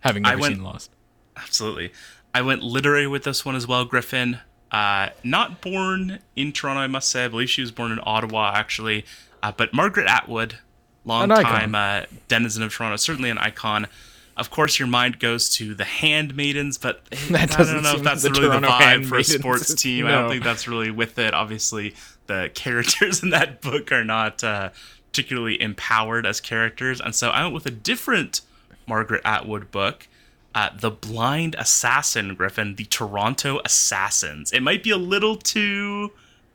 having 0.00 0.24
I 0.24 0.30
never 0.30 0.40
went- 0.42 0.54
seen 0.56 0.64
Lost. 0.64 0.90
Absolutely. 1.36 1.92
I 2.34 2.42
went 2.42 2.62
literary 2.62 3.06
with 3.06 3.24
this 3.24 3.44
one 3.44 3.56
as 3.56 3.66
well, 3.66 3.84
Griffin. 3.84 4.38
Uh, 4.70 5.08
not 5.24 5.60
born 5.60 6.20
in 6.36 6.52
Toronto, 6.52 6.80
I 6.80 6.86
must 6.86 7.08
say. 7.10 7.24
I 7.24 7.28
believe 7.28 7.50
she 7.50 7.60
was 7.60 7.72
born 7.72 7.90
in 7.90 7.98
Ottawa, 8.04 8.52
actually. 8.54 9.04
Uh, 9.42 9.50
but 9.56 9.72
Margaret 9.74 10.06
Atwood, 10.06 10.58
long 11.04 11.28
time 11.28 11.74
uh, 11.74 12.02
denizen 12.28 12.62
of 12.62 12.72
Toronto, 12.72 12.96
certainly 12.96 13.30
an 13.30 13.38
icon. 13.38 13.88
Of 14.36 14.50
course, 14.50 14.78
your 14.78 14.86
mind 14.86 15.18
goes 15.18 15.50
to 15.56 15.74
the 15.74 15.84
Handmaidens, 15.84 16.78
but 16.78 17.04
That 17.30 17.58
I 17.58 17.64
don't 17.64 17.82
know 17.82 17.96
if 17.96 18.02
that's 18.02 18.22
the 18.22 18.30
really 18.30 18.46
Toronto 18.46 18.68
the 18.68 18.72
vibe 18.74 19.06
for 19.06 19.18
a 19.18 19.24
sports 19.24 19.74
team. 19.82 20.06
I 20.06 20.12
don't 20.12 20.30
think 20.30 20.44
that's 20.44 20.68
really 20.68 20.90
with 20.90 21.18
it. 21.18 21.34
Obviously, 21.34 21.94
the 22.26 22.50
characters 22.54 23.22
in 23.24 23.30
that 23.30 23.60
book 23.60 23.90
are 23.90 24.04
not 24.04 24.44
uh, 24.44 24.70
particularly 25.10 25.60
empowered 25.60 26.26
as 26.26 26.40
characters, 26.40 27.00
and 27.00 27.14
so 27.14 27.30
I 27.30 27.42
went 27.42 27.54
with 27.54 27.66
a 27.66 27.70
different 27.72 28.42
Margaret 28.90 29.22
Atwood 29.24 29.70
book. 29.70 30.06
Uh, 30.52 30.68
the 30.76 30.90
Blind 30.90 31.54
Assassin, 31.56 32.34
Griffin, 32.34 32.74
the 32.74 32.84
Toronto 32.84 33.60
Assassins. 33.64 34.52
It 34.52 34.64
might 34.64 34.82
be 34.82 34.90
a 34.90 34.96
little 34.96 35.36
too 35.36 36.10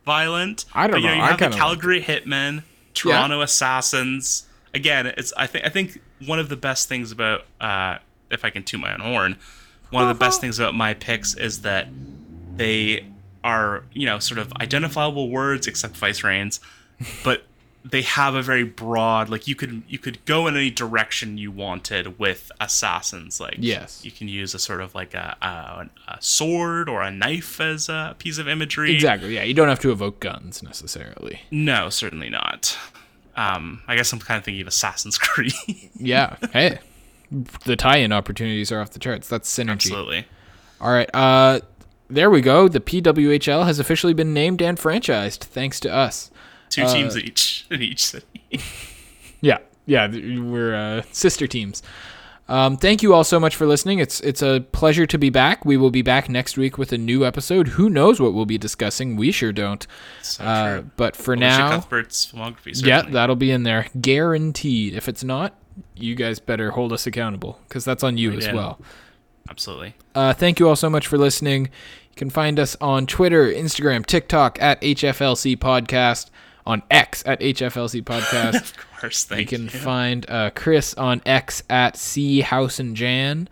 violent. 0.05 0.65
I 0.73 0.88
don't 0.88 0.95
but, 0.95 1.01
you 1.01 1.07
know, 1.07 1.15
You 1.15 1.21
I 1.21 1.27
have 1.31 1.39
the 1.39 1.49
Calgary 1.49 2.01
Hitmen, 2.01 2.63
Toronto 2.93 3.41
Assassins. 3.41 4.47
Again, 4.73 5.07
it's 5.07 5.31
I 5.38 5.47
think 5.47 5.65
I 5.65 5.69
think 5.69 6.01
one 6.25 6.39
of 6.39 6.49
the 6.49 6.57
best 6.57 6.89
things 6.89 7.13
about 7.13 7.45
uh, 7.61 7.99
if 8.29 8.43
I 8.43 8.49
can 8.49 8.63
toot 8.63 8.81
my 8.81 8.93
own 8.93 8.99
horn, 8.99 9.38
one 9.91 10.03
of 10.03 10.09
the 10.09 10.19
best 10.19 10.41
things 10.41 10.59
about 10.59 10.75
my 10.75 10.93
picks 10.93 11.33
is 11.33 11.61
that 11.61 11.88
they 12.57 13.05
are 13.45 13.83
you 13.93 14.05
know 14.05 14.19
sort 14.19 14.39
of 14.39 14.51
identifiable 14.53 15.29
words 15.29 15.67
except 15.67 15.93
Vicereines, 15.93 16.59
but 17.23 17.43
they 17.88 18.01
have 18.01 18.33
a 18.33 18.41
very 18.41 18.63
broad 18.63 19.29
like 19.29 19.47
you 19.47 19.53
could 19.53 19.83
you 19.88 19.99
could 19.99 20.23
go 20.25 20.47
in 20.47 20.55
any 20.57 20.71
direction 20.71 21.38
you 21.38 21.51
wanted 21.51 22.17
with 22.17 22.51
assassins 22.59 23.39
like 23.39 23.55
Yes. 23.59 24.03
you 24.03 24.09
can 24.11 24.27
use 24.27 24.55
a 24.55 24.59
sort 24.59 24.81
of 24.81 24.95
like 24.95 25.13
a, 25.13 25.38
a, 25.41 25.88
a 26.13 26.17
sword 26.19 26.89
or 26.89 27.03
a 27.03 27.11
knife 27.11 27.61
as 27.61 27.88
a 27.88 28.15
piece 28.17 28.39
of 28.39 28.47
imagery 28.47 28.91
Exactly. 28.93 29.36
Yeah, 29.36 29.43
you 29.43 29.53
don't 29.53 29.67
have 29.69 29.79
to 29.81 29.91
evoke 29.91 30.19
guns 30.19 30.63
necessarily. 30.63 31.41
no 31.51 31.89
certainly 31.89 32.29
not 32.29 32.75
um 33.36 33.81
i 33.88 33.95
guess 33.95 34.11
i'm 34.13 34.19
kind 34.19 34.38
of 34.38 34.43
thinking 34.43 34.61
of 34.61 34.67
assassin's 34.67 35.17
creed 35.19 35.53
Yeah. 35.95 36.38
hey, 36.53 36.79
the 37.65 37.75
tie-in 37.75 38.11
opportunities 38.11 38.71
are 38.71 38.81
off 38.81 38.91
the 38.91 38.99
charts. 38.99 39.27
That's 39.27 39.51
synergy. 39.53 39.71
absolutely 39.91 40.25
All 40.81 40.91
right. 40.91 41.09
Uh, 41.13 41.59
there 42.07 42.29
we 42.29 42.41
go. 42.41 42.67
The 42.67 42.79
PWHL 42.79 43.65
has 43.65 43.79
officially 43.79 44.13
been 44.13 44.31
named 44.33 44.61
and 44.61 44.77
franchised 44.77 45.39
thanks 45.39 45.79
to 45.81 45.91
us. 45.93 46.29
Two 46.70 46.84
Uh, 46.84 46.93
teams 46.93 47.18
each 47.18 47.66
in 47.72 47.82
each 47.82 48.05
city 48.05 48.26
Yeah, 49.41 49.59
yeah, 49.86 50.07
we're 50.07 50.74
uh, 50.76 51.01
sister 51.11 51.45
teams. 51.47 51.84
Um, 52.47 52.78
thank 52.78 53.01
you 53.01 53.13
all 53.13 53.24
so 53.24 53.39
much 53.39 53.55
for 53.55 53.66
listening. 53.66 53.97
It's 53.99 54.20
it's 54.22 54.41
a 54.43 54.63
pleasure 54.72 55.05
to 55.07 55.18
be 55.18 55.30
back. 55.32 55.66
We 55.66 55.78
will 55.78 55.89
be 55.89 56.01
back 56.03 56.30
next 56.30 56.57
week 56.57 56.78
with 56.78 56.91
a 56.91 56.97
new 56.97 57.26
episode. 57.26 57.70
Who 57.70 57.89
knows 57.89 58.20
what 58.20 58.34
we'll 58.36 58.45
be 58.45 58.57
discussing? 58.59 59.16
We 59.16 59.32
sure 59.32 59.51
don't. 59.51 59.86
so 60.22 60.43
Uh, 60.43 60.82
but 60.95 61.16
for 61.16 61.34
Elisha 61.34 61.39
now, 61.57 61.70
cuthbert's 61.72 62.26
filmography 62.32 62.86
yeah, 62.86 63.01
that'll 63.03 63.36
be 63.36 63.49
in 63.51 63.63
there, 63.63 63.88
guaranteed. 63.99 64.93
If 64.93 65.07
it's 65.09 65.24
not, 65.24 65.55
you 65.95 66.13
guys 66.13 66.39
better 66.39 66.72
hold 66.72 66.93
us 66.93 67.07
accountable 67.07 67.59
because 67.68 67.84
that's 67.84 68.03
on 68.03 68.18
you 68.18 68.32
as 68.34 68.45
in. 68.47 68.55
well. 68.55 68.80
absolutely 69.49 69.95
Uh, 70.13 70.34
thank 70.34 70.59
you 70.59 70.68
all 70.70 70.76
so 70.76 70.89
much 70.89 71.07
for 71.07 71.18
listening. 71.18 71.66
You 71.66 72.16
can 72.16 72.30
find 72.30 72.59
us 72.59 72.78
on 72.80 73.07
Twitter, 73.07 73.47
Instagram, 73.51 74.05
TikTok 74.05 74.61
at 74.61 74.80
HFLC 74.82 75.57
Podcast, 75.57 76.30
on 76.66 76.84
X 76.89 77.24
at 77.26 77.39
HFLC 77.39 78.03
Podcast. 78.03 78.55
of 78.61 78.99
course 78.99 79.24
thank 79.26 79.39
You 79.51 79.57
can 79.57 79.63
you 79.66 79.70
find 79.70 80.30
uh, 80.30 80.49
Chris 80.51 80.93
on 80.95 81.22
X 81.26 81.63
at 81.70 81.97
C 81.97 82.41
House 82.41 82.80
and 82.80 82.95
Jan. 82.95 83.47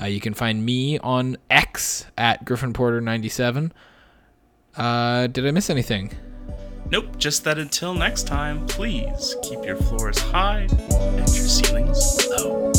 Uh, 0.00 0.06
you 0.06 0.20
can 0.20 0.34
find 0.34 0.64
me 0.64 0.98
on 0.98 1.36
X 1.50 2.06
at 2.18 2.44
Griffin 2.44 2.72
Porter 2.72 3.00
ninety 3.00 3.28
seven. 3.28 3.72
Uh, 4.76 5.26
did 5.26 5.46
I 5.46 5.50
miss 5.50 5.70
anything? 5.70 6.12
Nope, 6.90 7.18
just 7.18 7.42
that 7.44 7.58
until 7.58 7.94
next 7.94 8.26
time, 8.28 8.66
please 8.66 9.34
keep 9.42 9.64
your 9.64 9.76
floors 9.76 10.18
high 10.18 10.68
and 10.70 11.34
your 11.34 11.48
ceilings 11.48 12.26
low. 12.28 12.72